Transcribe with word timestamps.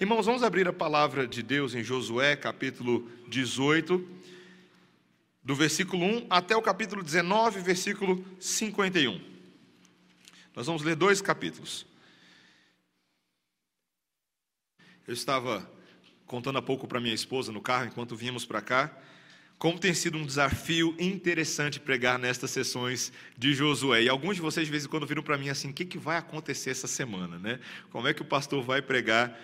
Irmãos, 0.00 0.26
vamos 0.26 0.42
abrir 0.42 0.66
a 0.66 0.72
palavra 0.72 1.24
de 1.24 1.40
Deus 1.40 1.72
em 1.72 1.84
Josué, 1.84 2.34
capítulo 2.34 3.08
18, 3.28 4.04
do 5.40 5.54
versículo 5.54 6.04
1 6.04 6.26
até 6.28 6.56
o 6.56 6.62
capítulo 6.62 7.00
19, 7.00 7.60
versículo 7.60 8.24
51. 8.40 9.20
Nós 10.52 10.66
vamos 10.66 10.82
ler 10.82 10.96
dois 10.96 11.22
capítulos. 11.22 11.86
Eu 15.06 15.14
estava 15.14 15.70
contando 16.26 16.58
há 16.58 16.62
pouco 16.62 16.88
para 16.88 16.98
minha 16.98 17.14
esposa 17.14 17.52
no 17.52 17.60
carro, 17.60 17.86
enquanto 17.86 18.16
vínhamos 18.16 18.44
para 18.44 18.60
cá, 18.60 18.98
como 19.60 19.78
tem 19.78 19.94
sido 19.94 20.18
um 20.18 20.26
desafio 20.26 20.96
interessante 20.98 21.78
pregar 21.78 22.18
nestas 22.18 22.50
sessões 22.50 23.12
de 23.38 23.54
Josué. 23.54 24.02
E 24.02 24.08
alguns 24.08 24.34
de 24.34 24.42
vocês, 24.42 24.66
de 24.66 24.72
vez 24.72 24.86
em 24.86 24.88
quando, 24.88 25.06
viram 25.06 25.22
para 25.22 25.38
mim 25.38 25.50
assim: 25.50 25.70
o 25.70 25.72
que, 25.72 25.84
que 25.84 25.98
vai 25.98 26.16
acontecer 26.16 26.70
essa 26.70 26.88
semana? 26.88 27.38
Né? 27.38 27.60
Como 27.90 28.08
é 28.08 28.12
que 28.12 28.22
o 28.22 28.24
pastor 28.24 28.60
vai 28.60 28.82
pregar 28.82 29.38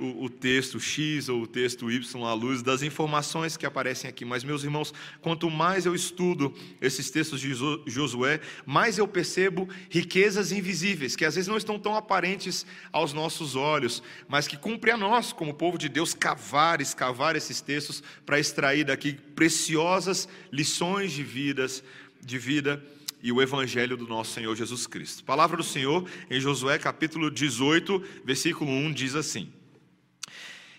o, 0.00 0.24
o, 0.24 0.30
texto 0.30 0.80
X 0.80 1.28
ou 1.28 1.42
o 1.42 1.46
texto 1.46 1.90
Y 1.90 2.24
à 2.26 2.32
luz 2.32 2.62
das 2.62 2.82
informações 2.82 3.56
que 3.56 3.66
aparecem 3.66 4.08
aqui. 4.08 4.24
Mas, 4.24 4.42
meus 4.42 4.64
irmãos, 4.64 4.94
quanto 5.20 5.50
mais 5.50 5.84
eu 5.84 5.94
estudo 5.94 6.54
esses 6.80 7.10
textos 7.10 7.40
de 7.40 7.52
Josué, 7.86 8.40
mais 8.64 8.96
eu 8.96 9.06
percebo 9.06 9.68
riquezas 9.90 10.52
invisíveis, 10.52 11.14
que 11.14 11.24
às 11.24 11.34
vezes 11.34 11.48
não 11.48 11.58
estão 11.58 11.78
tão 11.78 11.94
aparentes 11.94 12.64
aos 12.90 13.12
nossos 13.12 13.54
olhos, 13.54 14.02
mas 14.26 14.48
que 14.48 14.56
cumpre 14.56 14.90
a 14.90 14.96
nós, 14.96 15.32
como 15.32 15.52
povo 15.52 15.76
de 15.76 15.88
Deus, 15.88 16.14
cavar, 16.14 16.80
escavar 16.80 17.36
esses 17.36 17.60
textos 17.60 18.02
para 18.24 18.40
extrair 18.40 18.84
daqui 18.84 19.12
preciosas 19.12 20.28
lições 20.50 21.12
de 21.12 21.22
vidas, 21.22 21.84
de 22.22 22.38
vida 22.38 22.82
e 23.22 23.30
o 23.30 23.42
evangelho 23.42 23.96
do 23.96 24.06
nosso 24.06 24.32
Senhor 24.32 24.56
Jesus 24.56 24.86
Cristo. 24.86 25.24
Palavra 25.24 25.58
do 25.58 25.62
Senhor 25.62 26.08
em 26.30 26.40
Josué 26.40 26.78
capítulo 26.78 27.30
18, 27.30 28.02
versículo 28.24 28.70
1 28.70 28.92
diz 28.92 29.14
assim: 29.14 29.59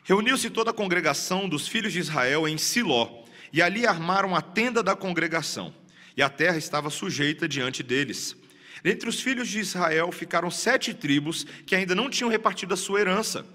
Reuniu-se 0.03 0.49
toda 0.49 0.71
a 0.71 0.73
congregação 0.73 1.47
dos 1.47 1.67
filhos 1.67 1.93
de 1.93 1.99
Israel 1.99 2.47
em 2.47 2.57
Siló, 2.57 3.23
e 3.53 3.61
ali 3.61 3.85
armaram 3.85 4.35
a 4.35 4.41
tenda 4.41 4.81
da 4.81 4.95
congregação, 4.95 5.73
e 6.15 6.21
a 6.21 6.29
terra 6.29 6.57
estava 6.57 6.89
sujeita 6.89 7.47
diante 7.47 7.83
deles. 7.83 8.35
Entre 8.83 9.07
os 9.07 9.21
filhos 9.21 9.47
de 9.47 9.59
Israel 9.59 10.11
ficaram 10.11 10.49
sete 10.49 10.93
tribos 10.93 11.45
que 11.65 11.75
ainda 11.75 11.93
não 11.93 12.09
tinham 12.09 12.29
repartido 12.29 12.73
a 12.73 12.77
sua 12.77 12.99
herança. 12.99 13.45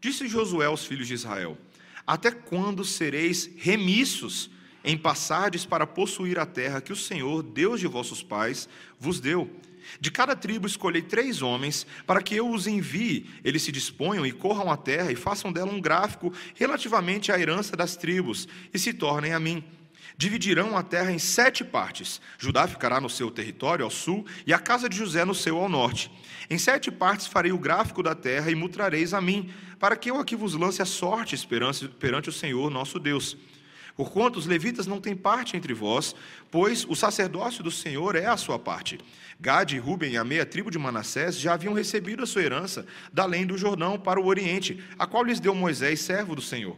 Disse 0.00 0.26
Josué 0.26 0.66
aos 0.66 0.84
filhos 0.84 1.06
de 1.06 1.14
Israel: 1.14 1.56
Até 2.04 2.32
quando 2.32 2.84
sereis 2.84 3.48
remissos 3.56 4.50
em 4.84 4.96
passardes 4.96 5.64
para 5.64 5.86
possuir 5.86 6.38
a 6.38 6.46
terra 6.46 6.80
que 6.80 6.92
o 6.92 6.96
Senhor, 6.96 7.42
Deus 7.42 7.80
de 7.80 7.86
vossos 7.86 8.22
pais, 8.22 8.68
vos 8.98 9.20
deu? 9.20 9.50
De 10.00 10.10
cada 10.10 10.36
tribo 10.36 10.66
escolhei 10.66 11.02
três 11.02 11.42
homens, 11.42 11.86
para 12.06 12.22
que 12.22 12.34
eu 12.34 12.50
os 12.50 12.66
envie. 12.66 13.30
Eles 13.44 13.62
se 13.62 13.72
disponham 13.72 14.26
e 14.26 14.32
corram 14.32 14.70
a 14.70 14.76
terra 14.76 15.12
e 15.12 15.16
façam 15.16 15.52
dela 15.52 15.72
um 15.72 15.80
gráfico 15.80 16.32
relativamente 16.54 17.32
à 17.32 17.38
herança 17.38 17.76
das 17.76 17.96
tribos, 17.96 18.48
e 18.72 18.78
se 18.78 18.92
tornem 18.92 19.32
a 19.32 19.40
mim. 19.40 19.64
Dividirão 20.18 20.76
a 20.76 20.82
terra 20.82 21.12
em 21.12 21.18
sete 21.18 21.62
partes. 21.62 22.20
Judá 22.38 22.66
ficará 22.66 23.00
no 23.00 23.10
seu 23.10 23.30
território 23.30 23.84
ao 23.84 23.90
sul, 23.90 24.24
e 24.46 24.52
a 24.52 24.58
casa 24.58 24.88
de 24.88 24.96
José 24.96 25.24
no 25.24 25.34
seu 25.34 25.58
ao 25.58 25.68
norte. 25.68 26.10
Em 26.48 26.56
sete 26.56 26.90
partes 26.90 27.26
farei 27.26 27.52
o 27.52 27.58
gráfico 27.58 28.02
da 28.02 28.14
terra 28.14 28.50
e 28.50 28.54
mutrareis 28.54 29.12
a 29.12 29.20
mim, 29.20 29.52
para 29.78 29.96
que 29.96 30.10
eu 30.10 30.18
aqui 30.18 30.34
vos 30.34 30.54
lance 30.54 30.80
a 30.80 30.86
sorte 30.86 31.36
perante 31.98 32.28
o 32.28 32.32
Senhor 32.32 32.70
nosso 32.70 32.98
Deus. 32.98 33.36
Porquanto 33.96 34.38
os 34.38 34.46
levitas 34.46 34.86
não 34.86 35.00
têm 35.00 35.16
parte 35.16 35.56
entre 35.56 35.72
vós, 35.72 36.14
pois 36.50 36.84
o 36.84 36.94
sacerdócio 36.94 37.64
do 37.64 37.70
Senhor 37.70 38.14
é 38.14 38.26
a 38.26 38.36
sua 38.36 38.58
parte. 38.58 38.98
Gade, 39.40 39.78
Ruben 39.78 40.12
e 40.12 40.16
a 40.18 40.24
meia 40.24 40.44
tribo 40.44 40.70
de 40.70 40.78
Manassés 40.78 41.38
já 41.38 41.54
haviam 41.54 41.72
recebido 41.72 42.22
a 42.22 42.26
sua 42.26 42.42
herança 42.42 42.86
da 43.12 43.22
além 43.22 43.46
do 43.46 43.56
Jordão 43.56 43.98
para 43.98 44.20
o 44.20 44.26
Oriente, 44.26 44.82
a 44.98 45.06
qual 45.06 45.24
lhes 45.24 45.40
deu 45.40 45.54
Moisés, 45.54 46.00
servo 46.00 46.34
do 46.34 46.42
Senhor. 46.42 46.76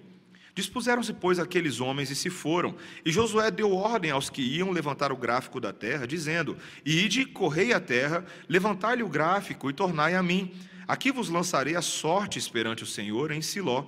Dispuseram-se, 0.55 1.13
pois, 1.13 1.39
aqueles 1.39 1.81
homens 1.81 2.11
e 2.11 2.17
se 2.17 2.31
foram. 2.31 2.75
E 3.05 3.13
Josué 3.13 3.49
deu 3.49 3.73
ordem 3.73 4.11
aos 4.11 4.29
que 4.29 4.43
iam 4.43 4.73
levantar 4.73 5.13
o 5.13 5.17
gráfico 5.17 5.61
da 5.61 5.73
terra, 5.73 6.05
dizendo: 6.05 6.57
Ide, 6.85 7.25
correi 7.27 7.73
a 7.73 7.79
terra, 7.79 8.25
levantai-lhe 8.49 9.05
o 9.05 9.09
gráfico 9.09 9.71
e 9.71 9.73
tornai 9.73 10.17
a 10.17 10.23
mim. 10.23 10.53
Aqui 10.89 11.13
vos 11.13 11.29
lançarei 11.29 11.77
a 11.77 11.83
sorte 11.83 12.41
perante 12.51 12.83
o 12.83 12.87
Senhor 12.87 13.31
em 13.31 13.41
Siló. 13.41 13.87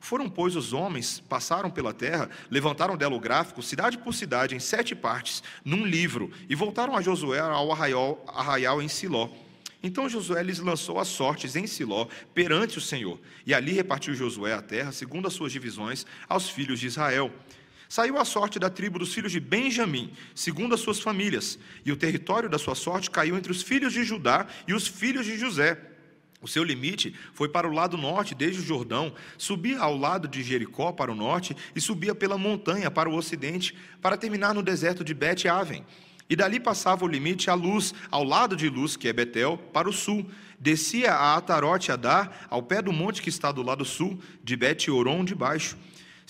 Foram, 0.00 0.30
pois, 0.30 0.56
os 0.56 0.72
homens, 0.72 1.20
passaram 1.28 1.70
pela 1.70 1.92
terra, 1.92 2.30
levantaram 2.50 2.96
dela 2.96 3.14
o 3.14 3.20
gráfico, 3.20 3.62
cidade 3.62 3.98
por 3.98 4.14
cidade, 4.14 4.56
em 4.56 4.58
sete 4.58 4.94
partes, 4.94 5.42
num 5.62 5.84
livro, 5.84 6.32
e 6.48 6.54
voltaram 6.54 6.96
a 6.96 7.02
Josué 7.02 7.38
ao 7.38 7.70
arraial, 7.70 8.24
arraial 8.26 8.82
em 8.82 8.88
Siló. 8.88 9.28
Então 9.82 10.08
Josué 10.08 10.42
lhes 10.42 10.58
lançou 10.58 10.98
as 10.98 11.08
sortes 11.08 11.54
em 11.54 11.66
Siló 11.66 12.06
perante 12.34 12.78
o 12.78 12.80
Senhor, 12.80 13.20
e 13.46 13.52
ali 13.52 13.72
repartiu 13.72 14.14
Josué 14.14 14.54
a 14.54 14.62
terra, 14.62 14.90
segundo 14.90 15.28
as 15.28 15.34
suas 15.34 15.52
divisões, 15.52 16.06
aos 16.26 16.48
filhos 16.48 16.80
de 16.80 16.86
Israel. 16.86 17.30
Saiu 17.86 18.18
a 18.18 18.24
sorte 18.24 18.58
da 18.58 18.70
tribo 18.70 18.98
dos 18.98 19.12
filhos 19.12 19.32
de 19.32 19.40
Benjamim, 19.40 20.12
segundo 20.34 20.74
as 20.74 20.80
suas 20.80 21.00
famílias, 21.00 21.58
e 21.84 21.92
o 21.92 21.96
território 21.96 22.48
da 22.48 22.58
sua 22.58 22.74
sorte 22.74 23.10
caiu 23.10 23.36
entre 23.36 23.52
os 23.52 23.62
filhos 23.62 23.92
de 23.92 24.02
Judá 24.04 24.46
e 24.66 24.72
os 24.72 24.86
filhos 24.86 25.26
de 25.26 25.36
José 25.36 25.89
o 26.42 26.48
seu 26.48 26.64
limite 26.64 27.14
foi 27.34 27.48
para 27.48 27.68
o 27.68 27.72
lado 27.72 27.96
norte, 27.98 28.34
desde 28.34 28.60
o 28.60 28.64
Jordão, 28.64 29.12
subia 29.36 29.78
ao 29.78 29.96
lado 29.96 30.26
de 30.26 30.42
Jericó 30.42 30.90
para 30.90 31.12
o 31.12 31.14
norte 31.14 31.54
e 31.74 31.80
subia 31.80 32.14
pela 32.14 32.38
montanha 32.38 32.90
para 32.90 33.10
o 33.10 33.14
ocidente, 33.14 33.76
para 34.00 34.16
terminar 34.16 34.54
no 34.54 34.62
deserto 34.62 35.04
de 35.04 35.12
Bet-Aven. 35.12 35.84
E 36.28 36.36
dali 36.36 36.58
passava 36.58 37.04
o 37.04 37.08
limite 37.08 37.50
a 37.50 37.54
Luz, 37.54 37.92
ao 38.10 38.24
lado 38.24 38.56
de 38.56 38.68
Luz, 38.68 38.96
que 38.96 39.08
é 39.08 39.12
Betel, 39.12 39.58
para 39.72 39.88
o 39.88 39.92
sul. 39.92 40.24
Descia 40.58 41.12
a 41.12 41.36
Atarote 41.36 41.90
Adar, 41.90 42.46
ao 42.48 42.62
pé 42.62 42.80
do 42.80 42.92
monte 42.92 43.20
que 43.20 43.28
está 43.28 43.50
do 43.50 43.62
lado 43.62 43.84
sul, 43.84 44.18
de 44.42 44.56
Bet-Oron 44.56 45.24
de 45.24 45.34
baixo 45.34 45.76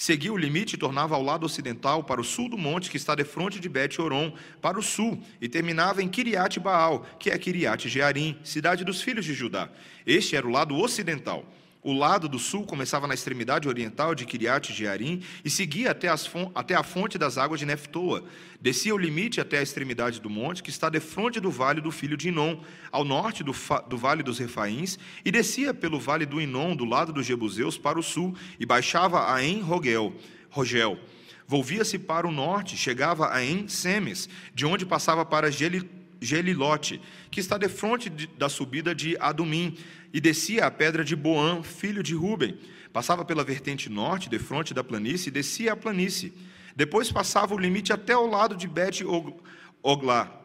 Seguia 0.00 0.33
o 0.33 0.37
limite 0.38 0.77
e 0.77 0.78
tornava 0.78 1.15
ao 1.15 1.22
lado 1.22 1.44
ocidental, 1.44 2.03
para 2.03 2.22
o 2.22 2.25
sul 2.25 2.49
do 2.49 2.56
monte 2.56 2.88
que 2.88 2.97
está 2.97 3.15
defronte 3.15 3.61
de 3.61 3.69
Bet-Oron, 3.69 4.33
para 4.59 4.78
o 4.78 4.83
sul, 4.83 5.22
e 5.38 5.47
terminava 5.47 6.03
em 6.03 6.09
Kiriat 6.09 6.59
Baal, 6.59 7.05
que 7.19 7.28
é 7.28 7.37
Kiriat 7.37 7.87
Jearim, 7.87 8.38
cidade 8.43 8.83
dos 8.83 9.03
filhos 9.03 9.27
de 9.27 9.34
Judá. 9.34 9.69
Este 10.06 10.37
era 10.37 10.47
o 10.47 10.50
lado 10.50 10.75
ocidental. 10.75 11.44
O 11.82 11.94
lado 11.94 12.28
do 12.28 12.38
sul 12.38 12.66
começava 12.66 13.06
na 13.06 13.14
extremidade 13.14 13.66
oriental 13.66 14.14
de 14.14 14.26
Kiriat 14.26 14.70
Jearim 14.70 15.22
e 15.42 15.48
seguia 15.48 15.92
até, 15.92 16.08
até, 16.54 16.74
a 16.74 16.82
fonte 16.82 17.16
das 17.16 17.38
águas 17.38 17.58
de 17.58 17.64
Neftoa. 17.64 18.22
Descia 18.60 18.94
o 18.94 18.98
limite 18.98 19.41
até 19.41 19.58
a 19.58 19.62
extremidade 19.62 20.20
do 20.20 20.28
monte, 20.28 20.62
que 20.62 20.69
está 20.69 20.90
defronte 20.90 21.40
do 21.40 21.50
vale 21.50 21.80
do 21.80 21.90
filho 21.90 22.19
de 22.19 22.28
Inom, 22.28 22.60
ao 22.92 23.02
norte 23.02 23.42
do, 23.42 23.54
do 23.88 23.96
vale 23.96 24.22
dos 24.22 24.38
Refaíns, 24.38 24.98
e 25.24 25.32
descia 25.32 25.72
pelo 25.72 25.98
vale 25.98 26.26
do 26.26 26.38
Inom, 26.38 26.76
do 26.76 26.84
lado 26.84 27.14
dos 27.14 27.24
Jebuseus, 27.24 27.78
para 27.78 27.98
o 27.98 28.02
sul, 28.02 28.36
e 28.58 28.66
baixava 28.66 29.32
a 29.32 29.42
En-Rogel. 29.42 30.14
Rogel. 30.50 30.98
Volvia-se 31.46 31.98
para 31.98 32.28
o 32.28 32.30
norte, 32.30 32.76
chegava 32.76 33.32
a 33.32 33.42
En-Semes, 33.42 34.28
de 34.54 34.66
onde 34.66 34.84
passava 34.84 35.24
para 35.24 35.50
Gelilote, 36.20 37.00
que 37.30 37.40
está 37.40 37.56
de, 37.56 38.26
da 38.38 38.48
subida 38.48 38.94
de 38.94 39.16
Adumim, 39.19 39.76
e 40.12 40.21
descia 40.21 40.66
a 40.66 40.71
pedra 40.71 41.04
de 41.04 41.15
Boã, 41.15 41.62
filho 41.62 42.03
de 42.03 42.15
Ruben. 42.15 42.59
Passava 42.93 43.25
pela 43.25 43.44
vertente 43.44 43.88
norte, 43.88 44.28
de 44.28 44.38
fronte 44.38 44.75
da 44.75 44.82
planície, 44.82 45.28
e 45.28 45.32
descia 45.32 45.72
a 45.72 45.76
planície. 45.76 46.32
Depois 46.75 47.10
passava 47.10 47.54
o 47.54 47.59
limite 47.59 47.93
até 47.93 48.12
ao 48.12 48.26
lado 48.26 48.56
de 48.56 48.66
Bet 48.66 49.04
Oglá, 49.82 50.41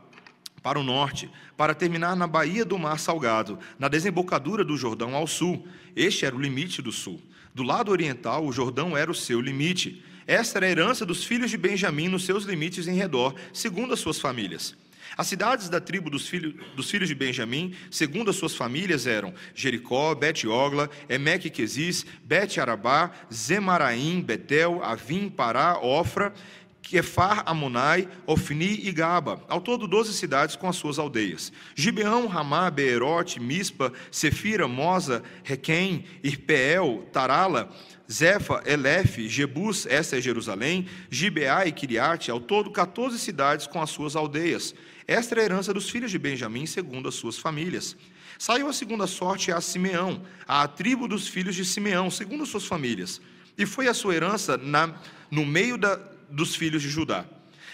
para 0.62 0.80
o 0.80 0.84
norte, 0.84 1.30
para 1.56 1.74
terminar 1.74 2.16
na 2.16 2.28
baía 2.28 2.66
do 2.66 2.78
Mar 2.78 3.00
Salgado, 3.00 3.60
na 3.80 3.88
desembocadura 3.88 4.64
do 4.64 4.78
Jordão 4.78 5.16
ao 5.16 5.28
sul. 5.28 5.68
Este 5.96 6.26
era 6.26 6.36
o 6.36 6.42
limite 6.42 6.82
do 6.82 6.92
sul. 6.92 7.22
Do 7.54 7.64
lado 7.64 7.92
oriental, 7.92 8.46
o 8.46 8.52
Jordão 8.52 8.98
era 8.98 9.10
o 9.10 9.16
seu 9.16 9.40
limite. 9.40 10.04
Esta 10.28 10.60
era 10.60 10.66
a 10.66 10.70
herança 10.70 11.06
dos 11.06 11.24
filhos 11.24 11.52
de 11.52 11.58
Benjamim 11.58 12.10
nos 12.10 12.26
seus 12.26 12.44
limites 12.44 12.88
em 12.88 12.96
redor, 12.96 13.36
segundo 13.54 13.94
as 13.94 14.00
suas 14.00 14.20
famílias. 14.20 14.76
As 15.18 15.28
cidades 15.28 15.70
da 15.70 15.80
tribo 15.80 16.10
dos, 16.10 16.28
filho, 16.28 16.54
dos 16.76 16.90
filhos 16.90 17.08
de 17.08 17.16
Benjamim, 17.16 17.74
segundo 17.90 18.30
as 18.30 18.36
suas 18.36 18.56
famílias, 18.56 19.08
eram 19.08 19.34
Jericó, 19.54 20.14
Bet-Ogla, 20.14 20.90
Emeque 21.08 21.50
Quesis, 21.50 22.06
Bet-Arabá, 22.24 23.12
Zemaraim, 23.34 24.22
Betel, 24.22 24.84
Avim, 24.84 25.30
Pará, 25.30 25.80
Ofra, 25.80 26.34
Kefar, 26.82 27.44
Amonai, 27.48 28.08
Ofni 28.28 28.82
e 28.84 28.92
Gaba, 28.92 29.42
ao 29.50 29.60
todo 29.60 29.88
doze 29.88 30.14
cidades 30.14 30.56
com 30.56 30.68
as 30.68 30.76
suas 30.76 31.00
aldeias. 31.00 31.52
Gibeão, 31.74 32.28
Ramá, 32.28 32.70
Beerote, 32.70 33.40
Mispa, 33.40 33.92
Sefira, 34.12 34.68
Mosa, 34.68 35.24
Requém, 35.44 36.06
Irpeel, 36.24 37.08
Tarala, 37.12 37.70
Zefa, 38.12 38.62
Elef, 38.66 39.28
Jebus, 39.28 39.88
essa 39.88 40.18
é 40.18 40.22
Jerusalém, 40.22 40.86
Gibeá 41.10 41.66
e 41.66 41.72
Kiriate, 41.72 42.30
ao 42.30 42.40
todo 42.40 42.70
14 42.70 43.18
cidades 43.18 43.66
com 43.66 43.82
as 43.82 43.90
suas 43.90 44.16
aldeias. 44.16 44.76
Esta 45.08 45.36
é 45.36 45.42
a 45.42 45.46
herança 45.46 45.72
dos 45.72 45.90
filhos 45.90 46.10
de 46.10 46.18
Benjamim, 46.18 46.66
segundo 46.66 47.08
as 47.08 47.16
suas 47.16 47.38
famílias. 47.38 47.96
Saiu 48.40 48.68
a 48.68 48.74
segunda 48.74 49.06
sorte 49.06 49.52
a 49.52 49.62
Simeão, 49.62 50.24
a 50.48 50.68
tribo 50.68 51.08
dos 51.08 51.28
filhos 51.28 51.56
de 51.56 51.64
Simeão, 51.64 52.10
segundo 52.10 52.44
as 52.44 52.50
suas 52.50 52.66
famílias. 52.66 53.22
E 53.56 53.68
foi 53.68 53.88
a 53.88 53.94
sua 53.94 54.16
herança 54.16 54.58
na, 54.58 54.96
no 55.30 55.46
meio 55.46 55.78
da, 55.78 55.96
dos 56.30 56.56
filhos 56.56 56.82
de 56.82 56.90
Judá. 56.90 57.24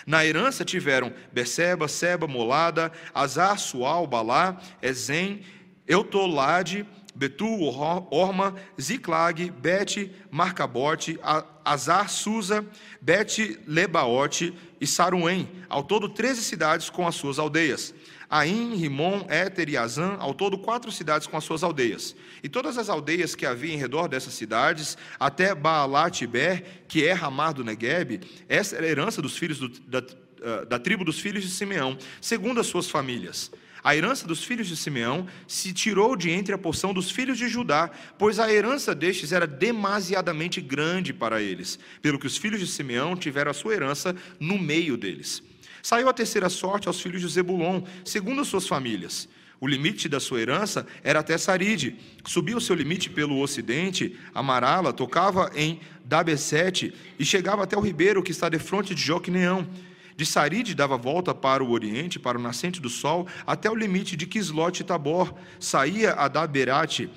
Na 0.06 0.26
herança 0.26 0.66
tiveram 0.66 1.14
Beceba, 1.32 1.88
Seba, 1.88 2.28
Molada, 2.28 2.92
Azar, 3.14 3.58
Sual, 3.58 4.06
Balá, 4.06 4.62
Ezem, 4.82 5.42
Eutolade, 5.88 6.86
Betul, 7.16 7.62
Orma, 8.10 8.56
Ziclag, 8.80 9.52
Bet, 9.52 10.12
Marcabote, 10.30 11.20
Azar, 11.64 12.10
Susa, 12.10 12.66
Bet, 13.02 13.60
Lebaote 13.66 14.54
e 14.82 14.88
Saruém, 14.88 15.48
ao 15.70 15.84
todo 15.84 16.10
13 16.10 16.44
cidades 16.44 16.90
com 16.90 17.08
as 17.08 17.14
suas 17.14 17.38
aldeias. 17.38 17.94
Aim, 18.28 18.76
Rimon, 18.76 19.26
Éter 19.30 19.70
e 19.70 19.78
Azan, 19.78 20.16
ao 20.18 20.34
todo 20.34 20.58
quatro 20.58 20.92
cidades 20.92 21.28
com 21.28 21.38
as 21.38 21.44
suas 21.44 21.64
aldeias. 21.64 22.16
E 22.42 22.50
todas 22.50 22.78
as 22.80 22.90
aldeias 22.90 23.36
que 23.36 23.46
havia 23.46 23.74
em 23.74 23.78
redor 23.78 24.08
dessas 24.08 24.34
cidades, 24.34 24.98
até 25.20 25.54
Baalat 25.54 26.26
Ber, 26.26 26.84
que 26.88 27.06
é 27.06 27.14
Ramar 27.14 27.54
do 27.54 27.64
Negueb, 27.64 28.22
essa 28.50 28.76
era 28.76 28.88
a 28.88 28.90
herança 28.90 29.22
dos 29.22 29.38
filhos 29.38 29.60
do, 29.60 29.70
da, 29.70 30.02
ah, 30.44 30.66
da 30.66 30.80
tribo 30.80 31.06
dos 31.06 31.20
filhos 31.20 31.44
de 31.44 31.50
Simeão, 31.50 31.96
segundo 32.20 32.60
as 32.60 32.66
suas 32.66 32.90
famílias. 32.90 33.52
A 33.84 33.96
herança 33.96 34.28
dos 34.28 34.44
filhos 34.44 34.68
de 34.68 34.76
Simeão 34.76 35.28
se 35.48 35.74
tirou 35.74 36.16
de 36.16 36.30
entre 36.30 36.54
a 36.54 36.58
porção 36.58 36.94
dos 36.94 37.10
filhos 37.10 37.38
de 37.38 37.48
Judá, 37.48 37.90
pois 38.18 38.40
a 38.40 38.52
herança 38.52 38.94
destes 38.94 39.32
era 39.32 39.48
demasiadamente 39.48 40.62
grande 40.62 41.12
para 41.12 41.42
eles, 41.42 41.80
pelo 42.02 42.20
que 42.20 42.28
os 42.28 42.38
filhos 42.38 42.60
de 42.60 42.68
Simeão 42.68 43.16
tiveram 43.16 43.52
a 43.52 43.56
sua 43.56 43.74
herança 43.74 44.16
no 44.40 44.58
meio 44.60 44.96
deles. 44.96 45.42
Saiu 45.82 46.08
a 46.10 46.14
terceira 46.14 46.48
sorte 46.48 46.88
aos 46.88 47.02
filhos 47.02 47.22
de 47.22 47.28
Zebulon, 47.28 47.82
segundo 48.06 48.42
as 48.42 48.48
suas 48.48 48.68
famílias. 48.68 49.28
O 49.60 49.68
limite 49.68 50.10
da 50.10 50.20
sua 50.20 50.42
herança 50.42 50.88
era 51.04 51.20
até 51.20 51.38
Saride. 51.38 51.96
Subia 52.26 52.58
o 52.58 52.62
seu 52.62 52.76
limite 52.76 53.12
pelo 53.12 53.40
ocidente, 53.40 54.18
Amarala 54.34 54.92
tocava 54.92 55.52
em 55.56 55.80
Dabesete 56.04 56.94
e 57.20 57.24
chegava 57.24 57.64
até 57.64 57.78
o 57.78 57.82
ribeiro 57.82 58.24
que 58.24 58.32
está 58.32 58.50
defronte 58.50 58.96
de 58.96 59.02
Joquineão. 59.02 59.68
De 60.16 60.26
Saride 60.26 60.76
dava 60.76 60.98
volta 60.98 61.34
para 61.34 61.64
o 61.64 61.72
oriente, 61.72 62.20
para 62.20 62.38
o 62.38 62.42
nascente 62.42 62.82
do 62.82 62.90
sol, 62.90 63.28
até 63.46 63.70
o 63.70 63.76
limite 63.76 64.16
de 64.16 64.26
Quislote 64.26 64.84
Tabor, 64.84 65.34
saía 65.60 66.14
a 66.14 66.28
Daberate 66.28 67.10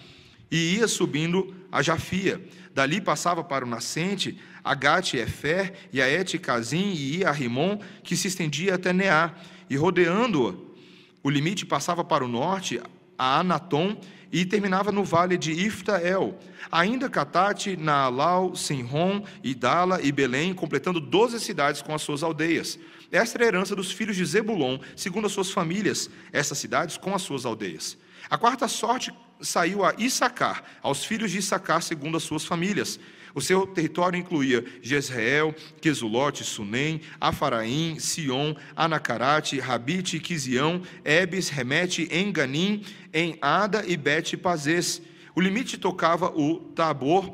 e 0.51 0.77
ia 0.77 0.87
subindo 0.87 1.55
a 1.71 1.83
Jafia. 1.83 2.41
Dali 2.75 3.01
passava 3.01 3.43
para 3.43 3.65
o 3.65 3.69
nascente, 3.69 4.39
a 4.63 4.75
Gate 4.75 5.15
Efer 5.15 5.73
e 5.93 6.01
a 6.01 6.09
Et 6.09 6.39
Cazim 6.39 6.93
e 6.93 7.19
ia 7.19 7.29
a 7.29 7.33
Rimon, 7.33 7.79
que 8.03 8.17
se 8.17 8.29
estendia 8.29 8.75
até 8.75 8.93
Neá, 8.93 9.35
e 9.69 9.77
rodeando 9.77 10.75
o 11.23 11.31
limite 11.31 11.65
passava 11.65 12.05
para 12.05 12.25
o 12.25 12.29
norte, 12.29 12.81
a 13.19 13.41
Anatom, 13.41 13.97
e 14.33 14.45
terminava 14.45 14.91
no 14.91 15.05
vale 15.05 15.37
de 15.37 15.53
Iftael. 15.53 16.39
Ainda 16.71 17.09
Catate, 17.09 17.77
Naalau, 17.77 18.55
Sinron, 18.57 19.25
Idala 19.43 20.01
e 20.03 20.11
Belém, 20.11 20.55
completando 20.55 21.01
doze 21.01 21.39
cidades 21.41 21.83
com 21.83 21.95
as 21.95 22.03
suas 22.03 22.23
aldeias. 22.23 22.79
Esta 23.13 23.39
era 23.39 23.45
a 23.45 23.49
herança 23.49 23.77
dos 23.77 23.93
filhos 23.93 24.17
de 24.17 24.25
Zebulon, 24.25 24.79
segundo 24.97 25.27
as 25.27 25.33
suas 25.33 25.51
famílias, 25.51 26.11
essas 26.33 26.59
cidades 26.59 26.97
com 26.97 27.15
as 27.15 27.23
suas 27.23 27.45
aldeias. 27.45 27.97
A 28.29 28.39
quarta 28.39 28.67
sorte 28.67 29.13
saiu 29.41 29.85
a 29.85 29.95
Issacar, 29.99 30.65
aos 30.83 31.05
filhos 31.05 31.31
de 31.31 31.39
Issacar, 31.39 31.83
segundo 31.83 32.17
as 32.17 32.23
suas 32.23 32.45
famílias. 32.45 32.99
O 33.35 33.41
seu 33.41 33.67
território 33.67 34.19
incluía 34.19 34.65
Jezreel, 34.81 35.55
Quesulote, 35.81 36.45
Sunem, 36.45 37.01
Afaraim, 37.21 37.99
Sion, 37.99 38.55
Anacarate, 38.77 39.59
Rabite, 39.59 40.21
Quisião, 40.21 40.81
Ebes, 41.05 41.49
Remete, 41.49 42.09
Enganim, 42.13 42.85
em 43.13 43.37
Ada 43.43 43.85
e 43.87 43.97
Bet-Pazes. 43.97 45.03
O 45.35 45.41
limite 45.41 45.77
tocava 45.77 46.29
o 46.29 46.61
Tabor, 46.77 47.29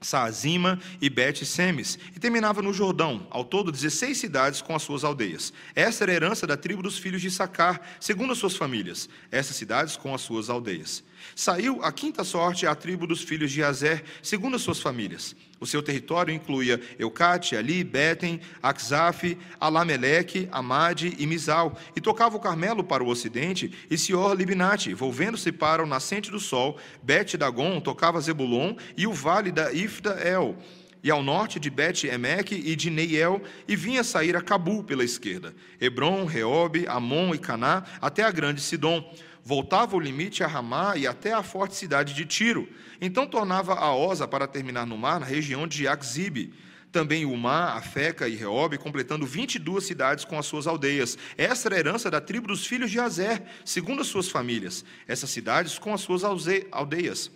Saazima 0.00 0.78
e 1.00 1.10
Bet-Semes, 1.10 1.98
e 2.14 2.20
terminava 2.20 2.62
no 2.62 2.72
Jordão, 2.72 3.26
ao 3.30 3.44
todo 3.44 3.72
16 3.72 4.16
cidades 4.16 4.62
com 4.62 4.76
as 4.76 4.82
suas 4.82 5.02
aldeias. 5.02 5.52
Essa 5.74 6.04
era 6.04 6.12
a 6.12 6.14
herança 6.14 6.46
da 6.46 6.56
tribo 6.56 6.82
dos 6.82 6.98
filhos 6.98 7.20
de 7.20 7.30
Sacar, 7.30 7.80
segundo 7.98 8.32
as 8.32 8.38
suas 8.38 8.56
famílias, 8.56 9.08
essas 9.30 9.56
cidades 9.56 9.96
com 9.96 10.14
as 10.14 10.20
suas 10.20 10.48
aldeias. 10.48 11.02
Saiu 11.34 11.82
a 11.82 11.90
quinta 11.92 12.24
sorte 12.24 12.66
à 12.66 12.74
tribo 12.74 13.06
dos 13.06 13.22
filhos 13.22 13.50
de 13.50 13.62
Azer, 13.62 14.04
segundo 14.22 14.56
as 14.56 14.62
suas 14.62 14.80
famílias. 14.80 15.34
O 15.60 15.66
seu 15.66 15.82
território 15.82 16.34
incluía 16.34 16.80
Eucate, 16.98 17.56
Ali, 17.56 17.84
Beten, 17.84 18.40
Axaf, 18.62 19.38
Alameleque, 19.60 20.48
Amade 20.50 21.14
e 21.18 21.26
Mizal, 21.26 21.78
e 21.94 22.00
tocava 22.00 22.36
o 22.36 22.40
Carmelo 22.40 22.82
para 22.82 23.04
o 23.04 23.08
ocidente 23.08 23.72
e 23.88 23.96
Sior 23.96 24.36
Libinate, 24.36 24.92
volvendo-se 24.92 25.52
para 25.52 25.82
o 25.82 25.86
nascente 25.86 26.30
do 26.30 26.40
sol, 26.40 26.78
Bet 27.02 27.36
Dagon 27.36 27.80
tocava 27.80 28.20
Zebulon 28.20 28.74
e 28.96 29.06
o 29.06 29.12
vale 29.12 29.52
da 29.52 29.72
Ifda 29.72 30.20
El 30.20 30.56
e 31.02 31.10
ao 31.10 31.22
norte 31.22 31.58
de 31.58 31.68
Bet-Emeque 31.68 32.54
e 32.54 32.76
de 32.76 32.88
Neiel, 32.88 33.42
e 33.66 33.74
vinha 33.74 34.04
sair 34.04 34.36
a 34.36 34.40
Cabu 34.40 34.84
pela 34.84 35.02
esquerda, 35.02 35.54
Hebron, 35.80 36.24
Reobe, 36.24 36.86
Amon 36.86 37.34
e 37.34 37.38
Caná, 37.38 37.82
até 38.00 38.22
a 38.22 38.30
grande 38.30 38.60
Sidom 38.60 39.04
voltava 39.44 39.96
o 39.96 40.00
limite 40.00 40.42
a 40.42 40.46
Ramá 40.46 40.96
e 40.96 41.06
até 41.06 41.32
a 41.32 41.42
forte 41.42 41.74
cidade 41.74 42.14
de 42.14 42.24
Tiro. 42.24 42.68
Então 43.00 43.26
tornava 43.26 43.74
a 43.74 43.94
Osa 43.94 44.28
para 44.28 44.46
terminar 44.46 44.86
no 44.86 44.96
mar, 44.96 45.18
na 45.20 45.26
região 45.26 45.66
de 45.66 45.88
Axib. 45.88 46.52
Também 46.92 47.24
Umá, 47.24 47.72
Afeca 47.72 48.28
e 48.28 48.36
Reobe, 48.36 48.76
completando 48.76 49.26
22 49.26 49.82
cidades 49.82 50.26
com 50.26 50.38
as 50.38 50.44
suas 50.44 50.66
aldeias. 50.66 51.16
Essa 51.38 51.68
era 51.68 51.76
a 51.76 51.78
herança 51.78 52.10
da 52.10 52.20
tribo 52.20 52.48
dos 52.48 52.66
filhos 52.66 52.90
de 52.90 53.00
Azer, 53.00 53.42
segundo 53.64 54.02
as 54.02 54.08
suas 54.08 54.28
famílias. 54.28 54.84
Essas 55.08 55.30
cidades 55.30 55.78
com 55.78 55.94
as 55.94 56.02
suas 56.02 56.22
aldeias. 56.22 57.30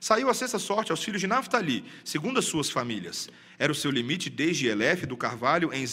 Saiu 0.00 0.28
a 0.28 0.34
sexta 0.34 0.58
sorte 0.58 0.90
aos 0.90 1.02
filhos 1.02 1.20
de 1.20 1.26
Naphtali, 1.26 1.84
segundo 2.04 2.38
as 2.40 2.44
suas 2.46 2.68
famílias. 2.68 3.28
Era 3.58 3.72
o 3.72 3.74
seu 3.74 3.90
limite 3.90 4.28
desde 4.28 4.66
Elef 4.66 5.06
do 5.06 5.16
Carvalho, 5.16 5.72
em 5.72 5.86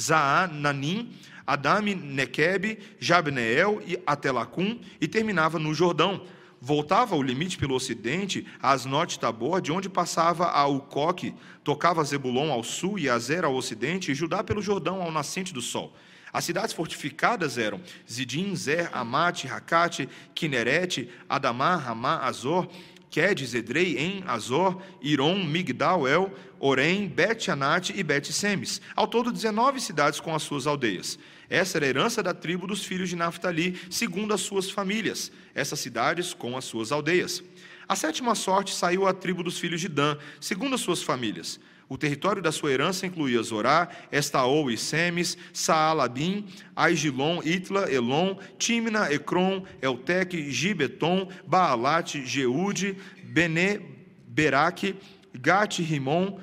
Zaananim, 0.00 1.12
Adame, 1.46 1.94
Nequebe, 1.94 2.78
Jabneel 3.00 3.82
e 3.86 3.98
Atelacum, 4.06 4.78
e 5.00 5.08
terminava 5.08 5.58
no 5.58 5.74
Jordão. 5.74 6.26
Voltava 6.60 7.16
o 7.16 7.22
limite 7.22 7.56
pelo 7.56 7.74
ocidente, 7.74 8.46
a 8.60 8.72
Asnote 8.72 9.18
Tabor, 9.18 9.60
de 9.60 9.72
onde 9.72 9.88
passava 9.88 10.46
a 10.46 10.66
Ucoque, 10.66 11.34
tocava 11.62 12.04
Zebulon 12.04 12.50
ao 12.52 12.64
sul 12.64 12.98
e 12.98 13.08
Azer 13.08 13.44
ao 13.44 13.54
ocidente, 13.54 14.10
e 14.10 14.14
Judá 14.14 14.42
pelo 14.42 14.60
Jordão 14.60 15.00
ao 15.00 15.10
nascente 15.10 15.54
do 15.54 15.62
sol. 15.62 15.94
As 16.32 16.44
cidades 16.44 16.74
fortificadas 16.74 17.56
eram 17.56 17.80
Zidim, 18.10 18.54
Zer, 18.54 18.90
Amate, 18.92 19.46
Racate, 19.46 20.08
Kinerete, 20.34 21.08
Adamar, 21.28 21.78
Ramá, 21.78 22.18
Azor, 22.18 22.68
Quedes, 23.10 23.54
Edrei, 23.54 23.96
En, 23.98 24.24
Azor, 24.26 24.80
Iron, 25.00 25.44
Migdal, 25.44 26.06
El, 26.06 26.30
Orem, 26.60 27.08
Bet-Anate 27.08 27.92
e 27.96 28.02
Bet-Semes. 28.02 28.80
Ao 28.94 29.06
todo, 29.06 29.32
19 29.32 29.80
cidades 29.80 30.20
com 30.20 30.34
as 30.34 30.42
suas 30.42 30.66
aldeias. 30.66 31.18
Essa 31.48 31.78
era 31.78 31.86
a 31.86 31.88
herança 31.88 32.22
da 32.22 32.34
tribo 32.34 32.66
dos 32.66 32.84
filhos 32.84 33.08
de 33.08 33.16
Naphtali, 33.16 33.80
segundo 33.90 34.34
as 34.34 34.42
suas 34.42 34.70
famílias, 34.70 35.32
essas 35.54 35.80
cidades 35.80 36.34
com 36.34 36.56
as 36.56 36.64
suas 36.64 36.92
aldeias. 36.92 37.42
A 37.88 37.96
sétima 37.96 38.34
sorte 38.34 38.74
saiu 38.74 39.06
à 39.06 39.14
tribo 39.14 39.42
dos 39.42 39.58
filhos 39.58 39.80
de 39.80 39.88
Dan, 39.88 40.18
segundo 40.40 40.74
as 40.74 40.80
suas 40.82 41.02
famílias. 41.02 41.58
O 41.88 41.96
território 41.96 42.42
da 42.42 42.52
sua 42.52 42.70
herança 42.70 43.06
incluía 43.06 43.42
Zorá, 43.42 43.88
Estaol 44.12 44.70
e 44.70 44.76
Semes, 44.76 45.38
Saalabim, 45.54 46.46
Aigilon, 46.76 47.40
Itla, 47.42 47.90
Elon, 47.90 48.38
Timna, 48.58 49.10
Ecrom, 49.10 49.62
Eltec, 49.80 50.50
Gibeton, 50.50 51.28
Baalat, 51.46 52.18
Jeude, 52.26 52.94
Bene, 53.24 53.80
Beraque, 54.26 54.96
Gate, 55.34 55.82
Rimon, 55.82 56.38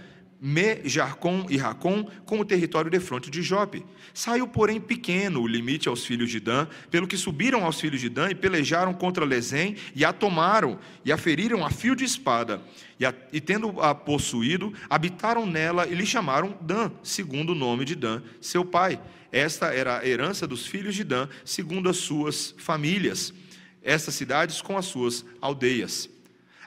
Me, 0.47 0.87
Jarcom 0.87 1.47
e 1.49 1.57
Racom, 1.57 2.07
com 2.23 2.39
o 2.39 2.45
território 2.45 2.91
de 2.91 2.99
fronte 2.99 3.31
de 3.31 3.41
Jope. 3.41 3.83
Saiu, 4.13 4.47
porém, 4.47 4.79
pequeno 4.79 5.41
o 5.41 5.47
limite 5.47 5.89
aos 5.89 6.05
filhos 6.05 6.29
de 6.29 6.39
Dan, 6.39 6.67
pelo 6.91 7.07
que 7.07 7.17
subiram 7.17 7.65
aos 7.65 7.81
filhos 7.81 7.99
de 7.99 8.09
Dan 8.09 8.29
e 8.29 8.35
pelejaram 8.35 8.93
contra 8.93 9.25
Lezém, 9.25 9.75
e 9.95 10.05
a 10.05 10.13
tomaram, 10.13 10.77
e 11.03 11.11
a 11.11 11.17
feriram 11.17 11.65
a 11.65 11.71
fio 11.71 11.95
de 11.95 12.03
espada. 12.03 12.61
E, 12.99 13.07
a, 13.07 13.13
e 13.33 13.41
tendo-a 13.41 13.95
possuído, 13.95 14.71
habitaram 14.87 15.47
nela 15.47 15.87
e 15.87 15.95
lhe 15.95 16.05
chamaram 16.05 16.55
Dan, 16.61 16.91
segundo 17.01 17.53
o 17.53 17.55
nome 17.55 17.83
de 17.83 17.95
Dan, 17.95 18.21
seu 18.39 18.63
pai. 18.63 19.01
Esta 19.31 19.73
era 19.73 19.97
a 19.97 20.07
herança 20.07 20.45
dos 20.45 20.67
filhos 20.67 20.93
de 20.93 21.03
Dan, 21.03 21.27
segundo 21.43 21.89
as 21.89 21.97
suas 21.97 22.53
famílias. 22.59 23.33
Estas 23.81 24.13
cidades 24.13 24.61
com 24.61 24.77
as 24.77 24.85
suas 24.85 25.25
aldeias. 25.41 26.07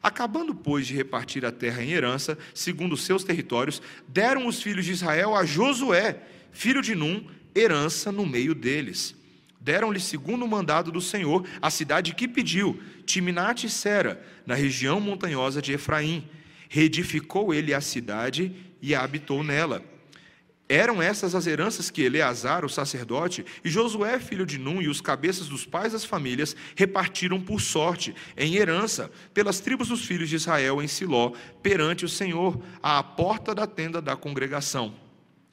Acabando, 0.02 0.54
pois, 0.54 0.86
de 0.86 0.94
repartir 0.94 1.44
a 1.44 1.52
terra 1.52 1.82
em 1.82 1.92
herança, 1.92 2.38
segundo 2.54 2.92
os 2.92 3.04
seus 3.04 3.24
territórios, 3.24 3.82
deram 4.06 4.46
os 4.46 4.62
filhos 4.62 4.84
de 4.84 4.92
Israel 4.92 5.34
a 5.34 5.44
Josué, 5.44 6.22
filho 6.52 6.80
de 6.80 6.94
Num, 6.94 7.26
herança 7.54 8.12
no 8.12 8.24
meio 8.24 8.54
deles. 8.54 9.14
Deram-lhe, 9.60 10.00
segundo 10.00 10.44
o 10.44 10.48
mandado 10.48 10.92
do 10.92 11.00
Senhor, 11.00 11.46
a 11.60 11.70
cidade 11.70 12.14
que 12.14 12.28
pediu, 12.28 12.80
Timnate 13.04 13.66
e 13.66 13.70
Sera, 13.70 14.24
na 14.46 14.54
região 14.54 15.00
montanhosa 15.00 15.60
de 15.60 15.72
Efraim. 15.72 16.28
Reedificou 16.68 17.52
ele 17.52 17.74
a 17.74 17.80
cidade 17.80 18.54
e 18.80 18.94
a 18.94 19.02
habitou 19.02 19.42
nela. 19.42 19.82
Eram 20.68 21.00
essas 21.00 21.34
as 21.34 21.46
heranças 21.46 21.90
que 21.90 22.02
Eleazar, 22.02 22.64
o 22.64 22.68
sacerdote, 22.68 23.44
e 23.64 23.70
Josué, 23.70 24.18
filho 24.18 24.44
de 24.44 24.58
Num, 24.58 24.82
e 24.82 24.88
os 24.88 25.00
cabeças 25.00 25.48
dos 25.48 25.64
pais 25.64 25.94
das 25.94 26.04
famílias 26.04 26.54
repartiram 26.76 27.40
por 27.40 27.60
sorte, 27.60 28.14
em 28.36 28.56
herança, 28.56 29.10
pelas 29.32 29.60
tribos 29.60 29.88
dos 29.88 30.04
filhos 30.04 30.28
de 30.28 30.36
Israel 30.36 30.82
em 30.82 30.86
Siló, 30.86 31.32
perante 31.62 32.04
o 32.04 32.08
Senhor, 32.08 32.62
à 32.82 33.02
porta 33.02 33.54
da 33.54 33.66
tenda 33.66 34.02
da 34.02 34.14
congregação. 34.14 34.94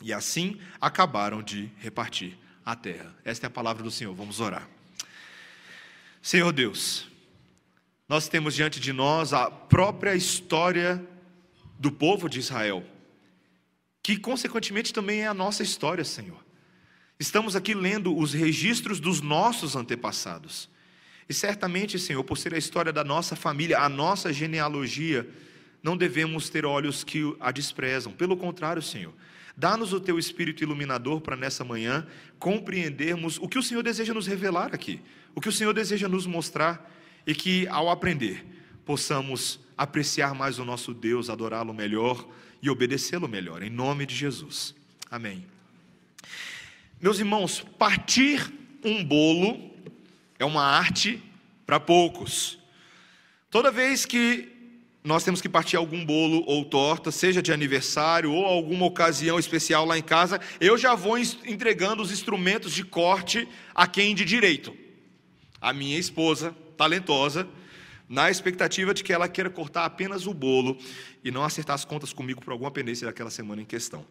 E 0.03 0.11
assim 0.11 0.59
acabaram 0.81 1.41
de 1.41 1.71
repartir 1.77 2.37
a 2.65 2.75
terra. 2.75 3.15
Esta 3.23 3.45
é 3.45 3.47
a 3.47 3.51
palavra 3.51 3.83
do 3.83 3.91
Senhor. 3.91 4.13
Vamos 4.13 4.41
orar. 4.41 4.67
Senhor 6.21 6.51
Deus, 6.51 7.07
nós 8.09 8.27
temos 8.27 8.53
diante 8.53 8.79
de 8.79 8.91
nós 8.91 9.31
a 9.31 9.49
própria 9.49 10.13
história 10.13 11.01
do 11.79 11.91
povo 11.91 12.27
de 12.27 12.39
Israel, 12.39 12.83
que 14.05 14.17
consequentemente 14.17 14.93
também 14.93 15.21
é 15.21 15.27
a 15.27 15.33
nossa 15.33 15.63
história, 15.63 16.03
Senhor. 16.05 16.37
Estamos 17.19 17.55
aqui 17.55 17.73
lendo 17.73 18.15
os 18.15 18.33
registros 18.33 18.99
dos 18.99 19.19
nossos 19.19 19.75
antepassados. 19.75 20.69
E 21.27 21.33
certamente, 21.33 21.97
Senhor, 21.97 22.23
por 22.23 22.37
ser 22.37 22.53
a 22.53 22.57
história 22.59 22.93
da 22.93 23.03
nossa 23.03 23.35
família, 23.35 23.79
a 23.79 23.89
nossa 23.89 24.31
genealogia, 24.31 25.27
não 25.81 25.97
devemos 25.97 26.49
ter 26.51 26.67
olhos 26.67 27.03
que 27.03 27.35
a 27.39 27.51
desprezam. 27.51 28.13
Pelo 28.13 28.37
contrário, 28.37 28.79
Senhor, 28.79 29.11
dá-nos 29.57 29.91
o 29.91 29.99
teu 29.99 30.19
espírito 30.19 30.61
iluminador 30.61 31.19
para 31.19 31.35
nessa 31.35 31.63
manhã 31.63 32.05
compreendermos 32.37 33.39
o 33.39 33.49
que 33.49 33.57
o 33.57 33.63
Senhor 33.63 33.81
deseja 33.81 34.13
nos 34.13 34.27
revelar 34.27 34.69
aqui, 34.71 35.01
o 35.33 35.41
que 35.41 35.49
o 35.49 35.51
Senhor 35.51 35.73
deseja 35.73 36.07
nos 36.07 36.27
mostrar 36.27 36.93
e 37.25 37.33
que, 37.33 37.67
ao 37.69 37.89
aprender, 37.89 38.45
possamos 38.85 39.59
apreciar 39.75 40.35
mais 40.35 40.59
o 40.59 40.63
nosso 40.63 40.93
Deus, 40.93 41.27
adorá-lo 41.27 41.73
melhor 41.73 42.29
e 42.65 42.69
obedecê-lo 42.69 43.27
melhor, 43.27 43.61
em 43.61 43.69
nome 43.69 44.07
de 44.07 44.15
Jesus. 44.15 44.73
Amém. 45.11 45.45
Meus 46.99 47.19
irmãos, 47.19 47.63
partir 47.77 48.51
um 48.83 49.03
bolo 49.03 49.71
é 50.39 50.45
uma 50.45 50.63
arte 50.63 51.21
para 51.63 51.79
poucos. 51.79 52.57
Toda 53.51 53.69
vez 53.69 54.03
que 54.03 54.51
nós 55.03 55.23
temos 55.23 55.41
que 55.41 55.47
partir 55.47 55.75
algum 55.75 56.03
bolo 56.03 56.43
ou 56.47 56.65
torta, 56.65 57.11
seja 57.11 57.39
de 57.39 57.53
aniversário 57.53 58.31
ou 58.31 58.43
alguma 58.43 58.87
ocasião 58.87 59.37
especial 59.37 59.85
lá 59.85 59.95
em 59.95 60.01
casa, 60.01 60.41
eu 60.59 60.75
já 60.75 60.95
vou 60.95 61.19
entregando 61.19 62.01
os 62.01 62.11
instrumentos 62.11 62.73
de 62.73 62.83
corte 62.83 63.47
a 63.75 63.85
quem 63.85 64.15
de 64.15 64.25
direito. 64.25 64.75
A 65.61 65.71
minha 65.71 65.99
esposa, 65.99 66.55
talentosa, 66.75 67.47
na 68.07 68.29
expectativa 68.29 68.93
de 68.93 69.03
que 69.03 69.11
ela 69.11 69.27
queira 69.27 69.49
cortar 69.49 69.85
apenas 69.85 70.27
o 70.27 70.33
bolo 70.33 70.77
e 71.23 71.31
não 71.31 71.43
acertar 71.43 71.73
as 71.73 71.85
contas 71.85 72.13
comigo 72.13 72.41
por 72.41 72.51
alguma 72.51 72.71
pendência 72.71 73.07
daquela 73.07 73.29
semana 73.29 73.61
em 73.61 73.65
questão. 73.65 74.05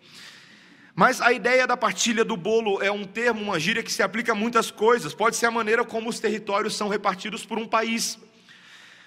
Mas 0.95 1.21
a 1.21 1.33
ideia 1.33 1.67
da 1.67 1.77
partilha 1.77 2.25
do 2.25 2.37
bolo 2.37 2.81
é 2.81 2.91
um 2.91 3.05
termo, 3.05 3.43
uma 3.43 3.59
gíria 3.59 3.83
que 3.83 3.93
se 3.93 4.03
aplica 4.03 4.33
a 4.33 4.35
muitas 4.35 4.71
coisas. 4.71 5.13
Pode 5.13 5.35
ser 5.37 5.47
a 5.47 5.51
maneira 5.51 5.85
como 5.85 6.09
os 6.09 6.21
territórios 6.21 6.77
são 6.77 6.89
repartidos 6.89 7.45
por 7.45 7.59
um 7.59 7.67
país. 7.67 8.19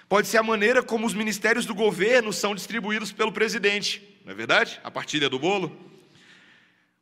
Pode 0.06 0.28
ser 0.28 0.38
a 0.38 0.42
maneira 0.42 0.82
como 0.82 1.06
os 1.06 1.14
ministérios 1.14 1.64
do 1.64 1.74
governo 1.74 2.32
são 2.32 2.54
distribuídos 2.54 3.10
pelo 3.10 3.32
presidente. 3.32 4.02
Não 4.24 4.32
é 4.32 4.34
verdade? 4.34 4.78
A 4.84 4.90
partilha 4.90 5.30
do 5.30 5.38
bolo. 5.38 5.74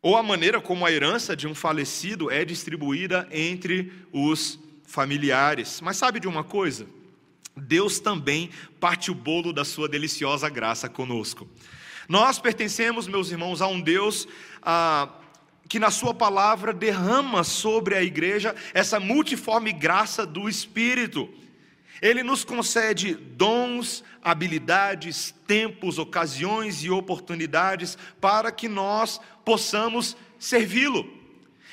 Ou 0.01 0.17
a 0.17 0.23
maneira 0.23 0.61
como 0.61 0.87
a 0.87 0.93
herança 0.93 1.35
de 1.35 1.49
um 1.49 1.55
falecido 1.55 2.31
é 2.31 2.45
distribuída 2.45 3.29
entre 3.33 3.93
os 4.13 4.59
familiares. 4.85 5.81
Mas 5.81 5.97
sabe 5.97 6.21
de 6.21 6.29
uma 6.29 6.45
coisa? 6.45 6.87
Deus 7.57 7.99
também 7.99 8.51
parte 8.79 9.11
o 9.11 9.15
bolo 9.15 9.53
da 9.53 9.65
sua 9.65 9.89
deliciosa 9.89 10.49
graça 10.49 10.89
conosco. 10.89 11.49
Nós 12.09 12.39
pertencemos, 12.39 13.09
meus 13.09 13.31
irmãos, 13.31 13.63
a 13.63 13.67
um 13.67 13.81
Deus 13.81 14.29
ah, 14.63 15.09
que 15.69 15.79
na 15.79 15.91
Sua 15.91 16.15
palavra 16.15 16.73
derrama 16.73 17.43
sobre 17.43 17.97
a 17.97 18.03
igreja 18.03 18.55
essa 18.73 19.01
multiforme 19.01 19.73
graça 19.73 20.25
do 20.25 20.49
Espírito. 20.49 21.29
Ele 22.01 22.23
nos 22.23 22.45
concede 22.45 23.15
dons, 23.15 24.05
habilidades, 24.23 25.35
tempos, 25.47 25.99
ocasiões 25.99 26.85
e 26.85 26.91
oportunidades 26.91 27.97
para 28.21 28.53
que 28.53 28.69
nós 28.69 29.21
possamos 29.45 30.17
servi-lo. 30.39 31.26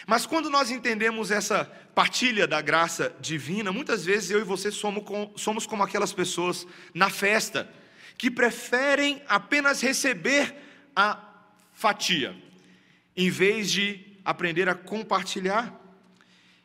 Mas 0.05 0.25
quando 0.25 0.49
nós 0.49 0.69
entendemos 0.69 1.31
essa 1.31 1.65
partilha 1.95 2.45
da 2.45 2.61
graça 2.61 3.15
divina, 3.21 3.71
muitas 3.71 4.03
vezes 4.03 4.31
eu 4.31 4.39
e 4.39 4.43
você 4.43 4.71
somos, 4.71 5.03
somos 5.35 5.65
como 5.65 5.83
aquelas 5.83 6.11
pessoas 6.11 6.67
na 6.93 7.09
festa 7.09 7.69
que 8.17 8.29
preferem 8.29 9.21
apenas 9.27 9.81
receber 9.81 10.55
a 10.95 11.17
fatia, 11.73 12.35
em 13.15 13.29
vez 13.29 13.71
de 13.71 14.17
aprender 14.23 14.67
a 14.67 14.75
compartilhar. 14.75 15.79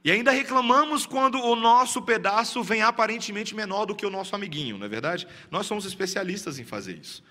E 0.05 0.11
ainda 0.11 0.31
reclamamos 0.31 1.07
quando 1.07 1.41
o 1.41 1.57
nosso 1.57 2.03
pedaço 2.03 2.63
vem 2.63 2.83
aparentemente 2.83 3.55
menor 3.55 3.85
do 3.85 3.95
que 3.95 4.07
o 4.07 4.11
nosso 4.11 4.35
amiguinho, 4.35 4.79
não 4.79 4.87
é 4.87 4.89
verdade? 4.89 5.27
Nós 5.51 5.67
somos 5.67 5.85
especialistas 5.85 6.59
em 6.59 6.65
fazer 6.65 6.99
isso. 6.99 7.23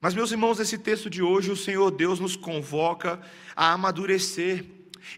Mas, 0.00 0.14
meus 0.14 0.30
irmãos, 0.30 0.58
nesse 0.58 0.78
texto 0.78 1.08
de 1.08 1.22
hoje, 1.22 1.50
o 1.50 1.56
Senhor 1.56 1.90
Deus 1.90 2.20
nos 2.20 2.36
convoca 2.36 3.20
a 3.54 3.72
amadurecer 3.72 4.64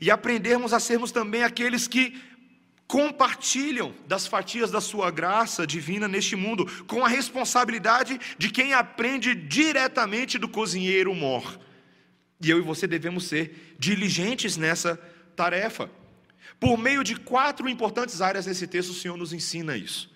e 0.00 0.10
aprendermos 0.10 0.72
a 0.72 0.80
sermos 0.80 1.12
também 1.12 1.42
aqueles 1.42 1.86
que 1.88 2.20
compartilham 2.86 3.94
das 4.06 4.26
fatias 4.26 4.70
da 4.70 4.80
sua 4.80 5.10
graça 5.10 5.66
divina 5.66 6.08
neste 6.08 6.34
mundo, 6.34 6.64
com 6.86 7.04
a 7.04 7.08
responsabilidade 7.08 8.18
de 8.38 8.50
quem 8.50 8.72
aprende 8.72 9.34
diretamente 9.34 10.38
do 10.38 10.48
cozinheiro 10.48 11.14
mor. 11.14 11.60
E 12.40 12.48
eu 12.48 12.58
e 12.58 12.62
você 12.62 12.86
devemos 12.86 13.24
ser 13.24 13.76
diligentes 13.78 14.56
nessa 14.56 14.96
tarefa. 15.36 15.90
Por 16.58 16.78
meio 16.78 17.04
de 17.04 17.14
quatro 17.14 17.68
importantes 17.68 18.20
áreas 18.20 18.46
nesse 18.46 18.66
texto, 18.66 18.90
o 18.90 18.94
Senhor 18.94 19.16
nos 19.16 19.32
ensina 19.32 19.76
isso. 19.76 20.10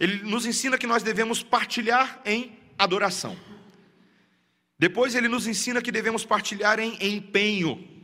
Ele 0.00 0.22
nos 0.24 0.44
ensina 0.44 0.76
que 0.76 0.86
nós 0.86 1.02
devemos 1.02 1.42
partilhar 1.42 2.20
em 2.24 2.58
adoração. 2.76 3.36
Depois, 4.78 5.14
ele 5.14 5.28
nos 5.28 5.46
ensina 5.46 5.80
que 5.80 5.90
devemos 5.90 6.24
partilhar 6.24 6.78
em 6.78 6.96
empenho. 7.00 7.97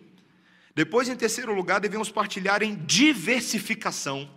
Depois, 0.75 1.09
em 1.09 1.17
terceiro 1.17 1.55
lugar, 1.55 1.81
devemos 1.81 2.11
partilhar 2.11 2.63
em 2.63 2.75
diversificação. 2.75 4.29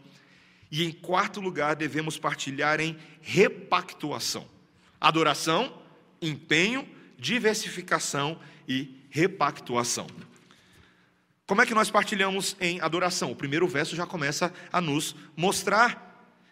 E 0.70 0.84
em 0.84 0.91
quarto 0.91 1.41
lugar, 1.41 1.75
devemos 1.75 2.20
partilhar 2.20 2.79
em 2.79 2.98
repactuação. 3.22 4.48
Adoração, 5.00 5.82
empenho, 6.22 6.88
diversificação 7.17 8.39
e 8.67 9.03
repactuação. 9.10 10.08
Como 11.48 11.62
é 11.62 11.65
que 11.65 11.74
nós 11.74 11.89
partilhamos 11.89 12.58
em 12.60 12.82
adoração? 12.82 13.32
O 13.32 13.36
primeiro 13.36 13.67
verso 13.67 13.96
já 13.96 14.06
começa 14.06 14.53
a 14.72 14.82
nos 14.82 15.15
mostrar 15.36 16.07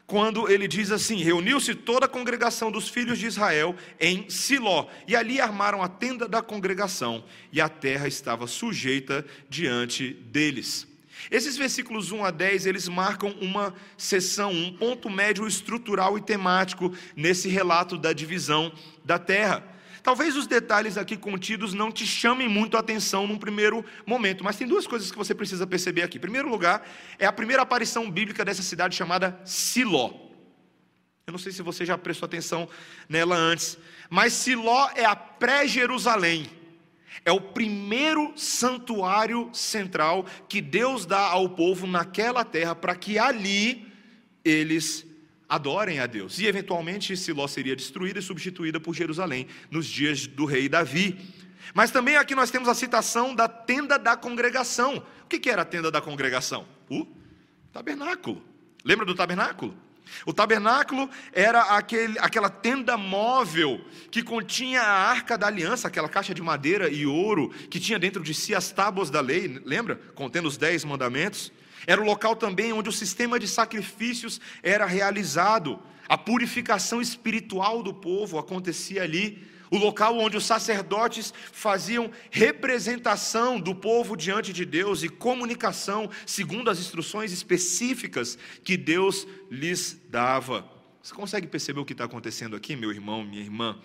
quando 0.07 0.50
ele 0.50 0.67
diz 0.67 0.91
assim: 0.91 1.17
Reuniu-se 1.24 1.74
toda 1.74 2.05
a 2.05 2.09
congregação 2.09 2.71
dos 2.71 2.89
filhos 2.89 3.17
de 3.17 3.25
Israel 3.25 3.75
em 4.00 4.29
Siló, 4.29 4.88
e 5.07 5.15
ali 5.15 5.41
armaram 5.41 5.81
a 5.81 5.88
tenda 5.88 6.27
da 6.27 6.41
congregação, 6.41 7.24
e 7.51 7.59
a 7.59 7.69
terra 7.69 8.07
estava 8.07 8.47
sujeita 8.47 9.25
diante 9.50 10.13
deles. 10.13 10.88
Esses 11.31 11.57
versículos 11.57 12.12
1 12.12 12.24
a 12.24 12.31
10, 12.31 12.65
eles 12.65 12.88
marcam 12.88 13.31
uma 13.41 13.74
sessão, 13.97 14.51
um 14.51 14.74
ponto 14.74 15.09
médio 15.09 15.47
estrutural 15.47 16.17
e 16.17 16.21
temático 16.21 16.93
nesse 17.15 17.50
relato 17.50 17.97
da 17.97 18.13
divisão 18.13 18.71
da 19.03 19.17
terra. 19.17 19.75
Talvez 20.05 20.35
os 20.35 20.45
detalhes 20.45 21.00
aqui 21.00 21.17
contidos 21.17 21.74
não 21.74 21.91
te 21.91 22.05
chamem 22.05 22.47
muito 22.47 22.77
a 22.77 22.79
atenção 22.79 23.25
num 23.25 23.39
primeiro 23.39 23.83
momento, 24.05 24.43
mas 24.43 24.55
tem 24.55 24.67
duas 24.67 24.85
coisas 24.85 25.09
que 25.09 25.17
você 25.17 25.33
precisa 25.33 25.65
perceber 25.65 26.03
aqui. 26.03 26.19
Em 26.19 26.21
primeiro 26.21 26.47
lugar, 26.47 26.88
é 27.17 27.25
a 27.25 27.33
primeira 27.33 27.63
aparição 27.63 28.12
bíblica 28.12 28.45
dessa 28.45 28.62
cidade 28.62 28.95
chamada 28.95 29.41
Siló. 29.43 30.12
Eu 31.25 31.31
não 31.31 31.39
sei 31.39 31.51
se 31.51 31.63
você 31.63 31.83
já 31.83 31.97
prestou 31.97 32.27
atenção 32.27 32.69
nela 33.09 33.35
antes, 33.35 33.79
mas 34.07 34.33
Siló 34.33 34.91
é 34.93 35.05
a 35.05 35.15
pré-Jerusalém. 35.15 36.51
É 37.25 37.31
o 37.31 37.41
primeiro 37.41 38.31
santuário 38.35 39.50
central 39.53 40.27
que 40.47 40.62
Deus 40.62 41.07
dá 41.07 41.21
ao 41.21 41.50
povo 41.50 41.88
naquela 41.88 42.45
terra 42.45 42.75
para 42.75 42.95
que 42.95 43.17
ali 43.17 43.91
eles 44.43 45.03
adorem 45.55 46.00
a 46.00 46.05
Deus. 46.05 46.39
E 46.39 46.45
eventualmente 46.45 47.15
Siló 47.17 47.47
seria 47.47 47.75
destruída 47.75 48.19
e 48.19 48.21
substituída 48.21 48.79
por 48.79 48.93
Jerusalém 48.93 49.47
nos 49.71 49.85
dias 49.88 50.27
do 50.27 50.45
rei 50.45 50.69
Davi. 50.69 51.17
Mas 51.74 51.91
também 51.91 52.15
aqui 52.15 52.35
nós 52.35 52.51
temos 52.51 52.69
a 52.69 52.75
citação 52.75 53.33
da 53.33 53.47
tenda 53.47 53.97
da 53.97 54.15
congregação. 54.15 55.03
O 55.24 55.27
que 55.27 55.50
era 55.50 55.63
a 55.63 55.65
tenda 55.65 55.89
da 55.89 56.01
congregação? 56.01 56.67
O 56.89 57.07
tabernáculo. 57.74 58.43
Lembra 58.83 59.05
do 59.05 59.15
tabernáculo? 59.15 59.75
O 60.25 60.33
tabernáculo 60.33 61.09
era 61.33 61.62
aquele, 61.62 62.17
aquela 62.19 62.50
tenda 62.50 62.95
móvel 62.95 63.83
que 64.12 64.21
continha 64.21 64.81
a 64.81 65.09
arca 65.09 65.38
da 65.38 65.47
aliança, 65.47 65.88
aquela 65.88 66.07
caixa 66.07 66.33
de 66.33 66.41
madeira 66.41 66.89
e 66.89 67.05
ouro, 67.05 67.50
que 67.69 67.79
tinha 67.79 67.97
dentro 67.97 68.21
de 68.24 68.33
si 68.33 68.53
as 68.53 68.71
tábuas 68.71 69.09
da 69.09 69.19
lei, 69.19 69.59
lembra? 69.65 70.00
Contendo 70.13 70.47
os 70.47 70.57
dez 70.57 70.85
mandamentos. 70.85 71.51
Era 71.87 72.01
o 72.01 72.05
local 72.05 72.35
também 72.35 72.73
onde 72.73 72.89
o 72.89 72.93
sistema 72.93 73.39
de 73.39 73.47
sacrifícios 73.47 74.39
era 74.63 74.85
realizado. 74.85 75.79
A 76.07 76.17
purificação 76.17 77.01
espiritual 77.01 77.81
do 77.81 77.93
povo 77.93 78.37
acontecia 78.37 79.03
ali. 79.03 79.43
O 79.71 79.77
local 79.77 80.17
onde 80.17 80.37
os 80.37 80.45
sacerdotes 80.45 81.33
faziam 81.51 82.11
representação 82.29 83.59
do 83.59 83.73
povo 83.73 84.15
diante 84.15 84.53
de 84.53 84.63
Deus 84.63 85.03
e 85.03 85.09
comunicação 85.09 86.09
segundo 86.25 86.69
as 86.69 86.79
instruções 86.79 87.31
específicas 87.31 88.37
que 88.63 88.77
Deus 88.77 89.27
lhes 89.49 89.99
dava. 90.09 90.69
Você 91.01 91.13
consegue 91.13 91.47
perceber 91.47 91.79
o 91.79 91.85
que 91.85 91.93
está 91.93 92.05
acontecendo 92.05 92.55
aqui, 92.55 92.75
meu 92.75 92.91
irmão, 92.91 93.23
minha 93.23 93.41
irmã? 93.41 93.77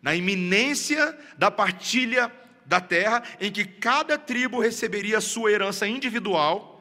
Na 0.00 0.14
iminência 0.14 1.16
da 1.36 1.50
partilha 1.50 2.30
da 2.64 2.80
terra, 2.80 3.22
em 3.40 3.50
que 3.50 3.64
cada 3.64 4.16
tribo 4.16 4.60
receberia 4.60 5.20
sua 5.20 5.50
herança 5.50 5.86
individual, 5.86 6.71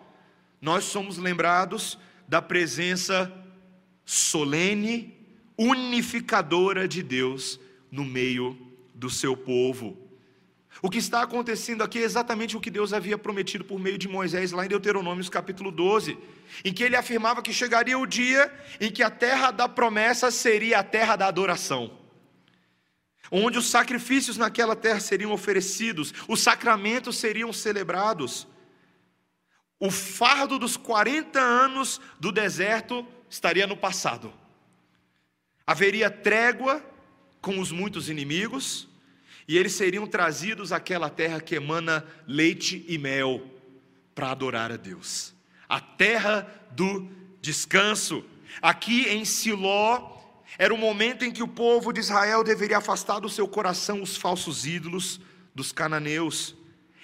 nós 0.62 0.84
somos 0.84 1.18
lembrados 1.18 1.98
da 2.28 2.42
presença 2.42 3.32
solene, 4.06 5.18
unificadora 5.58 6.88
de 6.88 7.02
Deus 7.02 7.60
no 7.92 8.06
meio 8.06 8.58
do 8.94 9.10
seu 9.10 9.36
povo. 9.36 9.98
O 10.82 10.90
que 10.90 11.00
está 11.00 11.22
acontecendo 11.22 11.84
aqui 11.84 12.00
é 12.00 12.04
exatamente 12.04 12.56
o 12.56 12.62
que 12.62 12.72
Deus 12.72 12.94
havia 12.94 13.18
prometido 13.18 13.66
por 13.66 13.80
meio 13.80 13.98
de 13.98 14.08
Moisés, 14.08 14.52
lá 14.52 14.66
em 14.66 14.70
Deuteronômio 14.70 15.30
capítulo 15.30 15.72
12, 15.72 16.18
em 16.64 16.74
que 16.74 16.84
ele 16.84 16.96
afirmava 16.96 17.42
que 17.42 17.52
chegaria 17.52 17.98
o 17.98 18.06
dia 18.06 18.52
em 18.80 18.92
que 18.92 19.04
a 19.04 19.10
terra 19.10 19.52
da 19.52 19.68
promessa 19.68 20.32
seria 20.32 20.80
a 20.80 20.84
terra 20.84 21.16
da 21.16 21.28
adoração, 21.28 22.00
onde 23.30 23.58
os 23.58 23.70
sacrifícios 23.70 24.38
naquela 24.38 24.76
terra 24.76 25.00
seriam 25.00 25.32
oferecidos, 25.32 26.14
os 26.28 26.42
sacramentos 26.42 27.18
seriam 27.18 27.52
celebrados. 27.52 28.48
O 29.82 29.90
fardo 29.90 30.60
dos 30.60 30.78
40 30.78 31.40
anos 31.40 32.00
do 32.20 32.32
deserto 32.32 33.04
estaria 33.28 33.66
no 33.66 33.76
passado. 33.76 34.32
Haveria 35.66 36.08
trégua 36.12 36.86
com 37.42 37.60
os 37.60 37.72
muitos 37.72 38.08
inimigos, 38.08 38.88
e 39.48 39.58
eles 39.58 39.74
seriam 39.74 40.06
trazidos 40.06 40.72
àquela 40.72 41.10
terra 41.10 41.42
que 41.42 41.56
emana 41.56 42.06
leite 42.28 42.86
e 42.88 43.00
mel 43.00 43.44
para 44.14 44.30
adorar 44.30 44.72
a 44.72 44.78
Deus. 44.78 45.34
A 45.68 45.80
terra 45.80 46.48
do 46.70 47.10
descanso. 47.42 48.24
Aqui 48.62 49.08
em 49.08 49.26
Siló 49.26 50.22
era 50.60 50.72
o 50.72 50.78
momento 50.78 51.26
em 51.26 51.32
que 51.32 51.42
o 51.42 51.48
povo 51.48 51.92
de 51.92 52.02
Israel 52.02 52.44
deveria 52.44 52.78
afastar 52.78 53.20
do 53.20 53.30
seu 53.30 53.48
coração 53.48 54.04
os 54.04 54.16
falsos 54.16 54.68
ídolos 54.68 55.20
dos 55.56 55.72
cananeus. 55.72 56.56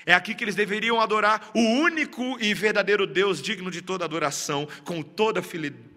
É 0.08 0.14
aqui 0.14 0.34
que 0.34 0.42
eles 0.42 0.56
deveriam 0.56 1.02
adorar 1.02 1.52
o 1.54 1.60
único 1.60 2.38
e 2.40 2.54
verdadeiro 2.54 3.06
Deus 3.06 3.42
digno 3.42 3.70
de 3.70 3.82
toda 3.82 4.06
adoração, 4.06 4.66
com 4.86 5.02
toda 5.02 5.44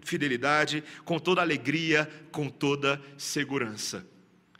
fidelidade, 0.03 0.83
com 1.05 1.17
toda 1.17 1.39
alegria, 1.39 2.11
com 2.29 2.49
toda 2.49 3.01
segurança. 3.17 4.05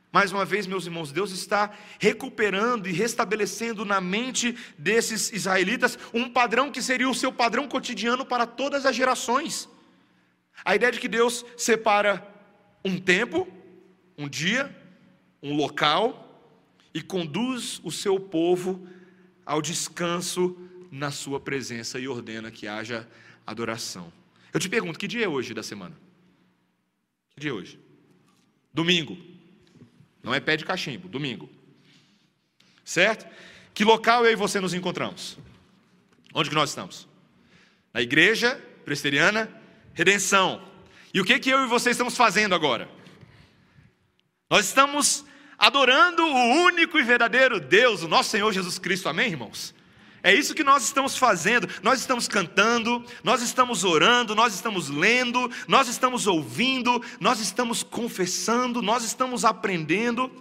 Mais 0.10 0.31
uma 0.31 0.46
vez, 0.46 0.65
meus 0.65 0.86
irmãos, 0.86 1.12
Deus 1.12 1.31
está 1.31 1.70
recuperando 2.00 2.88
e 2.88 2.93
restabelecendo 2.93 3.84
na 3.84 4.00
mente 4.00 4.55
desses 4.77 5.34
israelitas 5.34 6.00
um 6.13 6.29
padrão 6.29 6.72
que 6.72 6.81
seria 6.81 7.10
o 7.10 7.13
seu 7.13 7.34
padrão 7.34 7.67
cotidiano 7.67 8.25
para 8.25 8.48
todas 8.48 8.86
as 8.86 8.96
gerações. 8.96 9.67
A 10.63 10.77
ideia 10.77 10.93
de 10.93 11.00
que 11.01 11.10
Deus 11.10 11.46
separa 11.58 12.25
um 12.86 12.98
tempo, 12.98 13.46
um 14.17 14.29
dia, 14.29 14.74
um 15.43 15.53
local 15.58 16.41
e 16.93 17.01
conduz 17.01 17.81
o 17.84 17.91
seu 17.91 18.17
povo 18.17 18.88
ao 19.46 19.62
descanso 19.62 20.58
na 20.92 21.12
sua 21.12 21.40
presença 21.40 22.00
e 22.00 22.08
ordena 22.08 22.52
que 22.52 22.68
haja 22.68 23.08
adoração. 23.46 24.12
Eu 24.54 24.60
te 24.60 24.68
pergunto, 24.68 25.00
que 25.00 25.08
dia 25.08 25.26
é 25.26 25.28
hoje 25.28 25.54
da 25.54 25.64
semana? 25.64 25.96
Que 27.32 27.40
dia 27.40 27.52
é 27.52 27.54
hoje? 27.54 27.80
Domingo. 28.74 29.18
Não 30.22 30.34
é 30.34 30.40
pé 30.40 30.58
de 30.58 30.66
cachimbo, 30.66 31.08
domingo. 31.08 31.50
Certo? 32.84 33.26
Que 33.74 33.84
local 33.84 34.26
eu 34.26 34.32
e 34.32 34.36
você 34.36 34.60
nos 34.60 34.74
encontramos? 34.74 35.38
Onde 36.34 36.50
que 36.50 36.56
nós 36.56 36.70
estamos? 36.70 37.08
Na 37.94 38.02
igreja 38.02 38.56
presbiteriana 38.84 39.62
Redenção. 39.94 40.62
E 41.14 41.20
o 41.20 41.26
que 41.26 41.40
que 41.40 41.50
eu 41.50 41.66
e 41.66 41.68
você 41.68 41.92
estamos 41.92 42.16
fazendo 42.16 42.56
agora? 42.56 42.90
Nós 44.50 44.66
estamos 44.66 45.26
adorando 45.62 46.25
o 46.25 46.63
único 46.63 46.98
e 46.98 47.03
verdadeiro 47.03 47.60
Deus, 47.60 48.01
o 48.01 48.08
nosso 48.08 48.32
Senhor 48.32 48.51
Jesus 48.51 48.80
Cristo. 48.80 49.08
Amém, 49.08 49.30
irmãos? 49.30 49.75
É 50.24 50.34
isso 50.34 50.56
que 50.56 50.63
nós 50.63 50.84
estamos 50.84 51.15
fazendo. 51.15 51.70
Nós 51.84 52.00
estamos 52.00 52.27
cantando, 52.27 53.06
nós 53.24 53.44
estamos 53.44 53.84
orando, 53.84 54.34
nós 54.34 54.56
estamos 54.56 54.89
lendo, 54.89 55.51
nós 55.68 55.88
estamos 55.88 56.25
ouvindo, 56.25 57.00
nós 57.20 57.39
estamos 57.39 57.84
confessando, 57.84 58.82
nós 58.82 59.03
estamos 59.03 59.46
aprendendo. 59.46 60.32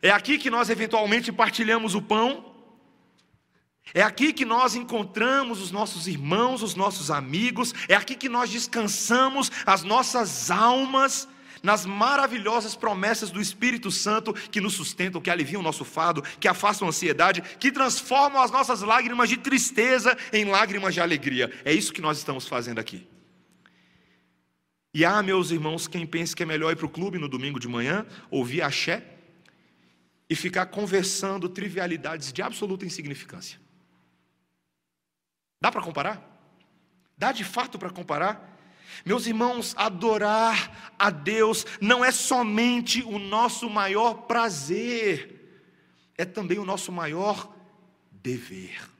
É 0.00 0.10
aqui 0.10 0.38
que 0.38 0.48
nós 0.48 0.70
eventualmente 0.70 1.30
partilhamos 1.30 1.94
o 1.94 2.00
pão. 2.00 2.54
É 3.92 4.00
aqui 4.02 4.32
que 4.32 4.46
nós 4.46 4.74
encontramos 4.74 5.60
os 5.60 5.70
nossos 5.70 6.06
irmãos, 6.08 6.62
os 6.62 6.74
nossos 6.74 7.10
amigos. 7.10 7.74
É 7.88 7.94
aqui 7.94 8.14
que 8.14 8.28
nós 8.28 8.48
descansamos 8.48 9.52
as 9.66 9.82
nossas 9.82 10.50
almas 10.50 11.28
nas 11.62 11.84
maravilhosas 11.84 12.74
promessas 12.74 13.30
do 13.30 13.40
Espírito 13.40 13.90
Santo 13.90 14.32
que 14.32 14.60
nos 14.60 14.74
sustentam, 14.74 15.20
que 15.20 15.30
aliviam 15.30 15.60
o 15.60 15.64
nosso 15.64 15.84
fado, 15.84 16.22
que 16.38 16.48
afastam 16.48 16.86
a 16.86 16.90
ansiedade, 16.90 17.42
que 17.58 17.70
transformam 17.70 18.42
as 18.42 18.50
nossas 18.50 18.82
lágrimas 18.82 19.28
de 19.28 19.36
tristeza 19.36 20.16
em 20.32 20.44
lágrimas 20.44 20.94
de 20.94 21.00
alegria. 21.00 21.52
É 21.64 21.72
isso 21.72 21.92
que 21.92 22.00
nós 22.00 22.18
estamos 22.18 22.46
fazendo 22.46 22.78
aqui. 22.78 23.06
E 24.92 25.04
há, 25.04 25.22
meus 25.22 25.50
irmãos, 25.50 25.86
quem 25.86 26.06
pensa 26.06 26.34
que 26.34 26.42
é 26.42 26.46
melhor 26.46 26.72
ir 26.72 26.76
para 26.76 26.86
o 26.86 26.90
clube 26.90 27.18
no 27.18 27.28
domingo 27.28 27.60
de 27.60 27.68
manhã, 27.68 28.04
ouvir 28.30 28.62
axé 28.62 29.04
e 30.28 30.34
ficar 30.34 30.66
conversando 30.66 31.48
trivialidades 31.48 32.32
de 32.32 32.42
absoluta 32.42 32.84
insignificância. 32.84 33.60
Dá 35.60 35.70
para 35.70 35.82
comparar? 35.82 36.26
Dá 37.16 37.32
de 37.32 37.44
fato 37.44 37.78
para 37.78 37.90
comparar? 37.90 38.49
Meus 39.04 39.26
irmãos, 39.26 39.74
adorar 39.76 40.92
a 40.98 41.10
Deus 41.10 41.66
não 41.80 42.04
é 42.04 42.10
somente 42.10 43.02
o 43.02 43.18
nosso 43.18 43.68
maior 43.68 44.22
prazer, 44.22 45.62
é 46.16 46.24
também 46.24 46.58
o 46.58 46.64
nosso 46.64 46.92
maior 46.92 47.50
dever. 48.10 48.90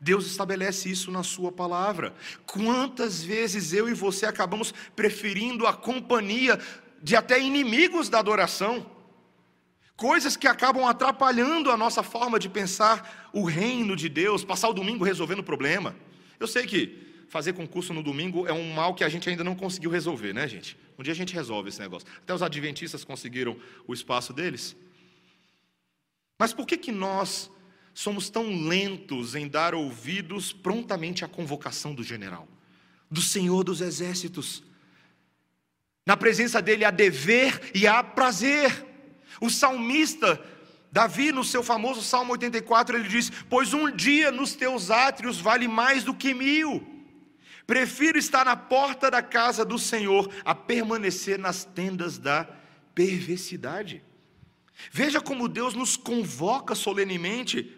Deus 0.00 0.26
estabelece 0.26 0.90
isso 0.90 1.12
na 1.12 1.22
Sua 1.22 1.52
palavra. 1.52 2.12
Quantas 2.44 3.22
vezes 3.22 3.72
eu 3.72 3.88
e 3.88 3.94
você 3.94 4.26
acabamos 4.26 4.74
preferindo 4.96 5.64
a 5.64 5.72
companhia 5.72 6.58
de 7.00 7.14
até 7.14 7.40
inimigos 7.40 8.08
da 8.08 8.18
adoração? 8.18 8.84
Coisas 9.94 10.36
que 10.36 10.48
acabam 10.48 10.86
atrapalhando 10.86 11.70
a 11.70 11.76
nossa 11.76 12.02
forma 12.02 12.36
de 12.36 12.48
pensar 12.48 13.30
o 13.32 13.44
reino 13.44 13.94
de 13.94 14.08
Deus, 14.08 14.44
passar 14.44 14.68
o 14.68 14.72
domingo 14.72 15.04
resolvendo 15.04 15.38
o 15.38 15.44
problema. 15.44 15.94
Eu 16.40 16.48
sei 16.48 16.66
que 16.66 17.11
fazer 17.32 17.54
concurso 17.54 17.94
no 17.94 18.02
domingo 18.02 18.46
é 18.46 18.52
um 18.52 18.74
mal 18.74 18.94
que 18.94 19.02
a 19.02 19.08
gente 19.08 19.26
ainda 19.26 19.42
não 19.42 19.54
conseguiu 19.54 19.90
resolver, 19.90 20.34
né, 20.34 20.46
gente? 20.46 20.76
Um 20.98 21.02
dia 21.02 21.14
a 21.14 21.16
gente 21.16 21.32
resolve 21.32 21.70
esse 21.70 21.80
negócio. 21.80 22.06
Até 22.18 22.34
os 22.34 22.42
adventistas 22.42 23.04
conseguiram 23.04 23.56
o 23.88 23.94
espaço 23.94 24.34
deles. 24.34 24.76
Mas 26.38 26.52
por 26.52 26.66
que, 26.66 26.76
que 26.76 26.92
nós 26.92 27.50
somos 27.94 28.28
tão 28.28 28.68
lentos 28.68 29.34
em 29.34 29.48
dar 29.48 29.74
ouvidos 29.74 30.52
prontamente 30.52 31.24
à 31.24 31.28
convocação 31.28 31.94
do 31.94 32.04
general, 32.04 32.46
do 33.10 33.22
Senhor 33.22 33.64
dos 33.64 33.80
Exércitos? 33.80 34.62
Na 36.04 36.18
presença 36.18 36.60
dele 36.60 36.84
há 36.84 36.90
dever 36.90 37.70
e 37.74 37.86
há 37.86 38.04
prazer. 38.04 38.86
O 39.40 39.48
salmista 39.48 40.38
Davi, 40.92 41.32
no 41.32 41.42
seu 41.42 41.62
famoso 41.62 42.02
Salmo 42.02 42.32
84, 42.32 42.94
ele 42.94 43.08
diz: 43.08 43.32
Pois 43.48 43.72
um 43.72 43.90
dia 43.90 44.30
nos 44.30 44.54
teus 44.54 44.90
átrios 44.90 45.40
vale 45.40 45.66
mais 45.66 46.04
do 46.04 46.12
que 46.12 46.34
mil. 46.34 46.91
Prefiro 47.66 48.18
estar 48.18 48.44
na 48.44 48.56
porta 48.56 49.10
da 49.10 49.22
casa 49.22 49.64
do 49.64 49.78
Senhor 49.78 50.28
a 50.44 50.54
permanecer 50.54 51.38
nas 51.38 51.64
tendas 51.64 52.18
da 52.18 52.46
perversidade. 52.94 54.02
Veja 54.90 55.20
como 55.20 55.48
Deus 55.48 55.74
nos 55.74 55.96
convoca 55.96 56.74
solenemente, 56.74 57.76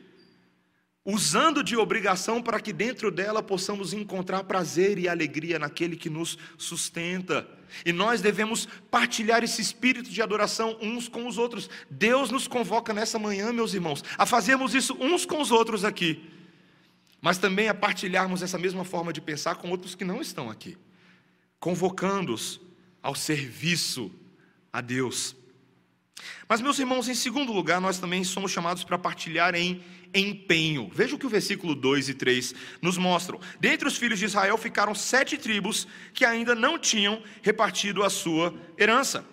usando 1.04 1.62
de 1.62 1.76
obrigação 1.76 2.40
para 2.42 2.58
que 2.58 2.72
dentro 2.72 3.10
dela 3.10 3.42
possamos 3.42 3.92
encontrar 3.92 4.44
prazer 4.44 4.98
e 4.98 5.06
alegria 5.06 5.58
naquele 5.58 5.96
que 5.96 6.08
nos 6.08 6.38
sustenta. 6.56 7.46
E 7.84 7.92
nós 7.92 8.22
devemos 8.22 8.66
partilhar 8.90 9.44
esse 9.44 9.60
espírito 9.60 10.08
de 10.08 10.22
adoração 10.22 10.78
uns 10.80 11.08
com 11.08 11.26
os 11.26 11.36
outros. 11.36 11.68
Deus 11.90 12.30
nos 12.30 12.48
convoca 12.48 12.94
nessa 12.94 13.18
manhã, 13.18 13.52
meus 13.52 13.74
irmãos, 13.74 14.02
a 14.16 14.24
fazermos 14.24 14.74
isso 14.74 14.96
uns 14.98 15.26
com 15.26 15.42
os 15.42 15.50
outros 15.50 15.84
aqui 15.84 16.30
mas 17.24 17.38
também 17.38 17.70
a 17.70 17.74
partilharmos 17.74 18.42
essa 18.42 18.58
mesma 18.58 18.84
forma 18.84 19.10
de 19.10 19.18
pensar 19.18 19.54
com 19.54 19.70
outros 19.70 19.94
que 19.94 20.04
não 20.04 20.20
estão 20.20 20.50
aqui, 20.50 20.76
convocando-os 21.58 22.60
ao 23.02 23.14
serviço 23.14 24.12
a 24.70 24.82
Deus. 24.82 25.34
Mas, 26.46 26.60
meus 26.60 26.78
irmãos, 26.78 27.08
em 27.08 27.14
segundo 27.14 27.50
lugar, 27.50 27.80
nós 27.80 27.98
também 27.98 28.22
somos 28.24 28.52
chamados 28.52 28.84
para 28.84 28.98
partilhar 28.98 29.54
em 29.54 29.82
empenho. 30.14 30.90
Veja 30.92 31.16
o 31.16 31.18
que 31.18 31.24
o 31.24 31.30
versículo 31.30 31.74
2 31.74 32.10
e 32.10 32.14
3 32.14 32.54
nos 32.82 32.98
mostram. 32.98 33.40
Dentre 33.58 33.88
os 33.88 33.96
filhos 33.96 34.18
de 34.18 34.26
Israel 34.26 34.58
ficaram 34.58 34.94
sete 34.94 35.38
tribos 35.38 35.88
que 36.12 36.26
ainda 36.26 36.54
não 36.54 36.78
tinham 36.78 37.22
repartido 37.40 38.02
a 38.02 38.10
sua 38.10 38.54
herança. 38.78 39.24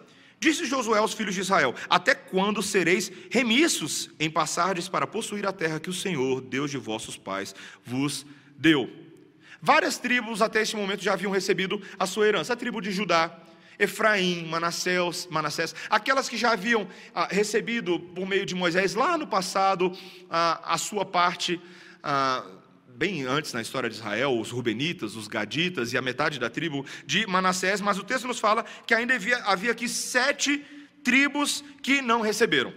Disse 0.42 0.66
Josué 0.66 0.98
aos 0.98 1.14
filhos 1.14 1.36
de 1.36 1.42
Israel: 1.42 1.76
Até 1.88 2.16
quando 2.16 2.64
sereis 2.64 3.12
remissos 3.30 4.10
em 4.20 4.28
passardes 4.28 4.90
para 4.90 5.06
possuir 5.06 5.46
a 5.46 5.54
terra 5.54 5.80
que 5.80 5.90
o 5.90 5.94
Senhor, 5.94 6.42
Deus 6.42 6.72
de 6.72 6.80
vossos 6.80 7.16
pais, 7.16 7.54
vos 7.86 8.26
deu? 8.58 8.90
Várias 9.62 10.00
tribos 10.00 10.42
até 10.42 10.64
este 10.64 10.76
momento 10.76 11.04
já 11.04 11.14
haviam 11.14 11.32
recebido 11.32 11.80
a 12.00 12.08
sua 12.08 12.28
herança: 12.28 12.54
a 12.54 12.56
tribo 12.56 12.82
de 12.82 12.92
Judá, 12.92 13.32
Efraim, 13.78 14.48
Manassés, 14.48 15.28
Manassés 15.30 15.76
aquelas 15.88 16.28
que 16.28 16.36
já 16.36 16.54
haviam 16.54 16.88
ah, 17.14 17.28
recebido 17.30 18.00
por 18.00 18.26
meio 18.26 18.44
de 18.44 18.56
Moisés 18.56 18.96
lá 18.96 19.20
no 19.20 19.28
passado 19.28 19.96
ah, 20.28 20.60
a 20.74 20.78
sua 20.80 21.06
parte 21.06 21.62
ah, 22.02 22.44
bem 22.96 23.24
antes 23.24 23.54
na 23.54 23.62
história 23.62 23.90
de 23.90 23.96
Israel, 23.96 24.40
os 24.40 24.52
Rubenitas, 24.52 25.16
os 25.16 25.28
Gaditas 25.28 25.94
e 25.94 25.98
a 25.98 26.02
metade 26.02 26.40
da 26.40 26.50
tribo 26.50 26.86
de 27.06 27.26
Manassés, 27.26 27.82
mas 27.82 27.98
o 27.98 28.04
texto 28.04 28.28
nos 28.28 28.40
fala 28.40 28.64
que 28.86 28.94
ainda 28.94 29.16
havia, 29.16 29.38
havia 29.44 29.72
aqui 29.72 29.88
sete 29.88 30.64
tribos 31.04 31.64
que 31.82 32.02
não 32.02 32.22
receberam. 32.22 32.74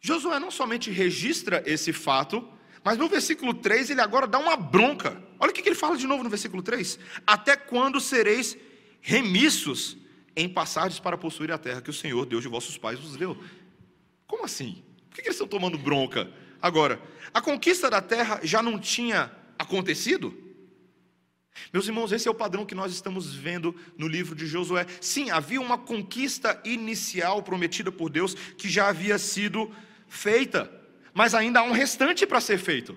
Josué 0.00 0.38
não 0.38 0.50
somente 0.50 0.90
registra 0.90 1.62
esse 1.64 1.92
fato, 1.92 2.46
mas 2.84 2.98
no 2.98 3.08
versículo 3.08 3.54
3 3.54 3.90
ele 3.90 4.00
agora 4.00 4.26
dá 4.26 4.38
uma 4.38 4.56
bronca. 4.56 5.22
Olha 5.38 5.50
o 5.50 5.54
que 5.54 5.66
ele 5.66 5.74
fala 5.74 5.96
de 5.96 6.06
novo 6.06 6.22
no 6.22 6.28
versículo 6.28 6.62
3: 6.62 6.98
Até 7.26 7.56
quando 7.56 8.00
sereis 8.00 8.56
remissos 9.00 9.96
em 10.36 10.48
passagens 10.48 11.00
para 11.00 11.16
possuir 11.16 11.50
a 11.52 11.58
terra 11.58 11.80
que 11.80 11.90
o 11.90 11.94
Senhor, 11.94 12.26
Deus 12.26 12.42
de 12.42 12.48
vossos 12.48 12.76
pais, 12.76 12.98
vos 12.98 13.16
deu? 13.16 13.36
Como 14.26 14.44
assim? 14.44 14.82
Por 15.08 15.16
que 15.16 15.22
eles 15.22 15.36
estão 15.36 15.46
tomando 15.46 15.78
bronca? 15.78 16.30
Agora, 16.64 16.98
a 17.34 17.42
conquista 17.42 17.90
da 17.90 18.00
terra 18.00 18.40
já 18.42 18.62
não 18.62 18.78
tinha 18.78 19.30
acontecido? 19.58 20.34
Meus 21.70 21.86
irmãos, 21.86 22.10
esse 22.10 22.26
é 22.26 22.30
o 22.30 22.34
padrão 22.34 22.64
que 22.64 22.74
nós 22.74 22.90
estamos 22.90 23.34
vendo 23.34 23.76
no 23.98 24.08
livro 24.08 24.34
de 24.34 24.46
Josué. 24.46 24.86
Sim, 24.98 25.30
havia 25.30 25.60
uma 25.60 25.76
conquista 25.76 26.58
inicial 26.64 27.42
prometida 27.42 27.92
por 27.92 28.08
Deus 28.08 28.32
que 28.32 28.66
já 28.70 28.88
havia 28.88 29.18
sido 29.18 29.70
feita, 30.08 30.72
mas 31.12 31.34
ainda 31.34 31.60
há 31.60 31.64
um 31.64 31.72
restante 31.72 32.26
para 32.26 32.40
ser 32.40 32.56
feito. 32.56 32.96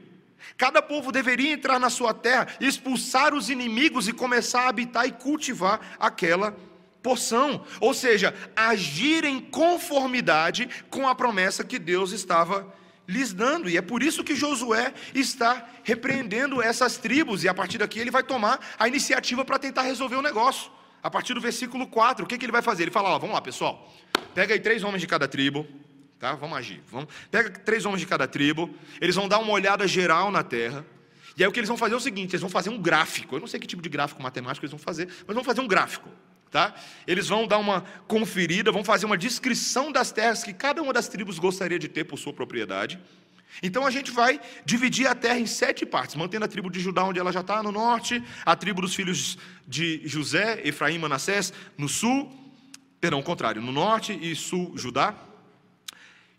Cada 0.55 0.81
povo 0.81 1.11
deveria 1.11 1.51
entrar 1.51 1.77
na 1.77 1.89
sua 1.89 2.13
terra, 2.13 2.47
expulsar 2.61 3.33
os 3.33 3.49
inimigos 3.49 4.07
e 4.07 4.13
começar 4.13 4.61
a 4.61 4.69
habitar 4.69 5.05
e 5.05 5.11
cultivar 5.11 5.97
aquela 5.99 6.55
porção, 7.03 7.65
ou 7.81 7.93
seja, 7.93 8.33
agir 8.55 9.25
em 9.25 9.41
conformidade 9.41 10.69
com 10.89 11.05
a 11.05 11.13
promessa 11.13 11.65
que 11.65 11.77
Deus 11.77 12.13
estava 12.13 12.76
lhes 13.07 13.31
dando, 13.33 13.69
e 13.69 13.77
é 13.77 13.81
por 13.81 14.03
isso 14.03 14.23
que 14.23 14.35
Josué 14.35 14.93
está 15.15 15.65
repreendendo 15.83 16.61
essas 16.61 16.97
tribos, 16.97 17.43
e 17.43 17.47
a 17.47 17.53
partir 17.53 17.77
daqui 17.77 17.99
ele 17.99 18.11
vai 18.11 18.23
tomar 18.23 18.59
a 18.77 18.87
iniciativa 18.87 19.45
para 19.45 19.57
tentar 19.57 19.83
resolver 19.83 20.17
o 20.17 20.21
negócio. 20.21 20.69
A 21.01 21.09
partir 21.09 21.33
do 21.33 21.39
versículo 21.39 21.87
4, 21.87 22.25
o 22.25 22.27
que, 22.27 22.37
que 22.37 22.43
ele 22.43 22.51
vai 22.51 22.61
fazer? 22.61 22.83
Ele 22.83 22.91
fala: 22.91 23.09
ó, 23.09 23.19
vamos 23.19 23.33
lá, 23.33 23.41
pessoal, 23.41 23.89
pega 24.35 24.53
aí 24.53 24.59
três 24.59 24.83
homens 24.83 24.99
de 24.99 25.07
cada 25.07 25.27
tribo, 25.27 25.65
tá? 26.19 26.35
Vamos 26.35 26.57
agir. 26.57 26.83
Vamos, 26.87 27.07
pega 27.31 27.49
três 27.49 27.85
homens 27.85 28.01
de 28.01 28.07
cada 28.07 28.27
tribo, 28.27 28.69
eles 28.99 29.15
vão 29.15 29.27
dar 29.27 29.39
uma 29.39 29.53
olhada 29.53 29.87
geral 29.87 30.29
na 30.29 30.43
terra. 30.43 30.85
E 31.37 31.43
aí 31.43 31.47
o 31.47 31.51
que 31.51 31.59
eles 31.59 31.69
vão 31.69 31.77
fazer 31.77 31.93
é 31.93 31.97
o 31.97 32.01
seguinte: 32.01 32.31
eles 32.31 32.41
vão 32.41 32.49
fazer 32.49 32.69
um 32.69 32.81
gráfico. 32.81 33.35
Eu 33.35 33.39
não 33.39 33.47
sei 33.47 33.59
que 33.59 33.67
tipo 33.67 33.81
de 33.81 33.89
gráfico 33.89 34.21
matemático 34.21 34.65
eles 34.65 34.71
vão 34.71 34.79
fazer, 34.79 35.07
mas 35.25 35.33
vão 35.33 35.43
fazer 35.43 35.61
um 35.61 35.67
gráfico. 35.67 36.09
Tá? 36.51 36.73
Eles 37.05 37.27
vão 37.27 37.45
dar 37.45 37.57
uma 37.57 37.81
conferida, 38.07 38.71
vão 38.71 38.83
fazer 38.83 39.05
uma 39.05 39.17
descrição 39.17 39.91
das 39.91 40.11
terras 40.11 40.43
que 40.43 40.53
cada 40.53 40.81
uma 40.81 40.93
das 40.93 41.07
tribos 41.07 41.39
gostaria 41.39 41.77
de 41.77 41.87
ter 41.87 42.05
por 42.05 42.17
sua 42.17 42.33
propriedade. 42.33 42.99
Então 43.61 43.85
a 43.85 43.91
gente 43.91 44.11
vai 44.11 44.39
dividir 44.65 45.07
a 45.07 45.15
terra 45.15 45.39
em 45.39 45.45
sete 45.45 45.85
partes, 45.85 46.15
mantendo 46.15 46.45
a 46.45 46.47
tribo 46.47 46.69
de 46.69 46.79
Judá 46.79 47.03
onde 47.03 47.19
ela 47.19 47.31
já 47.31 47.41
está, 47.41 47.61
no 47.63 47.71
norte, 47.71 48.23
a 48.45 48.55
tribo 48.55 48.81
dos 48.81 48.93
filhos 48.93 49.37
de 49.67 50.01
José, 50.05 50.61
Efraim 50.63 50.97
Manassés, 50.97 51.51
no 51.77 51.89
sul, 51.89 52.31
perdão, 53.01 53.21
contrário, 53.21 53.61
no 53.61 53.71
norte 53.71 54.17
e 54.21 54.35
sul 54.35 54.77
Judá, 54.77 55.15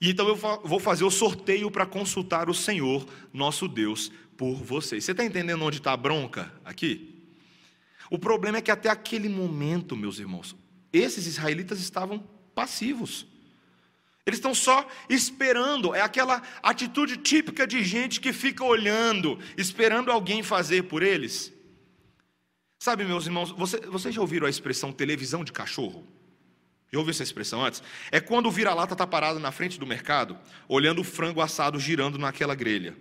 e 0.00 0.10
então 0.10 0.28
eu 0.28 0.36
vou 0.36 0.78
fazer 0.78 1.04
o 1.04 1.10
sorteio 1.10 1.70
para 1.70 1.84
consultar 1.84 2.48
o 2.48 2.54
Senhor, 2.54 3.04
nosso 3.32 3.66
Deus, 3.66 4.12
por 4.36 4.54
vocês. 4.54 5.04
Você 5.04 5.10
está 5.10 5.24
entendendo 5.24 5.64
onde 5.64 5.78
está 5.78 5.92
a 5.92 5.96
bronca 5.96 6.52
aqui? 6.64 7.17
O 8.10 8.18
problema 8.18 8.58
é 8.58 8.62
que 8.62 8.70
até 8.70 8.88
aquele 8.88 9.28
momento, 9.28 9.96
meus 9.96 10.18
irmãos, 10.18 10.56
esses 10.92 11.26
israelitas 11.26 11.80
estavam 11.80 12.18
passivos. 12.54 13.26
Eles 14.24 14.38
estão 14.38 14.54
só 14.54 14.86
esperando, 15.08 15.94
é 15.94 16.02
aquela 16.02 16.42
atitude 16.62 17.16
típica 17.16 17.66
de 17.66 17.82
gente 17.82 18.20
que 18.20 18.32
fica 18.32 18.62
olhando, 18.62 19.38
esperando 19.56 20.10
alguém 20.10 20.42
fazer 20.42 20.82
por 20.82 21.02
eles. 21.02 21.52
Sabe, 22.78 23.04
meus 23.04 23.26
irmãos, 23.26 23.50
você, 23.50 23.80
vocês 23.80 24.14
já 24.14 24.20
ouviram 24.20 24.46
a 24.46 24.50
expressão 24.50 24.92
televisão 24.92 25.42
de 25.42 25.50
cachorro? 25.50 26.06
Já 26.92 26.98
ouviu 26.98 27.10
essa 27.10 27.22
expressão 27.22 27.64
antes? 27.64 27.82
É 28.10 28.20
quando 28.20 28.46
o 28.46 28.50
vira-lata 28.50 28.94
está 28.94 29.06
parado 29.06 29.40
na 29.40 29.50
frente 29.50 29.78
do 29.78 29.86
mercado, 29.86 30.38
olhando 30.68 31.00
o 31.00 31.04
frango 31.04 31.40
assado 31.40 31.78
girando 31.80 32.18
naquela 32.18 32.54
grelha. 32.54 32.96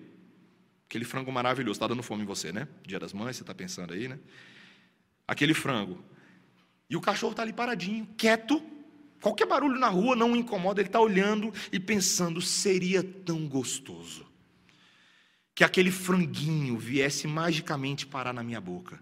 Aquele 0.90 1.06
frango 1.06 1.32
maravilhoso, 1.32 1.74
está 1.74 1.88
dando 1.88 2.02
fome 2.02 2.24
em 2.24 2.26
você, 2.26 2.52
né? 2.52 2.68
Dia 2.86 3.00
das 3.00 3.14
Mães, 3.14 3.36
você 3.36 3.44
está 3.44 3.54
pensando 3.54 3.94
aí, 3.94 4.08
né? 4.08 4.18
Aquele 5.28 5.54
frango. 5.54 6.04
E 6.90 6.96
o 6.96 7.02
cachorro 7.02 7.32
está 7.32 7.44
ali 7.44 7.54
paradinho, 7.54 8.08
quieto. 8.18 8.62
Qualquer 9.22 9.48
barulho 9.48 9.80
na 9.80 9.90
rua 9.90 10.16
não 10.16 10.34
o 10.34 10.36
incomoda, 10.36 10.80
ele 10.80 10.90
está 10.90 11.00
olhando 11.00 11.54
e 11.72 11.80
pensando: 11.80 12.42
seria 12.42 13.04
tão 13.04 13.48
gostoso 13.48 14.26
que 15.54 15.64
aquele 15.64 15.90
franguinho 15.90 16.78
viesse 16.78 17.28
magicamente 17.28 18.06
parar 18.06 18.32
na 18.32 18.44
minha 18.44 18.62
boca. 18.62 19.02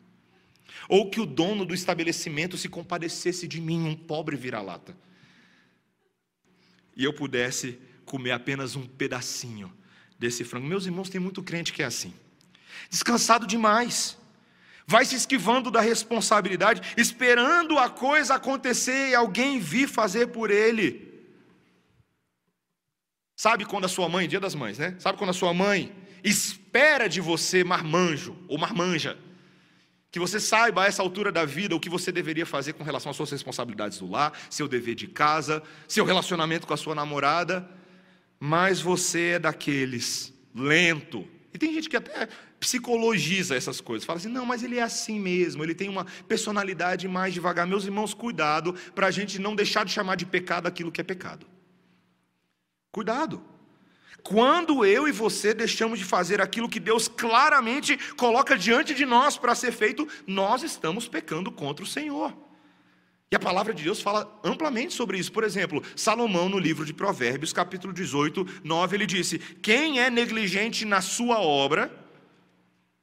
Ou 0.88 1.10
que 1.10 1.20
o 1.20 1.26
dono 1.26 1.66
do 1.66 1.74
estabelecimento 1.74 2.58
se 2.58 2.70
compadecesse 2.70 3.46
de 3.46 3.60
mim, 3.60 3.86
um 3.86 3.96
pobre 3.96 4.38
vira-lata. 4.38 4.96
E 6.96 7.04
eu 7.04 7.14
pudesse 7.14 7.78
comer 8.06 8.32
apenas 8.32 8.76
um 8.76 8.88
pedacinho 8.88 9.72
desse 10.18 10.46
frango. 10.46 10.66
Meus 10.66 10.86
irmãos, 10.86 11.10
tem 11.10 11.20
muito 11.20 11.44
crente 11.44 11.74
que 11.74 11.84
é 11.84 11.86
assim. 11.86 12.14
Descansado 12.90 13.46
demais. 13.46 14.18
Vai 14.88 15.06
se 15.06 15.16
esquivando 15.16 15.72
da 15.72 15.82
responsabilidade, 15.82 16.94
esperando 16.96 17.78
a 17.80 17.90
coisa 17.90 18.36
acontecer 18.36 19.10
e 19.10 19.16
alguém 19.16 19.60
vir 19.60 19.88
fazer 19.88 20.28
por 20.28 20.52
ele. 20.52 21.14
Sabe 23.36 23.66
quando 23.66 23.86
a 23.86 23.90
sua 23.90 24.08
mãe, 24.08 24.28
dia 24.28 24.40
das 24.40 24.56
mães, 24.56 24.78
né? 24.78 24.96
Sabe 25.00 25.18
quando 25.18 25.32
a 25.32 25.34
sua 25.34 25.54
mãe 25.54 25.94
espera 26.24 27.10
de 27.10 27.20
você 27.20 27.64
marmanjo 27.64 28.36
ou 28.48 28.58
marmanja? 28.58 29.18
que 30.16 30.20
você 30.20 30.40
saiba 30.40 30.84
a 30.84 30.86
essa 30.86 31.02
altura 31.02 31.30
da 31.30 31.44
vida 31.44 31.76
o 31.76 31.80
que 31.80 31.90
você 31.90 32.10
deveria 32.10 32.46
fazer 32.46 32.72
com 32.72 32.86
relação 32.86 33.10
às 33.10 33.18
suas 33.18 33.30
responsabilidades 33.30 34.00
do 34.00 34.10
lar, 34.10 34.32
seu 34.50 34.66
dever 34.66 34.96
de 34.96 35.08
casa, 35.08 35.62
seu 35.90 36.06
relacionamento 36.06 36.66
com 36.66 36.74
a 36.74 36.78
sua 36.78 36.96
namorada, 36.96 37.70
mas 38.40 38.80
você 38.80 39.32
é 39.32 39.40
daqueles 39.40 40.34
lento. 40.56 41.28
E 41.54 41.58
tem 41.58 41.74
gente 41.74 41.90
que 41.90 41.98
até 41.98 42.30
psicologiza 42.66 43.56
essas 43.56 43.80
coisas, 43.80 44.04
fala 44.04 44.18
assim: 44.18 44.28
não, 44.28 44.44
mas 44.44 44.64
ele 44.64 44.80
é 44.80 44.82
assim 44.82 45.20
mesmo, 45.20 45.64
ele 45.64 45.76
tem 45.76 45.88
uma 45.88 46.04
personalidade 46.28 47.08
mais 47.08 47.32
devagar. 47.32 47.68
Meus 47.68 47.86
irmãos, 47.86 48.12
cuidado 48.12 48.74
para 48.96 49.06
a 49.06 49.12
gente 49.12 49.38
não 49.38 49.56
deixar 49.56 49.86
de 49.86 49.92
chamar 49.92 50.16
de 50.16 50.26
pecado 50.26 50.66
aquilo 50.66 50.92
que 50.92 51.00
é 51.00 51.04
pecado. 51.04 51.46
Cuidado. 52.92 53.40
Quando 54.24 54.84
eu 54.84 55.08
e 55.08 55.12
você 55.12 55.54
deixamos 55.54 56.00
de 56.00 56.06
fazer 56.06 56.42
aquilo 56.42 56.68
que 56.68 56.80
Deus 56.80 57.08
claramente 57.08 58.00
coloca 58.16 58.58
diante 58.58 58.96
de 58.96 59.06
nós 59.06 59.38
para 59.38 59.54
ser 59.54 59.72
feito, 59.72 60.08
nós 60.26 60.64
estamos 60.64 61.08
pecando 61.08 61.52
contra 61.52 61.86
o 61.86 61.88
Senhor. 61.88 62.36
E 63.32 63.36
a 63.36 63.40
palavra 63.40 63.76
de 63.76 63.84
Deus 63.84 64.02
fala 64.02 64.40
amplamente 64.44 64.96
sobre 64.96 65.20
isso. 65.20 65.32
Por 65.32 65.44
exemplo, 65.44 65.84
Salomão, 65.96 66.50
no 66.50 66.58
livro 66.58 66.84
de 66.84 66.94
Provérbios, 66.94 67.54
capítulo 67.54 67.94
18, 67.94 68.62
9, 68.64 68.98
ele 68.98 69.06
disse: 69.06 69.38
Quem 69.38 70.00
é 70.00 70.10
negligente 70.10 70.84
na 70.84 71.02
sua 71.02 71.40
obra, 71.40 72.05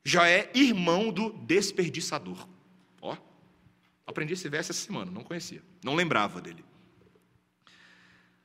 já 0.04 0.28
é 0.28 0.50
irmão 0.54 1.10
do 1.10 1.30
desperdiçador. 1.30 2.48
Ó, 3.00 3.16
aprendi 4.06 4.32
esse 4.32 4.48
verso 4.48 4.72
essa 4.72 4.82
semana, 4.82 5.10
não 5.10 5.22
conhecia, 5.22 5.62
não 5.82 5.94
lembrava 5.94 6.40
dele. 6.40 6.64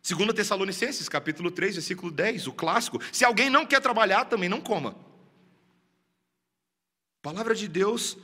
2 0.08 0.34
Tessalonicenses, 0.34 1.10
capítulo 1.10 1.52
3, 1.52 1.76
versículo 1.76 2.12
10, 2.12 2.48
o 2.48 2.54
clássico: 2.54 3.00
se 3.12 3.26
alguém 3.26 3.50
não 3.50 3.66
quer 3.66 3.82
trabalhar, 3.82 4.26
também 4.26 4.48
não 4.48 4.62
coma. 4.62 4.96
A 7.20 7.30
palavra 7.30 7.54
de 7.54 7.68
Deus 7.68 8.18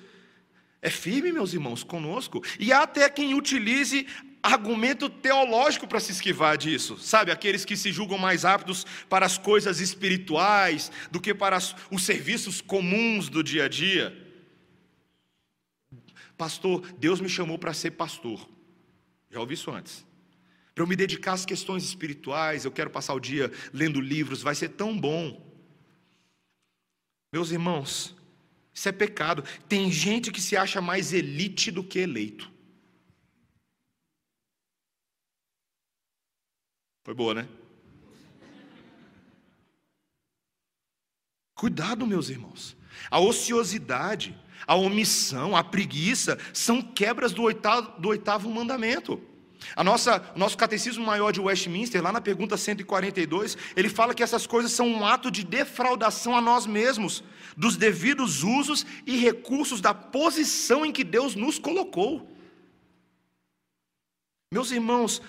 é 0.81 0.89
firme, 0.89 1.31
meus 1.31 1.53
irmãos, 1.53 1.83
conosco, 1.83 2.41
e 2.59 2.71
há 2.71 2.83
até 2.83 3.09
quem 3.09 3.33
utilize 3.33 4.07
argumento 4.43 5.09
teológico 5.09 5.87
para 5.87 5.99
se 5.99 6.11
esquivar 6.11 6.57
disso, 6.57 6.97
sabe? 6.99 7.31
Aqueles 7.31 7.65
que 7.65 7.77
se 7.77 7.91
julgam 7.91 8.17
mais 8.17 8.43
aptos 8.43 8.85
para 9.09 9.25
as 9.25 9.37
coisas 9.37 9.79
espirituais 9.79 10.91
do 11.09 11.19
que 11.19 11.33
para 11.33 11.57
os 11.89 12.03
serviços 12.03 12.59
comuns 12.61 13.29
do 13.29 13.41
dia 13.41 13.65
a 13.65 13.69
dia. 13.69 14.15
Pastor, 16.37 16.81
Deus 16.99 17.21
me 17.21 17.29
chamou 17.29 17.57
para 17.57 17.73
ser 17.73 17.91
pastor. 17.91 18.47
Já 19.31 19.39
ouvi 19.39 19.53
isso 19.53 19.71
antes 19.71 20.05
para 20.73 20.83
eu 20.83 20.87
me 20.87 20.95
dedicar 20.95 21.33
às 21.33 21.45
questões 21.45 21.83
espirituais, 21.83 22.65
eu 22.65 22.71
quero 22.71 22.89
passar 22.89 23.13
o 23.13 23.19
dia 23.19 23.51
lendo 23.71 24.01
livros, 24.01 24.41
vai 24.41 24.55
ser 24.55 24.69
tão 24.69 24.97
bom. 24.99 25.39
Meus 27.31 27.51
irmãos, 27.51 28.15
isso 28.73 28.89
é 28.89 28.91
pecado. 28.91 29.43
Tem 29.67 29.91
gente 29.91 30.31
que 30.31 30.41
se 30.41 30.57
acha 30.57 30.81
mais 30.81 31.13
elite 31.13 31.69
do 31.69 31.83
que 31.83 31.99
eleito. 31.99 32.51
Foi 37.03 37.13
boa, 37.13 37.33
né? 37.33 37.47
Cuidado, 41.53 42.07
meus 42.07 42.29
irmãos. 42.29 42.75
A 43.11 43.19
ociosidade, 43.19 44.37
a 44.65 44.75
omissão, 44.75 45.55
a 45.55 45.63
preguiça 45.63 46.37
são 46.53 46.81
quebras 46.81 47.33
do 47.33 47.43
oitavo, 47.43 47.99
do 47.99 48.09
oitavo 48.09 48.49
mandamento. 48.49 49.21
A 49.75 49.83
nossa, 49.83 50.31
o 50.35 50.39
nosso 50.39 50.57
catecismo 50.57 51.05
maior 51.05 51.31
de 51.31 51.39
Westminster, 51.39 52.01
lá 52.01 52.11
na 52.11 52.21
pergunta 52.21 52.57
142, 52.57 53.57
ele 53.75 53.89
fala 53.89 54.13
que 54.13 54.23
essas 54.23 54.45
coisas 54.45 54.71
são 54.71 54.87
um 54.87 55.05
ato 55.05 55.31
de 55.31 55.43
defraudação 55.43 56.35
a 56.35 56.41
nós 56.41 56.65
mesmos, 56.65 57.23
dos 57.55 57.77
devidos 57.77 58.43
usos 58.43 58.85
e 59.05 59.17
recursos 59.17 59.79
da 59.79 59.93
posição 59.93 60.85
em 60.85 60.91
que 60.91 61.03
Deus 61.03 61.35
nos 61.35 61.59
colocou. 61.59 62.29
Meus 64.51 64.69
irmãos, 64.69 65.21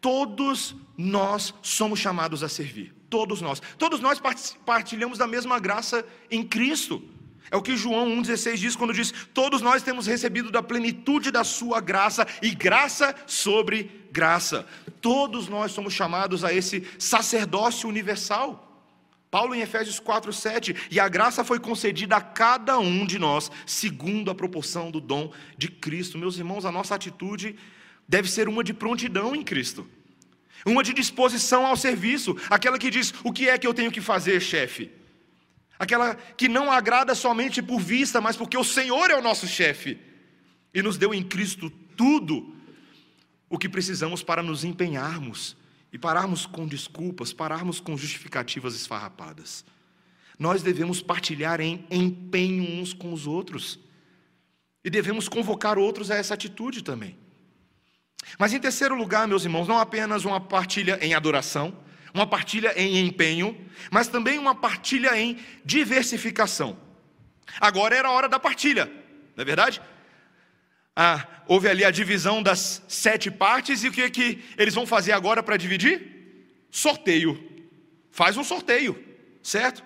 todos 0.00 0.74
nós 0.96 1.54
somos 1.62 1.98
chamados 1.98 2.42
a 2.42 2.48
servir. 2.48 2.94
Todos 3.08 3.40
nós. 3.40 3.60
Todos 3.78 4.00
nós 4.00 4.20
partilhamos 4.64 5.18
da 5.18 5.26
mesma 5.26 5.58
graça 5.58 6.04
em 6.30 6.42
Cristo. 6.46 7.02
É 7.50 7.56
o 7.56 7.62
que 7.62 7.76
João 7.76 8.08
1,16 8.22 8.56
diz 8.56 8.76
quando 8.76 8.92
diz: 8.92 9.12
Todos 9.34 9.60
nós 9.60 9.82
temos 9.82 10.06
recebido 10.06 10.50
da 10.50 10.62
plenitude 10.62 11.30
da 11.30 11.42
Sua 11.42 11.80
graça 11.80 12.26
e 12.40 12.50
graça 12.50 13.14
sobre 13.26 13.90
graça. 14.12 14.66
Todos 15.00 15.48
nós 15.48 15.72
somos 15.72 15.92
chamados 15.92 16.44
a 16.44 16.52
esse 16.52 16.86
sacerdócio 16.98 17.88
universal. 17.88 18.68
Paulo 19.30 19.54
em 19.54 19.60
Efésios 19.60 20.00
4:7, 20.00 20.76
e 20.90 21.00
a 21.00 21.08
graça 21.08 21.44
foi 21.44 21.58
concedida 21.58 22.16
a 22.16 22.20
cada 22.20 22.78
um 22.78 23.04
de 23.04 23.18
nós, 23.18 23.50
segundo 23.66 24.30
a 24.30 24.34
proporção 24.34 24.90
do 24.90 25.00
dom 25.00 25.32
de 25.56 25.68
Cristo. 25.68 26.18
Meus 26.18 26.36
irmãos, 26.36 26.64
a 26.64 26.72
nossa 26.72 26.94
atitude 26.94 27.56
deve 28.10 28.28
ser 28.28 28.48
uma 28.48 28.64
de 28.64 28.74
prontidão 28.74 29.34
em 29.34 29.42
Cristo. 29.42 29.86
Uma 30.66 30.82
de 30.82 30.92
disposição 30.92 31.64
ao 31.64 31.76
serviço, 31.76 32.36
aquela 32.50 32.78
que 32.78 32.90
diz: 32.90 33.14
"O 33.24 33.32
que 33.32 33.48
é 33.48 33.56
que 33.56 33.66
eu 33.66 33.72
tenho 33.72 33.90
que 33.90 34.00
fazer, 34.00 34.40
chefe?" 34.40 34.90
aquela 35.80 36.14
que 36.14 36.46
não 36.46 36.70
agrada 36.70 37.14
somente 37.14 37.62
por 37.62 37.80
vista, 37.80 38.20
mas 38.20 38.36
porque 38.36 38.58
o 38.58 38.62
Senhor 38.62 39.10
é 39.10 39.16
o 39.16 39.22
nosso 39.22 39.46
chefe 39.46 39.98
e 40.74 40.82
nos 40.82 40.98
deu 40.98 41.14
em 41.14 41.22
Cristo 41.22 41.70
tudo 41.96 42.54
o 43.48 43.56
que 43.56 43.66
precisamos 43.66 44.22
para 44.22 44.42
nos 44.42 44.62
empenharmos 44.62 45.56
e 45.90 45.98
pararmos 45.98 46.44
com 46.44 46.66
desculpas, 46.66 47.32
pararmos 47.32 47.80
com 47.80 47.96
justificativas 47.96 48.74
esfarrapadas. 48.74 49.64
Nós 50.38 50.62
devemos 50.62 51.00
partilhar 51.00 51.62
em 51.62 51.86
empenho 51.90 52.78
uns 52.78 52.92
com 52.92 53.10
os 53.14 53.26
outros 53.26 53.78
e 54.84 54.90
devemos 54.90 55.30
convocar 55.30 55.78
outros 55.78 56.10
a 56.10 56.16
essa 56.16 56.34
atitude 56.34 56.84
também. 56.84 57.16
Mas 58.38 58.52
em 58.52 58.60
terceiro 58.60 58.94
lugar, 58.94 59.26
meus 59.26 59.44
irmãos, 59.44 59.68
não 59.68 59.78
apenas 59.78 60.24
uma 60.24 60.40
partilha 60.40 60.98
em 61.02 61.14
adoração, 61.14 61.76
uma 62.12 62.26
partilha 62.26 62.72
em 62.76 63.06
empenho, 63.06 63.56
mas 63.90 64.08
também 64.08 64.38
uma 64.38 64.54
partilha 64.54 65.16
em 65.18 65.38
diversificação. 65.64 66.78
Agora 67.60 67.96
era 67.96 68.08
a 68.08 68.12
hora 68.12 68.28
da 68.28 68.38
partilha, 68.38 68.86
não 69.36 69.42
é 69.42 69.44
verdade? 69.44 69.80
Ah, 70.94 71.26
houve 71.46 71.68
ali 71.68 71.84
a 71.84 71.90
divisão 71.90 72.42
das 72.42 72.82
sete 72.88 73.30
partes, 73.30 73.84
e 73.84 73.88
o 73.88 73.92
que, 73.92 74.02
é 74.02 74.10
que 74.10 74.44
eles 74.56 74.74
vão 74.74 74.86
fazer 74.86 75.12
agora 75.12 75.42
para 75.42 75.56
dividir? 75.56 76.66
Sorteio. 76.70 77.48
Faz 78.10 78.36
um 78.36 78.44
sorteio, 78.44 79.02
certo? 79.42 79.84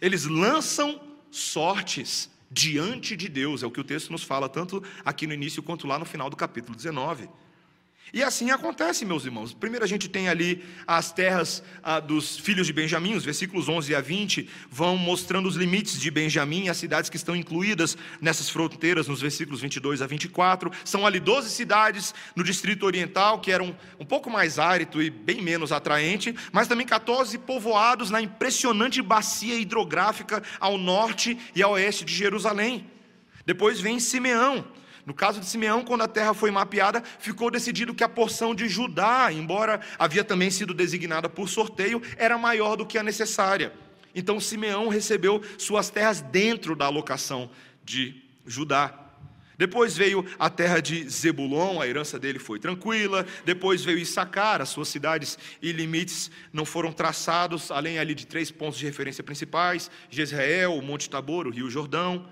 Eles 0.00 0.24
lançam 0.24 1.00
sortes 1.30 2.30
diante 2.50 3.16
de 3.16 3.28
Deus, 3.28 3.62
é 3.62 3.66
o 3.66 3.70
que 3.70 3.80
o 3.80 3.84
texto 3.84 4.10
nos 4.10 4.22
fala, 4.22 4.48
tanto 4.48 4.82
aqui 5.04 5.26
no 5.26 5.34
início 5.34 5.62
quanto 5.62 5.86
lá 5.86 5.98
no 5.98 6.04
final 6.04 6.30
do 6.30 6.36
capítulo 6.36 6.76
19. 6.76 7.28
E 8.12 8.22
assim 8.22 8.52
acontece, 8.52 9.04
meus 9.04 9.24
irmãos. 9.24 9.52
Primeiro 9.52 9.84
a 9.84 9.88
gente 9.88 10.08
tem 10.08 10.28
ali 10.28 10.64
as 10.86 11.10
terras 11.10 11.62
ah, 11.82 11.98
dos 11.98 12.38
filhos 12.38 12.66
de 12.66 12.72
Benjamim, 12.72 13.14
os 13.14 13.24
versículos 13.24 13.68
11 13.68 13.94
a 13.96 14.00
20 14.00 14.48
vão 14.70 14.96
mostrando 14.96 15.48
os 15.48 15.56
limites 15.56 15.98
de 15.98 16.08
Benjamim 16.08 16.64
e 16.64 16.68
as 16.68 16.76
cidades 16.76 17.10
que 17.10 17.16
estão 17.16 17.34
incluídas 17.34 17.98
nessas 18.20 18.48
fronteiras, 18.48 19.08
nos 19.08 19.20
versículos 19.20 19.60
22 19.60 20.02
a 20.02 20.06
24. 20.06 20.70
São 20.84 21.04
ali 21.04 21.18
12 21.18 21.50
cidades 21.50 22.14
no 22.36 22.44
distrito 22.44 22.86
oriental, 22.86 23.40
que 23.40 23.50
eram 23.50 23.76
um 23.98 24.04
pouco 24.04 24.30
mais 24.30 24.56
árido 24.56 25.02
e 25.02 25.10
bem 25.10 25.42
menos 25.42 25.72
atraente, 25.72 26.32
mas 26.52 26.68
também 26.68 26.86
14 26.86 27.36
povoados 27.38 28.08
na 28.08 28.20
impressionante 28.20 29.02
bacia 29.02 29.58
hidrográfica 29.58 30.44
ao 30.60 30.78
norte 30.78 31.36
e 31.56 31.62
ao 31.62 31.72
oeste 31.72 32.04
de 32.04 32.14
Jerusalém. 32.14 32.86
Depois 33.44 33.80
vem 33.80 34.00
Simeão, 34.00 34.64
no 35.06 35.14
caso 35.14 35.38
de 35.38 35.46
Simeão, 35.46 35.84
quando 35.84 36.02
a 36.02 36.08
terra 36.08 36.34
foi 36.34 36.50
mapeada, 36.50 37.00
ficou 37.20 37.48
decidido 37.48 37.94
que 37.94 38.02
a 38.02 38.08
porção 38.08 38.52
de 38.52 38.68
Judá, 38.68 39.32
embora 39.32 39.80
havia 39.96 40.24
também 40.24 40.50
sido 40.50 40.74
designada 40.74 41.28
por 41.28 41.48
sorteio, 41.48 42.02
era 42.16 42.36
maior 42.36 42.76
do 42.76 42.84
que 42.84 42.98
a 42.98 43.04
necessária. 43.04 43.72
Então 44.12 44.40
Simeão 44.40 44.88
recebeu 44.88 45.40
suas 45.56 45.90
terras 45.90 46.20
dentro 46.20 46.74
da 46.74 46.86
alocação 46.86 47.48
de 47.84 48.20
Judá. 48.44 49.04
Depois 49.56 49.96
veio 49.96 50.26
a 50.40 50.50
terra 50.50 50.80
de 50.80 51.08
Zebulon, 51.08 51.80
a 51.80 51.86
herança 51.86 52.18
dele 52.18 52.40
foi 52.40 52.58
tranquila. 52.58 53.24
Depois 53.44 53.84
veio 53.84 53.98
Issacar, 53.98 54.60
as 54.60 54.70
suas 54.70 54.88
cidades 54.88 55.38
e 55.62 55.70
limites 55.70 56.32
não 56.52 56.64
foram 56.64 56.92
traçados, 56.92 57.70
além 57.70 58.00
ali 58.00 58.12
de 58.12 58.26
três 58.26 58.50
pontos 58.50 58.78
de 58.78 58.84
referência 58.84 59.22
principais: 59.22 59.88
Jezreel, 60.10 60.76
o 60.76 60.82
Monte 60.82 61.08
Tabor, 61.08 61.46
o 61.46 61.50
Rio 61.50 61.70
Jordão. 61.70 62.26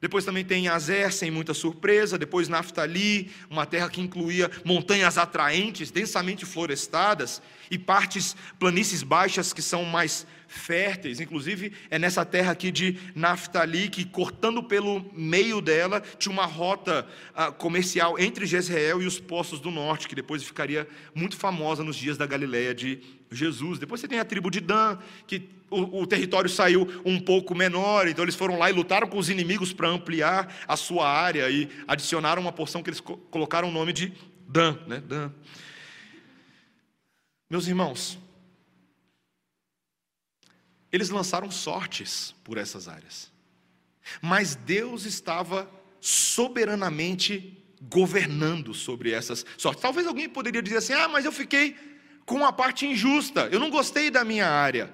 Depois 0.00 0.24
também 0.24 0.44
tem 0.44 0.68
Azer, 0.68 1.12
sem 1.12 1.30
muita 1.30 1.52
surpresa. 1.52 2.16
Depois 2.16 2.48
Naftali, 2.48 3.30
uma 3.50 3.66
terra 3.66 3.88
que 3.88 4.00
incluía 4.00 4.50
montanhas 4.64 5.18
atraentes, 5.18 5.90
densamente 5.90 6.46
florestadas, 6.46 7.42
e 7.70 7.76
partes, 7.76 8.36
planícies 8.58 9.02
baixas 9.02 9.52
que 9.52 9.60
são 9.60 9.84
mais 9.84 10.26
férteis. 10.48 11.20
Inclusive, 11.20 11.72
é 11.90 11.98
nessa 11.98 12.24
terra 12.24 12.50
aqui 12.50 12.72
de 12.72 12.98
Naftali 13.14 13.88
que, 13.88 14.04
cortando 14.04 14.62
pelo 14.62 15.04
meio 15.12 15.60
dela, 15.60 16.02
tinha 16.18 16.32
uma 16.32 16.46
rota 16.46 17.06
ah, 17.34 17.52
comercial 17.52 18.18
entre 18.18 18.46
Jezreel 18.46 19.02
e 19.02 19.06
os 19.06 19.20
postos 19.20 19.60
do 19.60 19.70
norte, 19.70 20.08
que 20.08 20.14
depois 20.14 20.42
ficaria 20.42 20.88
muito 21.14 21.36
famosa 21.36 21.84
nos 21.84 21.94
dias 21.94 22.16
da 22.16 22.26
Galileia 22.26 22.74
de 22.74 23.00
Jesus. 23.30 23.78
Depois 23.78 24.00
você 24.00 24.08
tem 24.08 24.18
a 24.18 24.24
tribo 24.24 24.50
de 24.50 24.60
Dan, 24.60 24.98
que 25.26 25.48
o, 25.70 26.00
o, 26.02 26.06
território 26.06 26.48
saiu 26.48 26.88
um 27.04 27.20
pouco 27.20 27.54
menor, 27.54 28.08
então 28.08 28.24
eles 28.24 28.34
foram 28.34 28.58
lá 28.58 28.70
e 28.70 28.72
lutaram 28.72 29.06
com 29.06 29.18
os 29.18 29.28
inimigos 29.28 29.70
para 29.70 29.88
ampliar 29.88 30.64
a 30.66 30.76
sua 30.76 31.06
área 31.06 31.50
e 31.50 31.68
adicionaram 31.86 32.40
uma 32.40 32.52
porção 32.52 32.82
que 32.82 32.88
eles 32.88 33.00
co 33.00 33.18
colocaram 33.30 33.68
o 33.68 33.72
nome 33.72 33.92
de 33.92 34.12
Dan. 34.48 34.78
Né? 34.86 35.02
Dan. 35.06 35.30
Meus 37.50 37.66
irmãos, 37.66 38.18
eles 40.92 41.10
lançaram 41.10 41.50
sortes 41.50 42.34
por 42.44 42.58
essas 42.58 42.88
áreas, 42.88 43.30
mas 44.22 44.54
Deus 44.54 45.04
estava 45.04 45.70
soberanamente 46.00 47.62
governando 47.82 48.74
sobre 48.74 49.12
essas 49.12 49.44
sortes. 49.56 49.82
Talvez 49.82 50.06
alguém 50.06 50.28
poderia 50.28 50.62
dizer 50.62 50.78
assim: 50.78 50.92
ah, 50.92 51.08
mas 51.08 51.24
eu 51.24 51.32
fiquei 51.32 51.76
com 52.24 52.44
a 52.44 52.52
parte 52.52 52.86
injusta, 52.86 53.48
eu 53.52 53.60
não 53.60 53.70
gostei 53.70 54.10
da 54.10 54.24
minha 54.24 54.48
área. 54.48 54.92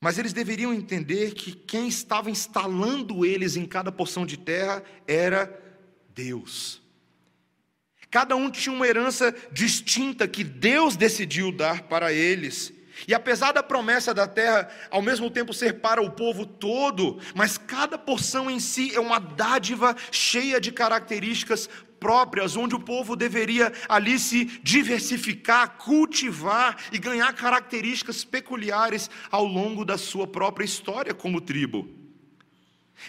Mas 0.00 0.18
eles 0.18 0.34
deveriam 0.34 0.74
entender 0.74 1.32
que 1.32 1.52
quem 1.52 1.88
estava 1.88 2.30
instalando 2.30 3.24
eles 3.24 3.56
em 3.56 3.64
cada 3.64 3.90
porção 3.90 4.26
de 4.26 4.36
terra 4.36 4.82
era 5.06 5.58
Deus. 6.14 6.82
Cada 8.10 8.36
um 8.36 8.50
tinha 8.50 8.74
uma 8.74 8.86
herança 8.86 9.34
distinta 9.50 10.28
que 10.28 10.44
Deus 10.44 10.94
decidiu 10.94 11.50
dar 11.50 11.84
para 11.84 12.12
eles. 12.12 12.72
E 13.08 13.14
apesar 13.14 13.52
da 13.52 13.62
promessa 13.62 14.14
da 14.14 14.26
terra 14.26 14.68
ao 14.90 15.02
mesmo 15.02 15.30
tempo 15.30 15.52
ser 15.52 15.80
para 15.80 16.00
o 16.00 16.10
povo 16.10 16.46
todo, 16.46 17.18
mas 17.34 17.58
cada 17.58 17.98
porção 17.98 18.50
em 18.50 18.60
si 18.60 18.94
é 18.94 19.00
uma 19.00 19.18
dádiva 19.18 19.96
cheia 20.10 20.60
de 20.60 20.70
características 20.70 21.68
próprias, 21.98 22.56
onde 22.56 22.74
o 22.74 22.80
povo 22.80 23.16
deveria 23.16 23.72
ali 23.88 24.18
se 24.18 24.44
diversificar, 24.62 25.76
cultivar 25.78 26.76
e 26.92 26.98
ganhar 26.98 27.32
características 27.32 28.24
peculiares 28.24 29.10
ao 29.30 29.44
longo 29.44 29.84
da 29.84 29.96
sua 29.96 30.26
própria 30.26 30.64
história 30.64 31.14
como 31.14 31.40
tribo. 31.40 31.88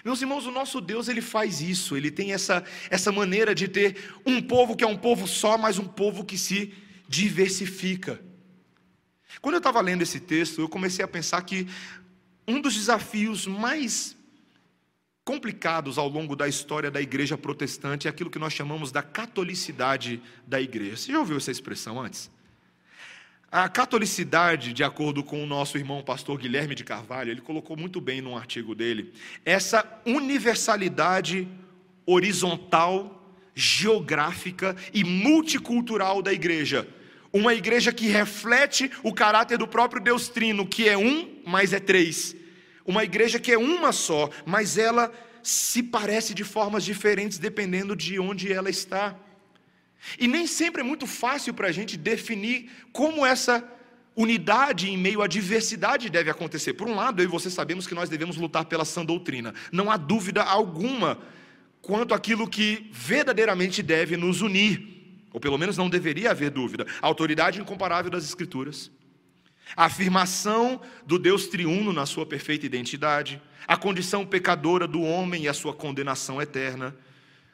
Meus 0.04 0.22
irmãos, 0.22 0.46
o 0.46 0.52
nosso 0.52 0.82
Deus 0.82 1.08
ele 1.08 1.22
faz 1.22 1.62
isso, 1.62 1.96
ele 1.96 2.10
tem 2.10 2.34
essa, 2.34 2.64
essa 2.90 3.12
maneira 3.12 3.54
de 3.54 3.68
ter 3.68 4.14
um 4.26 4.42
povo 4.42 4.76
que 4.76 4.84
é 4.84 4.88
um 4.88 4.98
povo 4.98 5.28
só, 5.28 5.58
mas 5.58 5.78
um 5.78 5.86
povo 5.86 6.26
que 6.26 6.38
se 6.38 6.74
diversifica. 7.08 8.20
Quando 9.42 9.56
eu 9.56 9.60
estava 9.60 9.82
lendo 9.82 10.02
esse 10.02 10.20
texto, 10.20 10.62
eu 10.62 10.70
comecei 10.70 11.04
a 11.04 11.08
pensar 11.08 11.42
que 11.42 11.68
um 12.48 12.62
dos 12.62 12.76
desafios 12.76 13.48
mais 13.48 14.16
complicados 15.24 15.98
ao 15.98 16.08
longo 16.08 16.36
da 16.36 16.48
história 16.48 16.92
da 16.92 17.02
igreja 17.02 17.36
protestante 17.36 18.08
é 18.08 18.10
aquilo 18.10 18.30
que 18.30 18.38
nós 18.38 18.54
chamamos 18.54 18.92
da 18.92 19.02
catolicidade 19.02 20.22
da 20.46 20.62
igreja. 20.62 20.98
Você 20.98 21.12
já 21.12 21.20
ouviu 21.20 21.38
essa 21.38 21.52
expressão 21.52 22.00
antes? 22.00 22.30
A 23.52 23.68
catolicidade, 23.70 24.74
de 24.74 24.84
acordo 24.84 25.24
com 25.24 25.44
o 25.44 25.48
nosso 25.48 25.78
irmão 25.78 26.04
pastor 26.04 26.38
Guilherme 26.38 26.76
de 26.76 26.84
Carvalho, 26.84 27.32
ele 27.32 27.42
colocou 27.42 27.76
muito 27.76 28.00
bem 28.00 28.22
num 28.22 28.38
artigo 28.38 28.76
dele, 28.76 29.14
essa 29.44 29.84
universalidade 30.06 31.48
horizontal, 32.06 33.34
geográfica 33.56 34.76
e 34.94 35.04
multicultural 35.04 36.22
da 36.22 36.34
igreja. 36.34 36.88
Uma 37.40 37.54
igreja 37.54 37.92
que 37.92 38.08
reflete 38.08 38.84
o 39.04 39.14
caráter 39.14 39.58
do 39.58 39.68
próprio 39.68 40.02
Deus 40.02 40.30
Trino, 40.30 40.66
que 40.66 40.90
é 40.90 40.98
um, 40.98 41.42
mas 41.46 41.74
é 41.74 41.80
três 41.80 42.36
uma 42.86 43.04
igreja 43.04 43.40
que 43.40 43.52
é 43.52 43.58
uma 43.58 43.92
só, 43.92 44.30
mas 44.46 44.78
ela 44.78 45.12
se 45.42 45.82
parece 45.82 46.34
de 46.34 46.44
formas 46.44 46.86
diferentes 46.86 47.38
dependendo 47.38 47.96
de 47.96 48.20
onde 48.20 48.54
ela 48.54 48.70
está. 48.70 49.16
E 50.20 50.28
nem 50.28 50.46
sempre 50.46 50.82
é 50.82 50.84
muito 50.84 51.08
fácil 51.08 51.54
para 51.54 51.68
a 51.68 51.72
gente 51.72 51.98
definir 51.98 52.70
como 52.94 53.26
essa 53.26 53.64
unidade 54.16 54.88
em 54.88 54.98
meio 54.98 55.22
à 55.22 55.28
diversidade 55.28 56.10
deve 56.10 56.30
acontecer. 56.30 56.74
Por 56.74 56.88
um 56.88 56.96
lado, 56.96 57.22
eu 57.22 57.26
e 57.26 57.28
você 57.28 57.50
sabemos 57.50 57.88
que 57.88 57.96
nós 57.96 58.08
devemos 58.08 58.38
lutar 58.38 58.66
pela 58.66 58.86
sã 58.86 59.04
doutrina. 59.04 59.54
Não 59.72 59.90
há 59.90 59.98
dúvida 59.98 60.44
alguma 60.44 61.20
quanto 61.82 62.14
àquilo 62.14 62.48
que 62.48 62.90
verdadeiramente 62.92 63.82
deve 63.82 64.16
nos 64.16 64.42
unir, 64.42 64.95
ou 65.36 65.40
pelo 65.42 65.58
menos 65.58 65.76
não 65.76 65.90
deveria 65.90 66.32
haver 66.32 66.50
dúvida. 66.50 66.88
A 67.02 67.08
autoridade 67.08 67.60
incomparável 67.60 68.10
das 68.10 68.24
Escrituras, 68.24 68.90
a 69.76 69.84
afirmação 69.84 70.80
do 71.06 71.20
Deus 71.20 71.48
triuno 71.48 71.92
na 71.92 72.06
sua 72.06 72.26
perfeita 72.26 72.66
identidade, 72.66 73.42
a 73.68 73.76
condição 73.76 74.26
pecadora 74.26 74.88
do 74.88 75.02
homem 75.02 75.44
e 75.44 75.50
a 75.50 75.54
sua 75.54 75.74
condenação 75.74 76.42
eterna, 76.42 76.96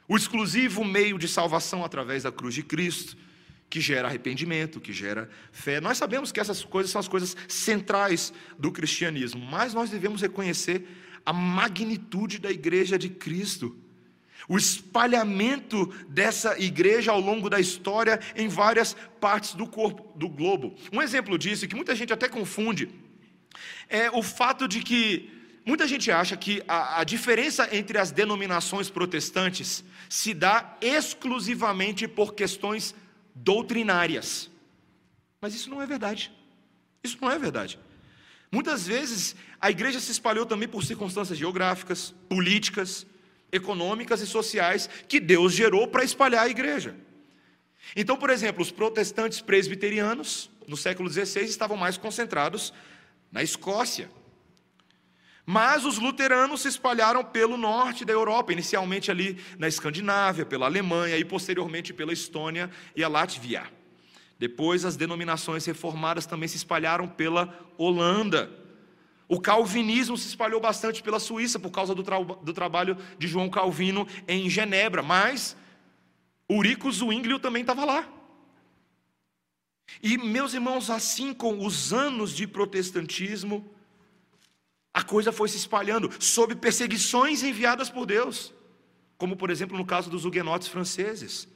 o 0.06 0.16
exclusivo 0.16 0.84
meio 0.84 1.18
de 1.18 1.26
salvação 1.26 1.84
através 1.84 2.22
da 2.22 2.30
cruz 2.30 2.54
de 2.54 2.62
Cristo, 2.62 3.16
que 3.68 3.80
gera 3.80 4.06
arrependimento, 4.06 4.80
que 4.80 4.92
gera 4.92 5.28
fé. 5.50 5.80
Nós 5.80 5.98
sabemos 5.98 6.30
que 6.30 6.38
essas 6.38 6.62
coisas 6.62 6.92
são 6.92 7.00
as 7.00 7.08
coisas 7.08 7.36
centrais 7.48 8.32
do 8.56 8.70
cristianismo, 8.70 9.44
mas 9.44 9.74
nós 9.74 9.90
devemos 9.90 10.22
reconhecer 10.22 10.86
a 11.26 11.32
magnitude 11.32 12.38
da 12.38 12.52
igreja 12.52 12.96
de 12.96 13.08
Cristo. 13.08 13.76
O 14.52 14.58
espalhamento 14.58 15.86
dessa 16.10 16.58
igreja 16.58 17.10
ao 17.10 17.18
longo 17.18 17.48
da 17.48 17.58
história 17.58 18.20
em 18.36 18.48
várias 18.48 18.94
partes 19.18 19.54
do 19.54 19.66
corpo 19.66 20.12
do 20.14 20.28
globo. 20.28 20.74
Um 20.92 21.00
exemplo 21.00 21.38
disso, 21.38 21.66
que 21.66 21.74
muita 21.74 21.96
gente 21.96 22.12
até 22.12 22.28
confunde, 22.28 22.90
é 23.88 24.10
o 24.10 24.22
fato 24.22 24.68
de 24.68 24.82
que 24.82 25.30
muita 25.64 25.88
gente 25.88 26.10
acha 26.10 26.36
que 26.36 26.62
a, 26.68 27.00
a, 27.00 27.04
diferença 27.04 27.66
entre 27.74 27.96
as 27.96 28.10
denominações 28.10 28.90
protestantes 28.90 29.82
se 30.06 30.34
dá 30.34 30.76
exclusivamente 30.82 32.06
por 32.06 32.34
questões 32.34 32.94
doutrinárias. 33.34 34.50
Mas 35.40 35.54
isso 35.54 35.70
não 35.70 35.80
é 35.80 35.86
verdade. 35.86 36.30
Isso 37.02 37.16
não 37.22 37.30
é 37.30 37.38
verdade. 37.38 37.78
Muitas 38.52 38.86
vezes 38.86 39.34
a 39.58 39.70
igreja 39.70 39.98
se 39.98 40.12
espalhou 40.12 40.44
também 40.44 40.68
por 40.68 40.84
circunstâncias 40.84 41.38
geográficas, 41.38 42.14
políticas, 42.28 43.06
econômicas 43.52 44.22
e 44.22 44.26
sociais 44.26 44.88
que 45.06 45.20
Deus 45.20 45.52
gerou 45.52 45.86
para 45.86 46.02
espalhar 46.02 46.46
a 46.46 46.48
igreja. 46.48 46.96
Então, 47.94 48.16
por 48.16 48.30
exemplo, 48.30 48.62
os 48.62 48.70
protestantes 48.70 49.40
presbiterianos, 49.40 50.50
no 50.66 50.76
século 50.76 51.10
XVI, 51.10 51.44
estavam 51.44 51.76
mais 51.76 51.98
concentrados 51.98 52.72
na 53.30 53.42
Escócia. 53.42 54.10
Mas 55.44 55.84
os 55.84 55.98
luteranos 55.98 56.62
se 56.62 56.68
espalharam 56.68 57.24
pelo 57.24 57.56
norte 57.56 58.04
da 58.04 58.12
Europa, 58.12 58.52
inicialmente 58.52 59.10
ali 59.10 59.38
na 59.58 59.66
Escandinávia, 59.68 60.46
pela 60.46 60.66
Alemanha 60.66 61.18
e 61.18 61.24
posteriormente 61.24 61.92
pela 61.92 62.12
Estônia 62.12 62.70
e 62.94 63.02
a 63.02 63.08
Látvia. 63.08 63.64
Depois, 64.38 64.84
as 64.84 64.96
denominações 64.96 65.66
reformadas 65.66 66.26
também 66.26 66.48
se 66.48 66.56
espalharam 66.56 67.08
pela 67.08 67.52
Holanda. 67.76 68.50
O 69.32 69.40
calvinismo 69.40 70.18
se 70.18 70.28
espalhou 70.28 70.60
bastante 70.60 71.02
pela 71.02 71.18
Suíça 71.18 71.58
por 71.58 71.70
causa 71.70 71.94
do, 71.94 72.02
tra 72.02 72.22
do 72.22 72.52
trabalho 72.52 72.98
de 73.16 73.26
João 73.26 73.48
Calvino 73.48 74.06
em 74.28 74.50
Genebra, 74.50 75.02
mas 75.02 75.56
Urico 76.46 76.92
Zwinglio 76.92 77.38
também 77.38 77.62
estava 77.62 77.82
lá. 77.82 78.06
E, 80.02 80.18
meus 80.18 80.52
irmãos, 80.52 80.90
assim 80.90 81.32
com 81.32 81.64
os 81.64 81.94
anos 81.94 82.36
de 82.36 82.46
protestantismo, 82.46 83.74
a 84.92 85.02
coisa 85.02 85.32
foi 85.32 85.48
se 85.48 85.56
espalhando 85.56 86.10
sob 86.22 86.54
perseguições 86.54 87.42
enviadas 87.42 87.88
por 87.88 88.04
Deus, 88.04 88.52
como 89.16 89.34
por 89.34 89.48
exemplo 89.48 89.78
no 89.78 89.86
caso 89.86 90.10
dos 90.10 90.26
huguenotes 90.26 90.68
franceses. 90.68 91.48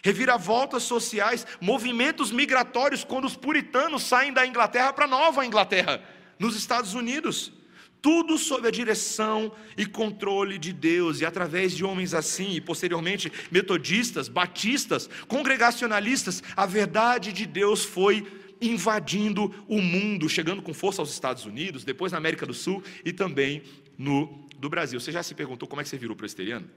Reviravoltas 0.00 0.84
sociais, 0.84 1.44
movimentos 1.60 2.30
migratórios 2.30 3.02
quando 3.02 3.24
os 3.24 3.34
puritanos 3.34 4.04
saem 4.04 4.32
da 4.32 4.46
Inglaterra 4.46 4.92
para 4.92 5.08
Nova 5.08 5.44
Inglaterra, 5.44 6.00
nos 6.38 6.56
Estados 6.56 6.94
Unidos. 6.94 7.52
Tudo 8.00 8.38
sob 8.38 8.68
a 8.68 8.70
direção 8.70 9.52
e 9.76 9.84
controle 9.84 10.58
de 10.58 10.72
Deus, 10.72 11.20
e 11.20 11.26
através 11.26 11.74
de 11.74 11.84
homens 11.84 12.14
assim, 12.14 12.52
e 12.52 12.60
posteriormente 12.60 13.32
metodistas, 13.50 14.28
batistas, 14.28 15.08
congregacionalistas, 15.26 16.42
a 16.56 16.66
verdade 16.66 17.32
de 17.32 17.46
Deus 17.46 17.84
foi 17.84 18.26
invadindo 18.60 19.52
o 19.66 19.80
mundo, 19.82 20.28
chegando 20.28 20.62
com 20.62 20.72
força 20.72 21.02
aos 21.02 21.12
Estados 21.12 21.44
Unidos, 21.44 21.84
depois 21.84 22.12
na 22.12 22.18
América 22.18 22.46
do 22.46 22.54
Sul 22.54 22.82
e 23.04 23.12
também 23.12 23.62
no 23.98 24.46
do 24.58 24.68
Brasil. 24.68 24.98
Você 25.00 25.12
já 25.12 25.22
se 25.22 25.34
perguntou 25.34 25.68
como 25.68 25.80
é 25.80 25.84
que 25.84 25.90
você 25.90 25.98
virou 25.98 26.16
presteriano? 26.16 26.68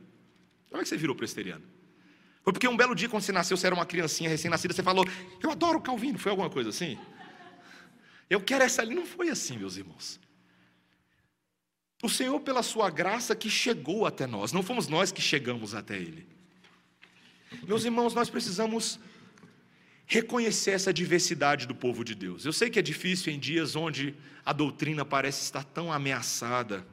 Como 0.70 0.82
é 0.82 0.84
que 0.84 0.90
você 0.90 0.98
virou 0.98 1.16
presteriano? 1.16 1.64
Foi 2.44 2.54
porque 2.54 2.68
um 2.68 2.76
belo 2.76 2.96
dia, 2.96 3.10
quando 3.10 3.24
você 3.24 3.32
nasceu, 3.32 3.56
você 3.56 3.68
era 3.68 3.76
uma 3.76 3.86
criancinha 3.86 4.30
recém-nascida, 4.30 4.74
você 4.74 4.84
falou, 4.84 5.06
eu 5.42 5.52
adoro 5.52 5.80
Calvino. 5.82 6.18
Foi 6.18 6.32
alguma 6.32 6.50
coisa 6.50 6.70
assim? 6.70 6.98
Eu 8.30 8.42
quero 8.42 8.64
essa 8.64 8.82
ali. 8.82 8.94
Não 8.94 9.06
foi 9.06 9.30
assim, 9.30 9.58
meus 9.58 9.78
irmãos. 9.78 10.20
O 12.02 12.10
Senhor, 12.10 12.40
pela 12.40 12.64
sua 12.64 12.90
graça, 12.90 13.36
que 13.36 13.50
chegou 13.50 14.06
até 14.06 14.26
nós, 14.26 14.54
não 14.54 14.64
fomos 14.64 14.88
nós 14.88 15.12
que 15.12 15.22
chegamos 15.22 15.76
até 15.76 15.98
Ele. 15.98 16.26
Meus 17.64 17.84
irmãos, 17.84 18.14
nós 18.14 18.30
precisamos 18.30 19.00
reconhecer 20.06 20.72
essa 20.72 20.94
diversidade 20.94 21.68
do 21.68 21.76
povo 21.76 22.04
de 22.04 22.16
Deus. 22.16 22.46
Eu 22.46 22.54
sei 22.54 22.70
que 22.70 22.80
é 22.80 22.82
difícil 22.82 23.34
em 23.34 23.40
dias 23.40 23.76
onde 23.76 24.16
a 24.46 24.54
doutrina 24.54 25.04
parece 25.04 25.44
estar 25.44 25.64
tão 25.64 25.92
ameaçada, 25.92 26.88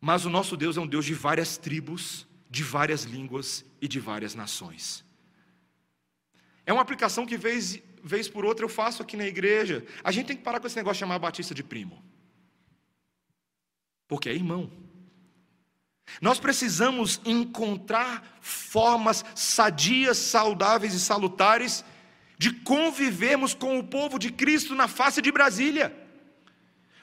mas 0.00 0.24
o 0.24 0.30
nosso 0.30 0.56
Deus 0.56 0.76
é 0.76 0.80
um 0.80 0.86
Deus 0.86 1.04
de 1.04 1.14
várias 1.14 1.56
tribos, 1.56 2.26
de 2.50 2.62
várias 2.62 3.04
línguas 3.04 3.64
e 3.80 3.86
de 3.86 4.00
várias 4.00 4.34
nações. 4.34 5.04
É 6.64 6.72
uma 6.72 6.82
aplicação 6.82 7.24
que, 7.24 7.36
vez, 7.36 7.80
vez 8.06 8.28
por 8.28 8.44
outra, 8.44 8.64
eu 8.64 8.68
faço 8.68 9.02
aqui 9.02 9.16
na 9.16 9.26
igreja. 9.26 9.84
A 10.02 10.12
gente 10.12 10.26
tem 10.26 10.36
que 10.36 10.42
parar 10.42 10.60
com 10.60 10.66
esse 10.66 10.76
negócio 10.76 10.94
de 10.94 11.00
chamar 11.00 11.18
Batista 11.18 11.54
de 11.54 11.62
primo, 11.62 12.02
porque 14.06 14.28
é 14.28 14.34
irmão. 14.34 14.70
Nós 16.20 16.38
precisamos 16.38 17.20
encontrar 17.24 18.38
formas 18.40 19.24
sadias, 19.34 20.16
saudáveis 20.16 20.94
e 20.94 21.00
salutares 21.00 21.84
de 22.38 22.52
convivermos 22.52 23.54
com 23.54 23.78
o 23.78 23.84
povo 23.84 24.18
de 24.18 24.30
Cristo 24.30 24.74
na 24.74 24.86
face 24.86 25.20
de 25.20 25.32
Brasília. 25.32 25.94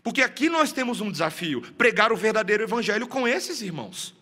Porque 0.02 0.22
aqui 0.22 0.50
nós 0.50 0.72
temos 0.72 1.02
um 1.02 1.12
desafio: 1.12 1.62
pregar 1.74 2.12
o 2.14 2.18
verdadeiro 2.18 2.64
evangelho 2.64 3.08
com 3.08 3.28
esses 3.28 3.62
irmãos. 3.62 4.16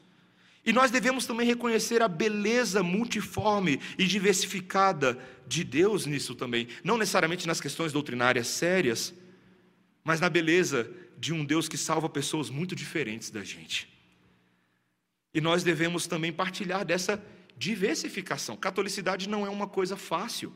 E 0.66 0.72
nós 0.72 0.92
devemos 0.92 1.26
também 1.26 1.48
reconhecer 1.48 2.02
a 2.02 2.08
beleza 2.08 2.84
multiforme 2.84 3.80
e 3.98 4.06
diversificada 4.06 5.18
de 5.48 5.64
Deus 5.64 6.06
nisso 6.06 6.36
também, 6.36 6.68
não 6.84 6.98
necessariamente 6.98 7.48
nas 7.48 7.60
questões 7.60 7.92
doutrinárias 7.92 8.48
sérias, 8.48 9.14
mas 10.04 10.20
na 10.20 10.30
beleza 10.30 10.90
de 11.18 11.34
um 11.34 11.44
Deus 11.44 11.68
que 11.68 11.78
salva 11.78 12.08
pessoas 12.08 12.50
muito 12.50 12.76
diferentes 12.76 13.30
da 13.30 13.44
gente. 13.44 13.90
E 15.34 15.42
nós 15.42 15.64
devemos 15.64 16.08
também 16.08 16.32
partilhar 16.32 16.86
dessa 16.86 17.24
diversificação. 17.58 18.56
Catolicidade 18.58 19.30
não 19.30 19.46
é 19.46 19.50
uma 19.50 19.68
coisa 19.68 19.96
fácil, 19.96 20.54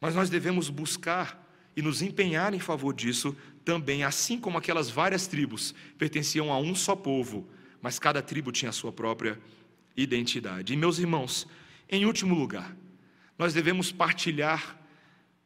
mas 0.00 0.14
nós 0.14 0.30
devemos 0.30 0.70
buscar 0.70 1.46
e 1.76 1.82
nos 1.82 2.02
empenhar 2.02 2.54
em 2.54 2.58
favor 2.58 2.94
disso 2.94 3.36
também, 3.64 4.04
assim 4.04 4.38
como 4.38 4.58
aquelas 4.58 4.90
várias 4.90 5.26
tribos 5.26 5.74
pertenciam 5.96 6.52
a 6.52 6.58
um 6.58 6.74
só 6.74 6.96
povo, 6.96 7.48
mas 7.80 7.98
cada 7.98 8.22
tribo 8.22 8.52
tinha 8.52 8.70
a 8.70 8.72
sua 8.72 8.92
própria 8.92 9.38
identidade. 9.96 10.72
E 10.72 10.76
meus 10.76 10.98
irmãos, 10.98 11.46
em 11.88 12.04
último 12.04 12.34
lugar, 12.34 12.76
nós 13.38 13.54
devemos 13.54 13.92
partilhar 13.92 14.78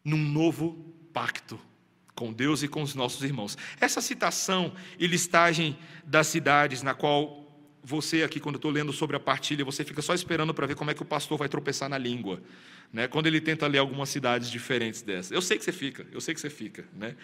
num 0.04 0.18
novo 0.18 0.74
pacto 1.12 1.60
com 2.14 2.32
Deus 2.32 2.62
e 2.62 2.68
com 2.68 2.82
os 2.82 2.94
nossos 2.94 3.22
irmãos. 3.22 3.56
Essa 3.80 4.00
citação 4.00 4.72
e 4.98 5.06
listagem 5.06 5.78
das 6.04 6.26
cidades 6.26 6.82
na 6.82 6.94
qual 6.94 7.42
você 7.82 8.22
aqui, 8.22 8.38
quando 8.38 8.56
eu 8.56 8.58
estou 8.58 8.70
lendo 8.70 8.92
sobre 8.92 9.16
a 9.16 9.20
partilha, 9.20 9.64
você 9.64 9.84
fica 9.84 10.00
só 10.00 10.14
esperando 10.14 10.54
para 10.54 10.66
ver 10.66 10.76
como 10.76 10.90
é 10.90 10.94
que 10.94 11.02
o 11.02 11.04
pastor 11.04 11.36
vai 11.36 11.48
tropeçar 11.48 11.88
na 11.88 11.98
língua. 11.98 12.40
Né? 12.92 13.08
Quando 13.08 13.26
ele 13.26 13.40
tenta 13.40 13.66
ler 13.66 13.78
algumas 13.78 14.08
cidades 14.08 14.50
diferentes 14.50 15.02
dessas. 15.02 15.32
Eu 15.32 15.42
sei 15.42 15.58
que 15.58 15.64
você 15.64 15.72
fica, 15.72 16.06
eu 16.12 16.20
sei 16.20 16.34
que 16.34 16.40
você 16.40 16.50
fica. 16.50 16.84
Né? 16.92 17.16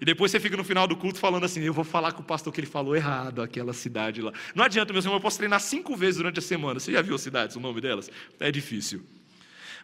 E 0.00 0.04
depois 0.04 0.30
você 0.30 0.38
fica 0.38 0.56
no 0.56 0.64
final 0.64 0.86
do 0.86 0.96
culto 0.96 1.18
falando 1.18 1.44
assim: 1.44 1.60
eu 1.60 1.72
vou 1.72 1.84
falar 1.84 2.12
com 2.12 2.22
o 2.22 2.24
pastor 2.24 2.52
que 2.52 2.60
ele 2.60 2.66
falou 2.66 2.94
errado, 2.94 3.42
aquela 3.42 3.72
cidade 3.72 4.20
lá. 4.20 4.32
Não 4.54 4.64
adianta, 4.64 4.92
meus 4.92 5.04
irmãos, 5.04 5.18
eu 5.18 5.22
posso 5.22 5.38
treinar 5.38 5.60
cinco 5.60 5.96
vezes 5.96 6.16
durante 6.16 6.38
a 6.38 6.42
semana. 6.42 6.78
Você 6.78 6.92
já 6.92 7.02
viu 7.02 7.14
as 7.14 7.20
cidades, 7.20 7.56
o 7.56 7.60
nome 7.60 7.80
delas? 7.80 8.10
É 8.38 8.50
difícil. 8.50 9.04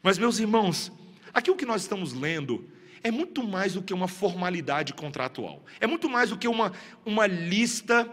Mas, 0.03 0.19
meus 0.19 0.39
irmãos, 0.39 0.93
aqui 1.33 1.51
o 1.51 1.57
que 1.57 1.65
nós 1.65 1.83
estamos 1.83 2.13
lendo 2.13 2.69
é 3.03 3.11
muito 3.11 3.47
mais 3.47 3.75
do 3.75 3.83
que 3.83 3.95
uma 3.95 4.09
formalidade 4.09 4.93
contratual. 4.93 5.65
É 5.81 5.87
muito 5.87 6.09
mais 6.09 6.31
do 6.31 6.37
que 6.37 6.47
uma, 6.47 6.73
uma 7.05 7.27
lista 7.27 8.09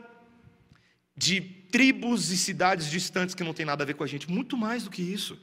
de 1.16 1.42
tribos 1.42 2.32
e 2.32 2.38
cidades 2.38 2.90
distantes 2.90 3.36
que 3.36 3.44
não 3.44 3.54
tem 3.54 3.66
nada 3.66 3.84
a 3.84 3.86
ver 3.86 3.94
com 3.94 4.04
a 4.04 4.08
gente, 4.08 4.30
muito 4.30 4.58
mais 4.58 4.84
do 4.84 4.90
que 4.90 5.02
isso. 5.02 5.38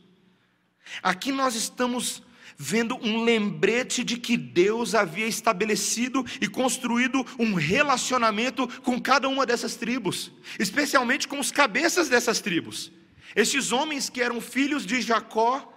Aqui 1.03 1.31
nós 1.31 1.55
estamos 1.55 2.23
vendo 2.57 2.97
um 2.97 3.25
lembrete 3.25 4.05
de 4.05 4.17
que 4.17 4.37
Deus 4.37 4.95
havia 4.95 5.27
estabelecido 5.27 6.25
e 6.41 6.47
construído 6.47 7.25
um 7.39 7.55
relacionamento 7.55 8.69
com 8.83 9.01
cada 9.01 9.29
uma 9.29 9.47
dessas 9.47 9.77
tribos, 9.77 10.31
especialmente 10.59 11.27
com 11.27 11.39
os 11.39 11.51
cabeças 11.51 12.09
dessas 12.09 12.41
tribos. 12.41 12.93
Estes 13.35 13.73
homens 13.73 14.09
que 14.09 14.23
eram 14.23 14.41
filhos 14.41 14.87
de 14.87 15.01
Jacó, 15.03 15.73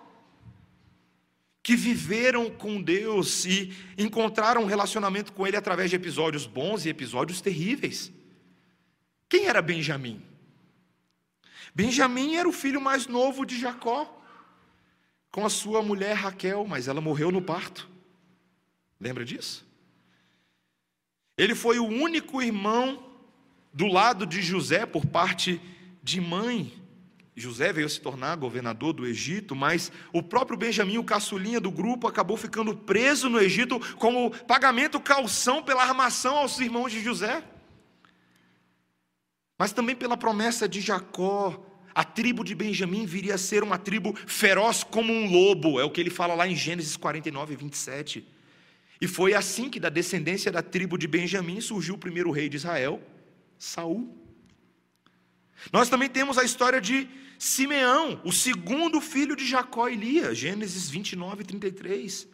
que 1.62 1.76
viveram 1.76 2.50
com 2.50 2.82
Deus 2.82 3.46
e 3.46 3.74
encontraram 3.98 4.64
um 4.64 4.66
relacionamento 4.66 5.34
com 5.34 5.46
Ele 5.46 5.58
através 5.58 5.90
de 5.90 5.96
episódios 5.96 6.46
bons 6.46 6.86
e 6.86 6.90
episódios 6.90 7.42
terríveis. 7.42 8.12
Quem 9.28 9.46
era 9.46 9.62
Benjamim? 9.62 10.22
Benjamim 11.76 12.36
era 12.36 12.50
o 12.50 12.54
filho 12.54 12.82
mais 12.82 13.08
novo 13.08 13.46
de 13.46 13.60
Jacó, 13.60 14.19
com 15.32 15.46
a 15.46 15.50
sua 15.50 15.82
mulher 15.82 16.14
Raquel, 16.16 16.66
mas 16.68 16.88
ela 16.88 17.02
morreu 17.02 17.32
no 17.32 17.42
parto. 17.42 17.90
Lembra 19.00 19.24
disso? 19.24 19.68
Ele 21.38 21.56
foi 21.56 21.80
o 21.80 21.86
único 21.86 22.42
irmão 22.42 23.04
do 23.74 23.88
lado 23.88 24.26
de 24.26 24.42
José 24.42 24.86
por 24.86 25.06
parte 25.06 25.62
de 26.04 26.20
mãe. 26.20 26.74
José 27.36 27.72
veio 27.72 27.88
se 27.88 28.02
tornar 28.02 28.36
governador 28.36 28.92
do 28.92 29.06
Egito, 29.06 29.56
mas 29.56 29.90
o 30.12 30.22
próprio 30.22 30.58
Benjamim, 30.58 30.98
o 30.98 31.04
caçulinha 31.04 31.62
do 31.62 31.72
grupo, 31.72 32.08
acabou 32.08 32.36
ficando 32.36 32.76
preso 32.76 33.30
no 33.30 33.40
Egito 33.40 33.80
como 33.96 34.32
pagamento 34.46 35.00
calção 35.00 35.64
pela 35.64 35.84
armação 35.84 36.36
aos 36.36 36.60
irmãos 36.60 36.92
de 36.92 37.02
José. 37.02 37.42
Mas 39.58 39.72
também 39.72 39.96
pela 39.96 40.18
promessa 40.18 40.68
de 40.68 40.82
Jacó, 40.82 41.64
a 42.00 42.04
tribo 42.06 42.45
de 42.45 42.56
Benjamim 42.56 43.06
viria 43.06 43.36
a 43.36 43.38
ser 43.38 43.62
uma 43.62 43.78
tribo 43.78 44.16
feroz 44.26 44.86
como 44.86 45.12
um 45.12 45.30
lobo, 45.30 45.82
é 45.82 45.84
o 45.84 45.91
que 45.91 46.00
ele 46.00 46.10
fala 46.10 46.34
lá 46.34 46.47
em 46.47 46.56
Gênesis 46.56 46.95
49, 46.95 47.58
27. 47.58 48.26
E 49.02 49.06
foi 49.06 49.34
assim 49.34 49.70
que 49.70 49.82
da 49.82 49.89
descendência 49.89 50.50
da 50.50 50.62
tribo 50.62 50.97
de 50.97 51.10
Benjamim 51.10 51.60
surgiu 51.60 51.95
o 51.95 51.97
primeiro 51.97 52.32
rei 52.32 52.47
de 52.47 52.56
Israel, 52.56 53.04
Saul. 53.58 54.18
Nós 55.74 55.89
também 55.89 56.08
temos 56.08 56.38
a 56.38 56.45
história 56.45 56.80
de 56.80 57.06
Simeão, 57.38 58.22
o 58.24 58.32
segundo 58.32 59.02
filho 59.02 59.36
de 59.36 59.45
Jacó 59.45 59.89
e 59.89 59.97
Lia, 59.97 60.34
Gênesis 60.34 60.89
29, 60.89 61.43
33. 61.43 62.30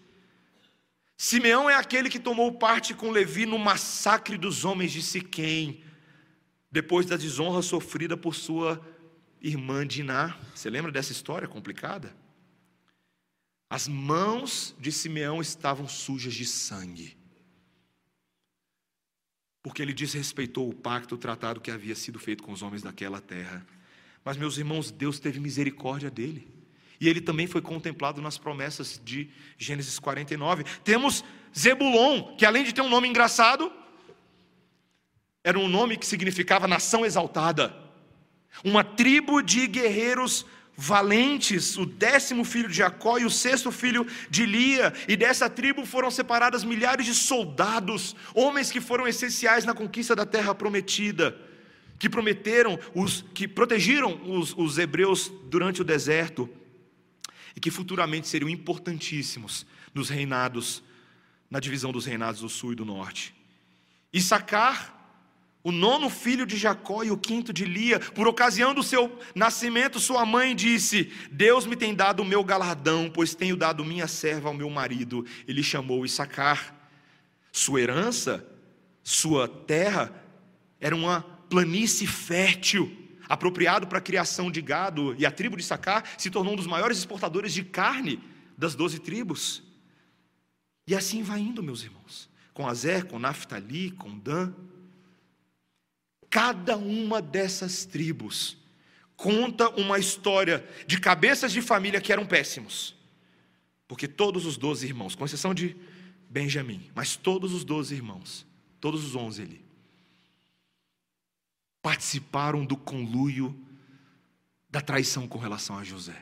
Simeão 1.18 1.68
é 1.68 1.74
aquele 1.74 2.08
que 2.08 2.20
tomou 2.20 2.52
parte 2.52 2.94
com 2.94 3.10
Levi 3.10 3.48
no 3.48 3.58
massacre 3.58 4.38
dos 4.38 4.64
homens 4.64 4.92
de 4.92 5.02
Siquém, 5.02 5.82
depois 6.72 7.08
da 7.08 7.18
desonra 7.18 7.64
sofrida 7.64 8.16
por 8.16 8.36
sua 8.36 8.80
irmã 9.48 9.86
Diná. 9.86 10.36
Você 10.54 10.70
lembra 10.70 10.92
dessa 10.92 11.12
história 11.12 11.48
complicada? 11.48 12.16
As 13.70 13.88
mãos 13.88 14.76
de 14.80 14.92
Simeão 14.92 15.42
estavam 15.42 15.88
sujas 15.88 16.34
de 16.34 16.46
sangue, 16.46 17.18
porque 19.62 19.82
ele 19.82 19.94
desrespeitou 19.94 20.70
o 20.70 20.74
pacto, 20.74 21.16
o 21.16 21.18
tratado 21.18 21.62
que 21.62 21.72
havia 21.72 21.96
sido 21.96 22.20
feito 22.20 22.44
com 22.44 22.52
os 22.52 22.62
homens 22.62 22.82
daquela 22.82 23.22
terra. 23.22 23.66
Mas, 24.24 24.38
meus 24.38 24.58
irmãos, 24.58 24.92
Deus 24.92 25.20
teve 25.20 25.40
misericórdia 25.40 26.10
dele. 26.10 26.48
E 27.00 27.08
ele 27.08 27.22
também 27.22 27.46
foi 27.46 27.62
contemplado 27.62 28.22
nas 28.22 28.38
promessas 28.38 29.00
de 29.04 29.30
Gênesis 29.58 30.00
49. 30.00 30.64
Temos 30.84 31.24
Zebulon, 31.56 32.36
que 32.36 32.46
além 32.46 32.64
de 32.64 32.74
ter 32.74 32.82
um 32.82 32.90
nome 32.90 33.08
engraçado, 33.08 33.72
era 35.44 35.60
um 35.60 35.68
nome 35.68 35.98
que 35.98 36.06
significava 36.06 36.68
nação 36.68 37.06
exaltada. 37.06 37.85
Uma 38.64 38.84
tribo 38.84 39.42
de 39.42 39.68
guerreiros 39.68 40.46
valentes, 40.78 41.78
o 41.78 41.86
décimo 41.86 42.44
filho 42.44 42.68
de 42.68 42.76
Jacó 42.76 43.18
e 43.18 43.26
o 43.26 43.30
sexto 43.30 43.72
filho 43.72 44.06
de 44.30 44.46
Lia, 44.46 44.94
e 45.08 45.16
dessa 45.16 45.50
tribo 45.50 45.86
foram 45.86 46.12
separadas 46.12 46.64
milhares 46.64 47.06
de 47.06 47.14
soldados, 47.14 48.16
homens 48.34 48.72
que 48.72 48.82
foram 48.82 49.08
essenciais 49.08 49.64
na 49.64 49.74
conquista 49.74 50.16
da 50.16 50.26
terra 50.26 50.54
prometida 50.54 51.36
que 51.98 52.10
prometeram, 52.10 52.78
os, 52.94 53.24
que 53.34 53.48
protegeram 53.48 54.20
os, 54.30 54.54
os 54.58 54.78
hebreus 54.78 55.32
durante 55.46 55.82
o 55.82 55.86
deserto 55.86 56.50
e 57.56 57.60
que 57.60 57.72
futuramente 57.72 58.28
seriam 58.28 58.50
importantíssimos 58.50 59.66
nos 59.94 60.10
reinados, 60.10 60.84
na 61.50 61.60
divisão 61.60 61.92
dos 61.92 62.06
reinados 62.06 62.42
do 62.42 62.50
sul 62.50 62.74
e 62.74 62.76
do 62.76 62.84
norte. 62.84 63.34
Issacar, 64.12 64.95
o 65.66 65.72
nono 65.72 66.12
filho 66.12 66.46
de 66.46 66.58
Jacó 66.58 67.04
e 67.04 67.10
o 67.10 67.18
quinto 67.18 67.52
de 67.52 67.66
Lia, 67.66 68.00
por 68.00 68.28
ocasião 68.28 68.72
do 68.72 68.84
seu 68.84 69.18
nascimento, 69.34 70.00
sua 70.00 70.24
mãe 70.24 70.56
disse: 70.56 71.12
Deus 71.32 71.66
me 71.66 71.76
tem 71.76 71.96
dado 71.96 72.22
o 72.22 72.26
meu 72.26 72.44
galardão, 72.44 73.10
pois 73.12 73.34
tenho 73.34 73.58
dado 73.58 73.84
minha 73.84 74.08
serva 74.08 74.48
ao 74.48 74.54
meu 74.54 74.70
marido. 74.70 75.26
Ele 75.48 75.64
chamou 75.64 76.06
Issacar. 76.06 76.76
Sua 77.52 77.82
herança, 77.82 78.46
sua 79.04 79.48
terra, 79.48 80.14
era 80.80 80.96
uma 80.96 81.22
planície 81.50 82.06
fértil, 82.06 82.96
apropriado 83.28 83.88
para 83.88 83.98
a 83.98 84.02
criação 84.02 84.52
de 84.52 84.62
gado, 84.62 85.16
e 85.18 85.26
a 85.26 85.32
tribo 85.32 85.58
de 85.58 85.64
Sacar 85.64 86.04
se 86.16 86.30
tornou 86.30 86.54
um 86.54 86.58
dos 86.58 86.68
maiores 86.68 87.00
exportadores 87.00 87.52
de 87.52 87.64
carne 87.64 88.22
das 88.56 88.76
doze 88.76 89.00
tribos. 89.00 89.64
E 90.86 90.94
assim 90.94 91.24
vai 91.24 91.40
indo, 91.40 91.64
meus 91.64 91.82
irmãos, 91.82 92.30
com 92.54 92.68
Azer, 92.68 93.06
com 93.06 93.18
Naphtali, 93.18 93.90
com 93.90 94.16
Dan. 94.20 94.54
Cada 96.36 96.76
uma 96.76 97.22
dessas 97.22 97.86
tribos 97.86 98.58
conta 99.16 99.70
uma 99.70 99.98
história 99.98 100.68
de 100.86 101.00
cabeças 101.00 101.50
de 101.50 101.62
família 101.62 102.02
que 102.02 102.12
eram 102.12 102.26
péssimos. 102.26 102.94
Porque 103.88 104.06
todos 104.06 104.46
os 104.46 104.58
doze 104.58 104.86
irmãos, 104.86 105.16
com 105.16 105.24
exceção 105.24 105.54
de 105.54 105.78
Benjamim, 106.30 106.92
mas 106.94 107.16
todos 107.16 107.54
os 107.54 107.64
doze 107.64 107.96
irmãos, 107.96 108.46
todos 108.82 109.06
os 109.06 109.16
onze 109.16 109.44
ali, 109.44 109.64
participaram 111.82 112.66
do 112.66 112.76
conluio 112.76 113.58
da 114.70 114.82
traição 114.82 115.30
com 115.30 115.40
relação 115.40 115.78
a 115.78 115.86
José. 115.86 116.22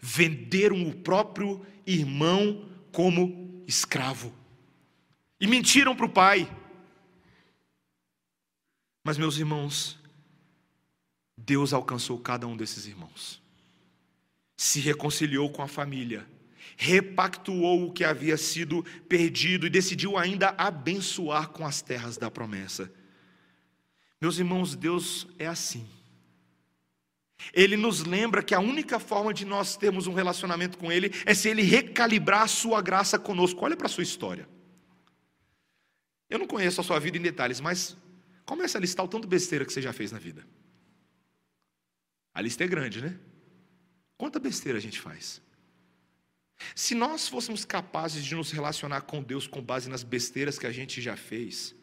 Venderam 0.00 0.82
o 0.88 0.94
próprio 0.94 1.60
irmão 1.86 2.70
como 2.90 3.62
escravo. 3.68 4.32
E 5.38 5.46
mentiram 5.46 5.94
para 5.94 6.06
o 6.06 6.08
pai. 6.08 6.50
Mas, 9.04 9.18
meus 9.18 9.36
irmãos, 9.36 9.98
Deus 11.36 11.72
alcançou 11.72 12.18
cada 12.18 12.46
um 12.46 12.56
desses 12.56 12.86
irmãos, 12.86 13.42
se 14.56 14.80
reconciliou 14.80 15.50
com 15.50 15.62
a 15.62 15.68
família, 15.68 16.26
repactuou 16.76 17.86
o 17.86 17.92
que 17.92 18.04
havia 18.04 18.36
sido 18.36 18.84
perdido 19.08 19.66
e 19.66 19.70
decidiu 19.70 20.16
ainda 20.16 20.54
abençoar 20.56 21.48
com 21.48 21.66
as 21.66 21.82
terras 21.82 22.16
da 22.16 22.30
promessa. 22.30 22.92
Meus 24.20 24.38
irmãos, 24.38 24.76
Deus 24.76 25.26
é 25.38 25.46
assim. 25.46 25.86
Ele 27.52 27.76
nos 27.76 28.04
lembra 28.04 28.42
que 28.42 28.54
a 28.54 28.60
única 28.60 29.00
forma 29.00 29.34
de 29.34 29.44
nós 29.44 29.76
termos 29.76 30.06
um 30.06 30.14
relacionamento 30.14 30.78
com 30.78 30.92
Ele 30.92 31.10
é 31.26 31.34
se 31.34 31.48
Ele 31.48 31.62
recalibrar 31.62 32.42
a 32.42 32.46
sua 32.46 32.80
graça 32.80 33.18
conosco. 33.18 33.64
Olha 33.64 33.76
para 33.76 33.86
a 33.86 33.90
sua 33.90 34.04
história. 34.04 34.48
Eu 36.30 36.38
não 36.38 36.46
conheço 36.46 36.80
a 36.80 36.84
sua 36.84 37.00
vida 37.00 37.18
em 37.18 37.20
detalhes, 37.20 37.60
mas 37.60 37.96
começa 38.44 38.78
a 38.78 38.80
listar 38.80 39.04
o 39.04 39.08
tanto 39.08 39.28
besteira 39.28 39.64
que 39.64 39.72
você 39.72 39.82
já 39.82 39.92
fez 39.92 40.12
na 40.12 40.18
vida. 40.18 40.46
A 42.34 42.40
lista 42.40 42.64
é 42.64 42.66
grande, 42.66 43.00
né? 43.00 43.18
Quanta 44.16 44.38
besteira 44.38 44.78
a 44.78 44.80
gente 44.80 45.00
faz? 45.00 45.42
Se 46.74 46.94
nós 46.94 47.28
fôssemos 47.28 47.64
capazes 47.64 48.24
de 48.24 48.34
nos 48.34 48.50
relacionar 48.50 49.02
com 49.02 49.22
Deus 49.22 49.46
com 49.46 49.60
base 49.60 49.90
nas 49.90 50.02
besteiras 50.02 50.58
que 50.58 50.66
a 50.66 50.72
gente 50.72 51.02
já 51.02 51.16
fez, 51.16 51.74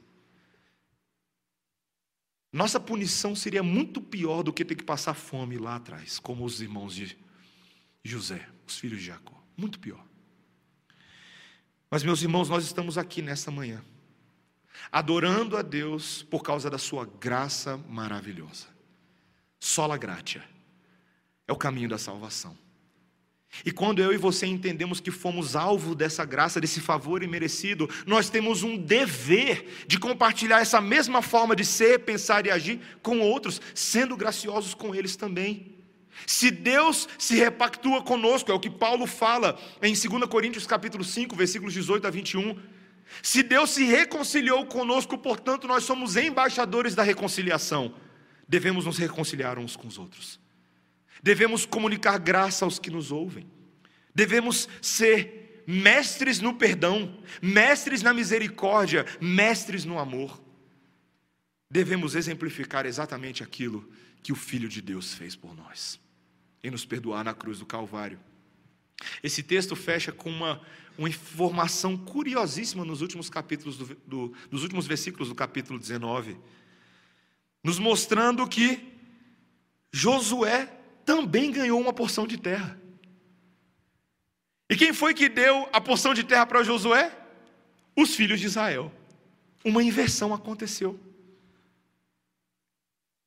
nossa 2.52 2.80
punição 2.80 3.36
seria 3.36 3.62
muito 3.62 4.02
pior 4.02 4.42
do 4.42 4.52
que 4.52 4.66
ter 4.66 4.76
que 4.76 4.84
passar 4.84 5.14
fome 5.14 5.58
lá 5.58 5.76
atrás, 5.76 6.18
como 6.18 6.44
os 6.44 6.62
irmãos 6.62 6.96
de 6.96 7.16
José, 8.04 8.48
os 8.66 8.80
filhos 8.80 9.00
de 9.00 9.06
Jacó. 9.06 9.44
Muito 9.56 9.80
pior. 9.80 10.04
Mas, 11.92 12.04
meus 12.04 12.22
irmãos, 12.22 12.50
nós 12.50 12.64
estamos 12.64 12.98
aqui 12.98 13.22
nessa 13.22 13.52
manhã, 13.52 13.84
adorando 14.92 15.58
a 15.58 15.62
Deus 15.62 16.24
por 16.24 16.42
causa 16.42 16.70
da 16.70 16.78
Sua 16.78 17.06
graça 17.06 17.78
maravilhosa. 17.88 18.68
Sola 19.60 19.98
gratia 19.98 20.44
é 21.48 21.52
o 21.52 21.58
caminho 21.58 21.90
da 21.90 21.98
salvação. 21.98 22.58
E 23.66 23.72
quando 23.72 24.02
eu 24.02 24.14
e 24.14 24.18
você 24.18 24.46
entendemos 24.46 25.00
que 25.00 25.12
fomos 25.12 25.56
alvo 25.56 25.96
dessa 25.96 26.24
graça, 26.24 26.62
desse 26.62 26.80
favor 26.80 27.24
imerecido, 27.24 27.90
nós 28.06 28.30
temos 28.30 28.62
um 28.64 28.78
dever 28.78 29.86
de 29.88 30.00
compartilhar 30.00 30.62
essa 30.62 30.80
mesma 30.80 31.22
forma 31.22 31.56
de 31.56 31.66
ser, 31.66 32.00
pensar 32.00 32.46
e 32.46 32.52
agir 32.52 32.80
com 33.02 33.20
outros, 33.20 33.60
sendo 33.74 34.16
graciosos 34.16 34.74
com 34.74 34.94
eles 34.94 35.16
também. 35.16 35.76
Se 36.28 36.52
Deus 36.52 37.08
se 37.18 37.36
repactua 37.36 38.04
conosco, 38.04 38.52
é 38.52 38.54
o 38.54 38.60
que 38.60 38.70
Paulo 38.70 39.08
fala 39.08 39.60
em 39.82 39.94
2 39.94 40.26
Coríntios 40.30 40.68
capítulo 40.68 41.04
5, 41.04 41.36
versículos 41.36 41.74
18 41.74 42.06
a 42.06 42.10
21. 42.10 42.56
Se 43.22 43.44
Deus 43.44 43.72
se 43.72 43.84
reconciliou 43.84 44.66
conosco, 44.66 45.18
portanto, 45.18 45.68
nós 45.68 45.84
somos 45.84 46.16
embaixadores 46.16 46.96
da 46.96 47.04
reconciliação. 47.04 47.94
Devemos 48.48 48.86
nos 48.86 48.98
reconciliar 48.98 49.58
uns 49.60 49.76
com 49.76 49.88
os 49.88 49.98
outros. 49.98 50.40
Devemos 51.22 51.66
comunicar 51.66 52.18
graça 52.18 52.66
aos 52.66 52.80
que 52.80 52.90
nos 52.90 53.12
ouvem. 53.12 53.46
Devemos 54.14 54.70
ser 54.82 55.64
mestres 55.68 56.40
no 56.40 56.56
perdão, 56.56 57.20
mestres 57.42 58.02
na 58.02 58.14
misericórdia, 58.14 59.06
mestres 59.22 59.86
no 59.86 60.00
amor. 60.00 60.42
Devemos 61.70 62.16
exemplificar 62.16 62.86
exatamente 62.86 63.44
aquilo 63.44 63.88
que 64.24 64.32
o 64.32 64.36
Filho 64.36 64.68
de 64.68 64.82
Deus 64.82 65.14
fez 65.14 65.36
por 65.36 65.56
nós. 65.56 66.00
em 66.64 66.70
nos 66.70 66.86
perdoar 66.86 67.24
na 67.24 67.34
cruz 67.34 67.60
do 67.60 67.66
Calvário. 67.66 68.20
Esse 69.24 69.44
texto 69.44 69.76
fecha 69.76 70.12
com 70.12 70.30
uma, 70.30 70.62
uma 70.98 71.10
informação 71.10 71.98
curiosíssima 71.98 72.84
nos 72.86 73.02
últimos 73.02 73.30
capítulos 73.30 73.78
do, 73.78 73.96
do, 74.06 74.34
dos 74.50 74.64
últimos 74.64 74.86
versículos 74.86 75.30
do 75.30 75.36
capítulo 75.36 75.80
19, 75.80 76.38
nos 77.64 77.80
mostrando 77.80 78.48
que 78.48 78.94
Josué 79.92 80.66
também 81.06 81.52
ganhou 81.52 81.80
uma 81.80 81.94
porção 81.94 82.28
de 82.28 82.38
terra. 82.38 82.80
E 84.70 84.76
quem 84.76 84.94
foi 84.94 85.14
que 85.14 85.28
deu 85.28 85.68
a 85.74 85.82
porção 85.82 86.14
de 86.14 86.24
terra 86.24 86.46
para 86.46 86.64
Josué? 86.64 87.16
Os 87.96 88.16
filhos 88.16 88.40
de 88.40 88.46
Israel. 88.46 88.94
Uma 89.66 89.84
inversão 89.84 90.34
aconteceu. 90.34 91.00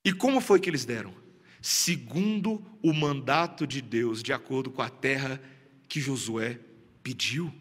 E 0.05 0.13
como 0.13 0.39
foi 0.39 0.59
que 0.59 0.69
eles 0.69 0.85
deram? 0.85 1.13
Segundo 1.61 2.63
o 2.81 2.93
mandato 2.93 3.67
de 3.67 3.81
Deus, 3.81 4.23
de 4.23 4.33
acordo 4.33 4.71
com 4.71 4.81
a 4.81 4.89
terra 4.89 5.41
que 5.87 5.99
Josué 5.99 6.59
pediu. 7.01 7.53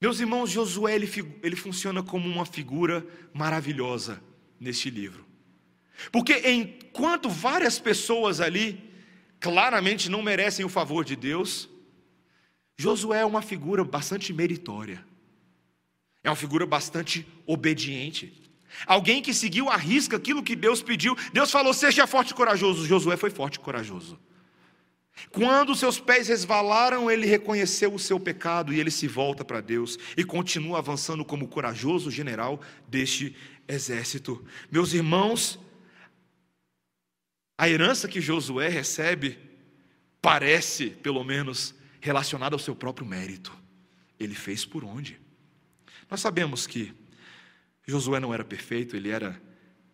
Meus 0.00 0.20
irmãos, 0.20 0.50
Josué 0.50 0.94
ele, 0.94 1.10
ele 1.42 1.56
funciona 1.56 2.02
como 2.02 2.28
uma 2.28 2.46
figura 2.46 3.04
maravilhosa 3.34 4.22
neste 4.60 4.90
livro. 4.90 5.26
Porque 6.12 6.48
enquanto 6.48 7.28
várias 7.28 7.78
pessoas 7.78 8.40
ali 8.40 8.92
claramente 9.40 10.08
não 10.08 10.22
merecem 10.22 10.64
o 10.64 10.68
favor 10.68 11.04
de 11.04 11.16
Deus, 11.16 11.68
Josué 12.76 13.20
é 13.20 13.26
uma 13.26 13.42
figura 13.42 13.82
bastante 13.84 14.32
meritória. 14.32 15.04
É 16.22 16.30
uma 16.30 16.36
figura 16.36 16.64
bastante 16.64 17.26
obediente. 17.44 18.32
Alguém 18.86 19.20
que 19.20 19.34
seguiu 19.34 19.68
à 19.68 19.76
risca 19.76 20.16
aquilo 20.16 20.42
que 20.42 20.54
Deus 20.54 20.82
pediu. 20.82 21.16
Deus 21.32 21.50
falou: 21.50 21.74
seja 21.74 22.06
forte 22.06 22.30
e 22.30 22.34
corajoso. 22.34 22.86
Josué 22.86 23.16
foi 23.16 23.30
forte 23.30 23.56
e 23.56 23.60
corajoso. 23.60 24.18
Quando 25.30 25.74
seus 25.74 25.98
pés 25.98 26.28
resvalaram, 26.28 27.10
ele 27.10 27.26
reconheceu 27.26 27.92
o 27.94 27.98
seu 27.98 28.18
pecado 28.18 28.72
e 28.72 28.80
ele 28.80 28.90
se 28.90 29.06
volta 29.06 29.44
para 29.44 29.60
Deus 29.60 29.98
e 30.16 30.24
continua 30.24 30.78
avançando 30.78 31.24
como 31.24 31.48
corajoso 31.48 32.10
general 32.10 32.60
deste 32.88 33.36
exército. 33.66 34.44
Meus 34.70 34.92
irmãos, 34.92 35.58
a 37.56 37.68
herança 37.68 38.08
que 38.08 38.20
Josué 38.20 38.68
recebe 38.68 39.38
parece, 40.22 40.90
pelo 40.90 41.24
menos, 41.24 41.74
relacionada 42.00 42.54
ao 42.54 42.60
seu 42.60 42.74
próprio 42.74 43.06
mérito. 43.06 43.52
Ele 44.18 44.34
fez 44.34 44.64
por 44.64 44.84
onde? 44.84 45.20
Nós 46.10 46.20
sabemos 46.20 46.66
que 46.66 46.94
Josué 47.86 48.20
não 48.20 48.32
era 48.32 48.44
perfeito, 48.44 48.96
ele 48.96 49.10
era 49.10 49.40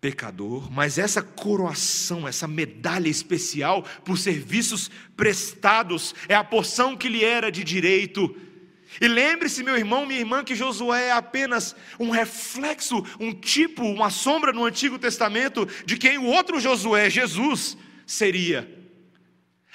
pecador, 0.05 0.71
mas 0.71 0.99
essa 0.99 1.23
coroação, 1.23 2.29
essa 2.29 2.47
medalha 2.47 3.09
especial 3.09 3.83
por 4.05 4.19
serviços 4.19 4.91
prestados, 5.17 6.15
é 6.29 6.35
a 6.35 6.45
porção 6.45 6.95
que 6.95 7.09
lhe 7.09 7.25
era 7.25 7.51
de 7.51 7.65
direito. 7.65 8.37
E 9.01 9.09
lembre-se, 9.09 9.65
meu 9.65 9.79
irmão, 9.79 10.05
minha 10.05 10.21
irmã, 10.21 10.45
que 10.45 10.55
Josué 10.55 11.07
é 11.07 11.13
apenas 11.13 11.75
um 11.99 12.11
reflexo, 12.11 13.03
um 13.19 13.33
tipo, 13.33 13.83
uma 13.83 14.11
sombra 14.11 14.53
no 14.53 14.67
Antigo 14.67 14.99
Testamento 14.99 15.67
de 15.87 15.97
quem 15.97 16.19
o 16.19 16.27
outro 16.27 16.61
Josué, 16.61 17.09
Jesus, 17.09 17.75
seria. 18.07 18.71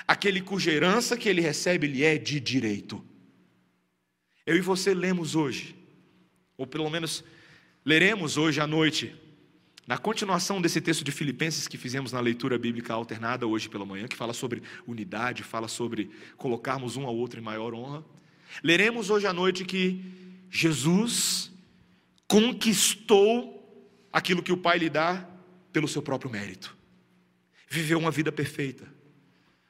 Aquele 0.07 0.41
cuja 0.41 0.71
herança 0.71 1.17
que 1.17 1.27
ele 1.27 1.41
recebe 1.41 1.87
lhe 1.87 2.03
é 2.03 2.19
de 2.19 2.39
direito. 2.39 3.03
Eu 4.45 4.55
e 4.55 4.61
você 4.61 4.93
lemos 4.93 5.33
hoje, 5.33 5.75
ou 6.55 6.67
pelo 6.67 6.87
menos 6.87 7.23
leremos 7.83 8.37
hoje 8.37 8.61
à 8.61 8.67
noite, 8.67 9.15
na 9.89 9.97
continuação 9.97 10.61
desse 10.61 10.79
texto 10.79 11.03
de 11.03 11.11
Filipenses 11.11 11.67
que 11.67 11.75
fizemos 11.75 12.11
na 12.11 12.19
leitura 12.19 12.59
bíblica 12.59 12.93
alternada 12.93 13.47
hoje 13.47 13.67
pela 13.67 13.83
manhã, 13.83 14.07
que 14.07 14.15
fala 14.15 14.33
sobre 14.33 14.61
unidade, 14.85 15.41
fala 15.41 15.67
sobre 15.67 16.11
colocarmos 16.37 16.95
um 16.95 17.07
ao 17.07 17.15
outro 17.17 17.39
em 17.39 17.43
maior 17.43 17.73
honra, 17.73 18.05
leremos 18.63 19.09
hoje 19.09 19.25
à 19.25 19.33
noite 19.33 19.65
que 19.65 19.99
Jesus 20.47 21.51
conquistou 22.27 23.83
aquilo 24.13 24.43
que 24.43 24.51
o 24.51 24.57
Pai 24.57 24.77
lhe 24.77 24.91
dá 24.91 25.27
pelo 25.73 25.87
seu 25.87 26.03
próprio 26.03 26.29
mérito. 26.29 26.77
Viveu 27.67 27.97
uma 27.97 28.11
vida 28.11 28.31
perfeita. 28.31 28.85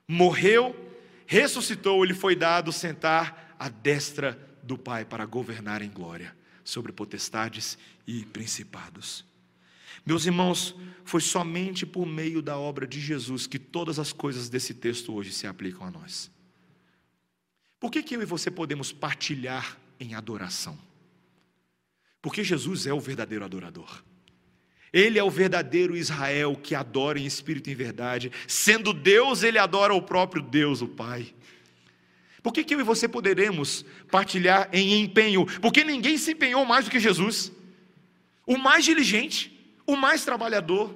Morreu, 0.05 0.75
ressuscitou, 1.27 2.03
ele 2.03 2.13
foi 2.13 2.35
dado 2.35 2.73
sentar 2.73 3.55
à 3.57 3.69
destra 3.69 4.37
do 4.61 4.77
Pai 4.77 5.05
para 5.05 5.25
governar 5.25 5.81
em 5.81 5.89
glória 5.89 6.35
sobre 6.61 6.91
potestades 6.91 7.77
e 8.05 8.25
principados. 8.25 9.28
Meus 10.09 10.25
irmãos, 10.25 10.75
foi 11.03 11.21
somente 11.21 11.85
por 11.85 12.03
meio 12.03 12.41
da 12.41 12.57
obra 12.57 12.87
de 12.87 12.99
Jesus 12.99 13.45
que 13.45 13.59
todas 13.59 13.99
as 13.99 14.11
coisas 14.11 14.49
desse 14.49 14.73
texto 14.73 15.13
hoje 15.13 15.31
se 15.31 15.45
aplicam 15.45 15.85
a 15.85 15.91
nós. 15.91 16.31
Por 17.79 17.91
que, 17.91 18.01
que 18.01 18.15
eu 18.15 18.21
e 18.23 18.25
você 18.25 18.49
podemos 18.49 18.91
partilhar 18.91 19.77
em 19.99 20.15
adoração? 20.15 20.75
Porque 22.23 22.43
Jesus 22.43 22.87
é 22.87 22.91
o 22.91 22.99
verdadeiro 22.99 23.45
adorador. 23.45 24.03
Ele 24.91 25.19
é 25.19 25.23
o 25.23 25.29
verdadeiro 25.29 25.95
Israel 25.95 26.55
que 26.55 26.73
adora 26.73 27.19
em 27.19 27.27
espírito 27.27 27.69
e 27.69 27.73
em 27.73 27.75
verdade. 27.75 28.31
Sendo 28.47 28.93
Deus, 28.93 29.43
ele 29.43 29.59
adora 29.59 29.93
o 29.93 30.01
próprio 30.01 30.41
Deus, 30.41 30.81
o 30.81 30.87
Pai. 30.87 31.35
Por 32.41 32.51
que, 32.51 32.63
que 32.63 32.73
eu 32.73 32.79
e 32.79 32.83
você 32.83 33.07
poderemos 33.07 33.85
partilhar 34.09 34.69
em 34.73 35.03
empenho? 35.03 35.45
Porque 35.61 35.83
ninguém 35.83 36.17
se 36.17 36.31
empenhou 36.31 36.65
mais 36.65 36.85
do 36.85 36.89
que 36.89 36.99
Jesus. 36.99 37.51
O 38.47 38.57
mais 38.57 38.83
diligente, 38.83 39.58
o 39.91 39.97
mais 39.97 40.23
trabalhador, 40.23 40.95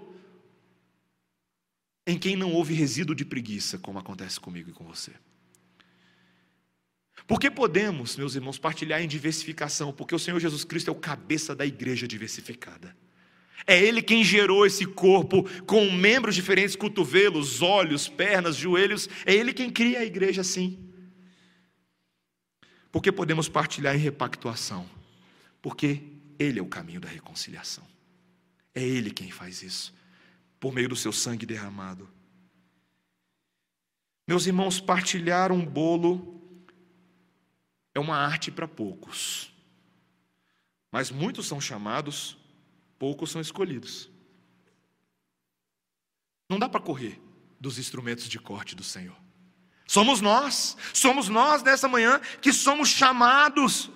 em 2.05 2.17
quem 2.17 2.35
não 2.35 2.51
houve 2.53 2.73
resíduo 2.73 3.15
de 3.15 3.25
preguiça, 3.25 3.79
como 3.79 3.97
acontece 3.97 4.39
comigo 4.39 4.69
e 4.69 4.73
com 4.73 4.85
você. 4.85 5.11
Porque 7.25 7.49
podemos, 7.49 8.17
meus 8.17 8.35
irmãos, 8.35 8.59
partilhar 8.59 9.01
em 9.01 9.07
diversificação, 9.07 9.93
porque 9.93 10.13
o 10.13 10.19
Senhor 10.19 10.39
Jesus 10.39 10.63
Cristo 10.63 10.89
é 10.89 10.91
o 10.91 10.95
cabeça 10.95 11.55
da 11.55 11.65
igreja 11.65 12.07
diversificada. 12.07 12.95
É 13.65 13.81
Ele 13.81 14.01
quem 14.01 14.23
gerou 14.23 14.65
esse 14.65 14.85
corpo 14.85 15.43
com 15.63 15.89
membros 15.89 16.35
diferentes, 16.35 16.75
cotovelos, 16.75 17.61
olhos, 17.61 18.09
pernas, 18.09 18.57
joelhos. 18.57 19.07
É 19.25 19.33
Ele 19.33 19.53
quem 19.53 19.69
cria 19.69 19.99
a 19.99 20.05
igreja 20.05 20.41
assim. 20.41 20.77
Porque 22.91 23.11
podemos 23.11 23.47
partilhar 23.47 23.95
em 23.95 23.99
repactuação? 23.99 24.87
Porque 25.61 26.01
Ele 26.37 26.59
é 26.59 26.61
o 26.61 26.67
caminho 26.67 26.99
da 26.99 27.07
reconciliação. 27.07 27.92
É 28.73 28.81
Ele 28.81 29.11
quem 29.11 29.29
faz 29.31 29.61
isso, 29.61 29.93
por 30.59 30.73
meio 30.73 30.89
do 30.89 30.95
seu 30.95 31.11
sangue 31.11 31.45
derramado. 31.45 32.09
Meus 34.27 34.45
irmãos, 34.45 34.79
partilhar 34.79 35.51
um 35.51 35.65
bolo 35.65 36.41
é 37.93 37.99
uma 37.99 38.15
arte 38.15 38.51
para 38.51 38.67
poucos, 38.67 39.53
mas 40.91 41.11
muitos 41.11 41.45
são 41.45 41.59
chamados, 41.59 42.37
poucos 42.97 43.31
são 43.31 43.41
escolhidos. 43.41 44.09
Não 46.49 46.57
dá 46.57 46.69
para 46.69 46.81
correr 46.81 47.21
dos 47.59 47.77
instrumentos 47.77 48.27
de 48.27 48.39
corte 48.39 48.75
do 48.75 48.83
Senhor. 48.83 49.15
Somos 49.87 50.21
nós, 50.21 50.77
somos 50.93 51.29
nós 51.29 51.61
nessa 51.61 51.87
manhã 51.87 52.19
que 52.41 52.53
somos 52.53 52.89
chamados 52.89 53.91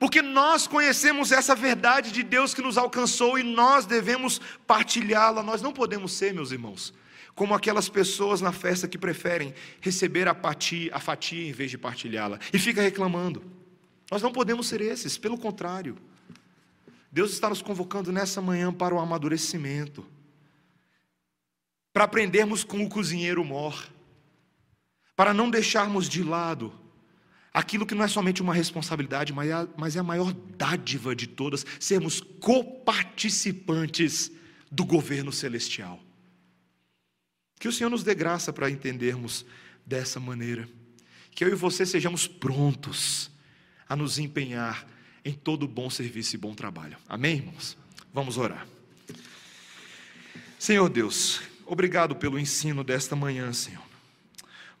porque 0.00 0.22
nós 0.22 0.66
conhecemos 0.66 1.30
essa 1.30 1.54
verdade 1.54 2.10
de 2.10 2.22
Deus 2.22 2.54
que 2.54 2.62
nos 2.62 2.78
alcançou 2.78 3.38
e 3.38 3.42
nós 3.42 3.84
devemos 3.84 4.40
partilhá-la. 4.66 5.42
Nós 5.42 5.60
não 5.60 5.74
podemos 5.74 6.14
ser, 6.14 6.32
meus 6.32 6.52
irmãos, 6.52 6.94
como 7.34 7.52
aquelas 7.52 7.86
pessoas 7.90 8.40
na 8.40 8.50
festa 8.50 8.88
que 8.88 8.96
preferem 8.96 9.54
receber 9.78 10.26
a 10.26 10.34
fatia, 10.34 10.90
a 10.96 10.98
fatia 10.98 11.46
em 11.46 11.52
vez 11.52 11.70
de 11.70 11.76
partilhá-la 11.76 12.40
e 12.50 12.58
fica 12.58 12.80
reclamando. 12.80 13.44
Nós 14.10 14.22
não 14.22 14.32
podemos 14.32 14.68
ser 14.68 14.80
esses, 14.80 15.18
pelo 15.18 15.36
contrário. 15.36 15.98
Deus 17.12 17.32
está 17.32 17.50
nos 17.50 17.60
convocando 17.60 18.10
nessa 18.10 18.40
manhã 18.40 18.72
para 18.72 18.94
o 18.94 18.98
amadurecimento, 18.98 20.06
para 21.92 22.04
aprendermos 22.04 22.64
com 22.64 22.82
o 22.82 22.88
cozinheiro 22.88 23.44
mor, 23.44 23.86
para 25.14 25.34
não 25.34 25.50
deixarmos 25.50 26.08
de 26.08 26.22
lado 26.22 26.72
aquilo 27.52 27.86
que 27.86 27.94
não 27.94 28.04
é 28.04 28.08
somente 28.08 28.42
uma 28.42 28.54
responsabilidade, 28.54 29.32
mas 29.32 29.96
é 29.96 29.98
a 29.98 30.02
maior 30.02 30.32
dádiva 30.32 31.14
de 31.14 31.26
todas, 31.26 31.64
sermos 31.78 32.20
coparticipantes 32.20 34.30
do 34.70 34.84
governo 34.84 35.32
celestial. 35.32 36.00
Que 37.58 37.68
o 37.68 37.72
Senhor 37.72 37.90
nos 37.90 38.02
dê 38.02 38.14
graça 38.14 38.52
para 38.52 38.70
entendermos 38.70 39.44
dessa 39.84 40.20
maneira. 40.20 40.68
Que 41.32 41.44
eu 41.44 41.48
e 41.48 41.54
você 41.54 41.84
sejamos 41.84 42.26
prontos 42.26 43.30
a 43.88 43.96
nos 43.96 44.18
empenhar 44.18 44.86
em 45.24 45.34
todo 45.34 45.68
bom 45.68 45.90
serviço 45.90 46.36
e 46.36 46.38
bom 46.38 46.54
trabalho. 46.54 46.96
Amém, 47.08 47.36
irmãos? 47.36 47.76
Vamos 48.12 48.38
orar. 48.38 48.66
Senhor 50.58 50.88
Deus, 50.88 51.40
obrigado 51.66 52.16
pelo 52.16 52.38
ensino 52.38 52.84
desta 52.84 53.16
manhã, 53.16 53.52
Senhor. 53.52 53.82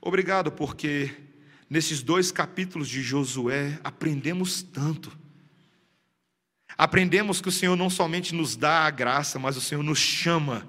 Obrigado 0.00 0.52
porque 0.52 1.10
nesses 1.70 2.02
dois 2.02 2.32
capítulos 2.32 2.88
de 2.88 3.00
Josué, 3.00 3.78
aprendemos 3.84 4.60
tanto. 4.60 5.16
Aprendemos 6.76 7.40
que 7.40 7.48
o 7.48 7.52
Senhor 7.52 7.76
não 7.76 7.88
somente 7.88 8.34
nos 8.34 8.56
dá 8.56 8.80
a 8.80 8.90
graça, 8.90 9.38
mas 9.38 9.56
o 9.56 9.60
Senhor 9.60 9.82
nos 9.82 9.98
chama 9.98 10.68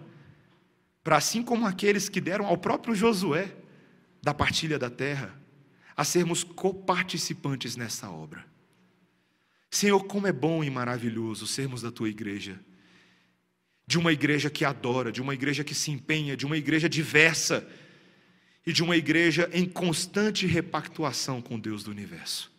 para 1.03 1.17
assim 1.17 1.41
como 1.41 1.65
aqueles 1.65 2.07
que 2.07 2.21
deram 2.21 2.45
ao 2.45 2.57
próprio 2.57 2.93
Josué 2.93 3.51
da 4.21 4.35
partilha 4.35 4.77
da 4.77 4.89
terra, 4.89 5.35
a 5.97 6.03
sermos 6.03 6.43
coparticipantes 6.43 7.75
nessa 7.75 8.07
obra. 8.11 8.45
Senhor, 9.71 10.03
como 10.03 10.27
é 10.27 10.31
bom 10.31 10.63
e 10.63 10.69
maravilhoso 10.69 11.47
sermos 11.47 11.81
da 11.81 11.91
tua 11.91 12.09
igreja, 12.09 12.59
de 13.87 13.97
uma 13.97 14.13
igreja 14.13 14.49
que 14.49 14.63
adora, 14.63 15.11
de 15.11 15.21
uma 15.21 15.33
igreja 15.33 15.63
que 15.63 15.73
se 15.73 15.89
empenha, 15.89 16.37
de 16.37 16.45
uma 16.45 16.55
igreja 16.55 16.87
diversa 16.87 17.67
e 18.65 18.71
de 18.71 18.83
uma 18.83 18.95
igreja 18.95 19.49
em 19.53 19.67
constante 19.67 20.45
repactuação 20.45 21.41
com 21.41 21.59
Deus 21.59 21.83
do 21.83 21.91
universo. 21.91 22.51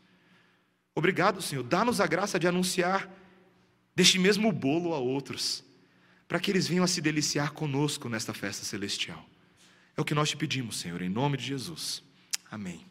Obrigado, 0.94 1.40
Senhor. 1.40 1.62
Dá-nos 1.62 2.00
a 2.00 2.06
graça 2.06 2.38
de 2.38 2.46
anunciar 2.46 3.08
deste 3.94 4.18
mesmo 4.18 4.50
bolo 4.52 4.94
a 4.94 4.98
outros, 4.98 5.64
para 6.26 6.40
que 6.40 6.50
eles 6.50 6.66
venham 6.66 6.84
a 6.84 6.88
se 6.88 7.00
deliciar 7.00 7.52
conosco 7.52 8.08
nesta 8.08 8.34
festa 8.34 8.64
celestial. 8.64 9.24
É 9.96 10.00
o 10.00 10.04
que 10.04 10.14
nós 10.14 10.30
te 10.30 10.36
pedimos, 10.36 10.78
Senhor, 10.78 11.00
em 11.02 11.08
nome 11.08 11.36
de 11.36 11.44
Jesus. 11.44 12.02
Amém. 12.50 12.84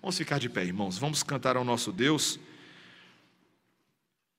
Vamos 0.00 0.16
ficar 0.16 0.38
de 0.38 0.48
pé, 0.48 0.64
irmãos. 0.64 0.98
Vamos 0.98 1.22
cantar 1.22 1.56
ao 1.56 1.64
nosso 1.64 1.92
Deus. 1.92 2.38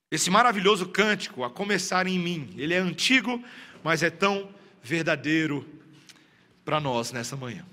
Esse 0.09 0.29
maravilhoso 0.29 0.87
cântico, 0.87 1.43
a 1.43 1.49
começar 1.49 2.07
em 2.07 2.17
mim, 2.17 2.53
ele 2.57 2.73
é 2.73 2.77
antigo, 2.77 3.43
mas 3.83 4.01
é 4.01 4.09
tão 4.09 4.49
verdadeiro 4.81 5.67
para 6.63 6.79
nós 6.79 7.11
nessa 7.11 7.35
manhã. 7.35 7.65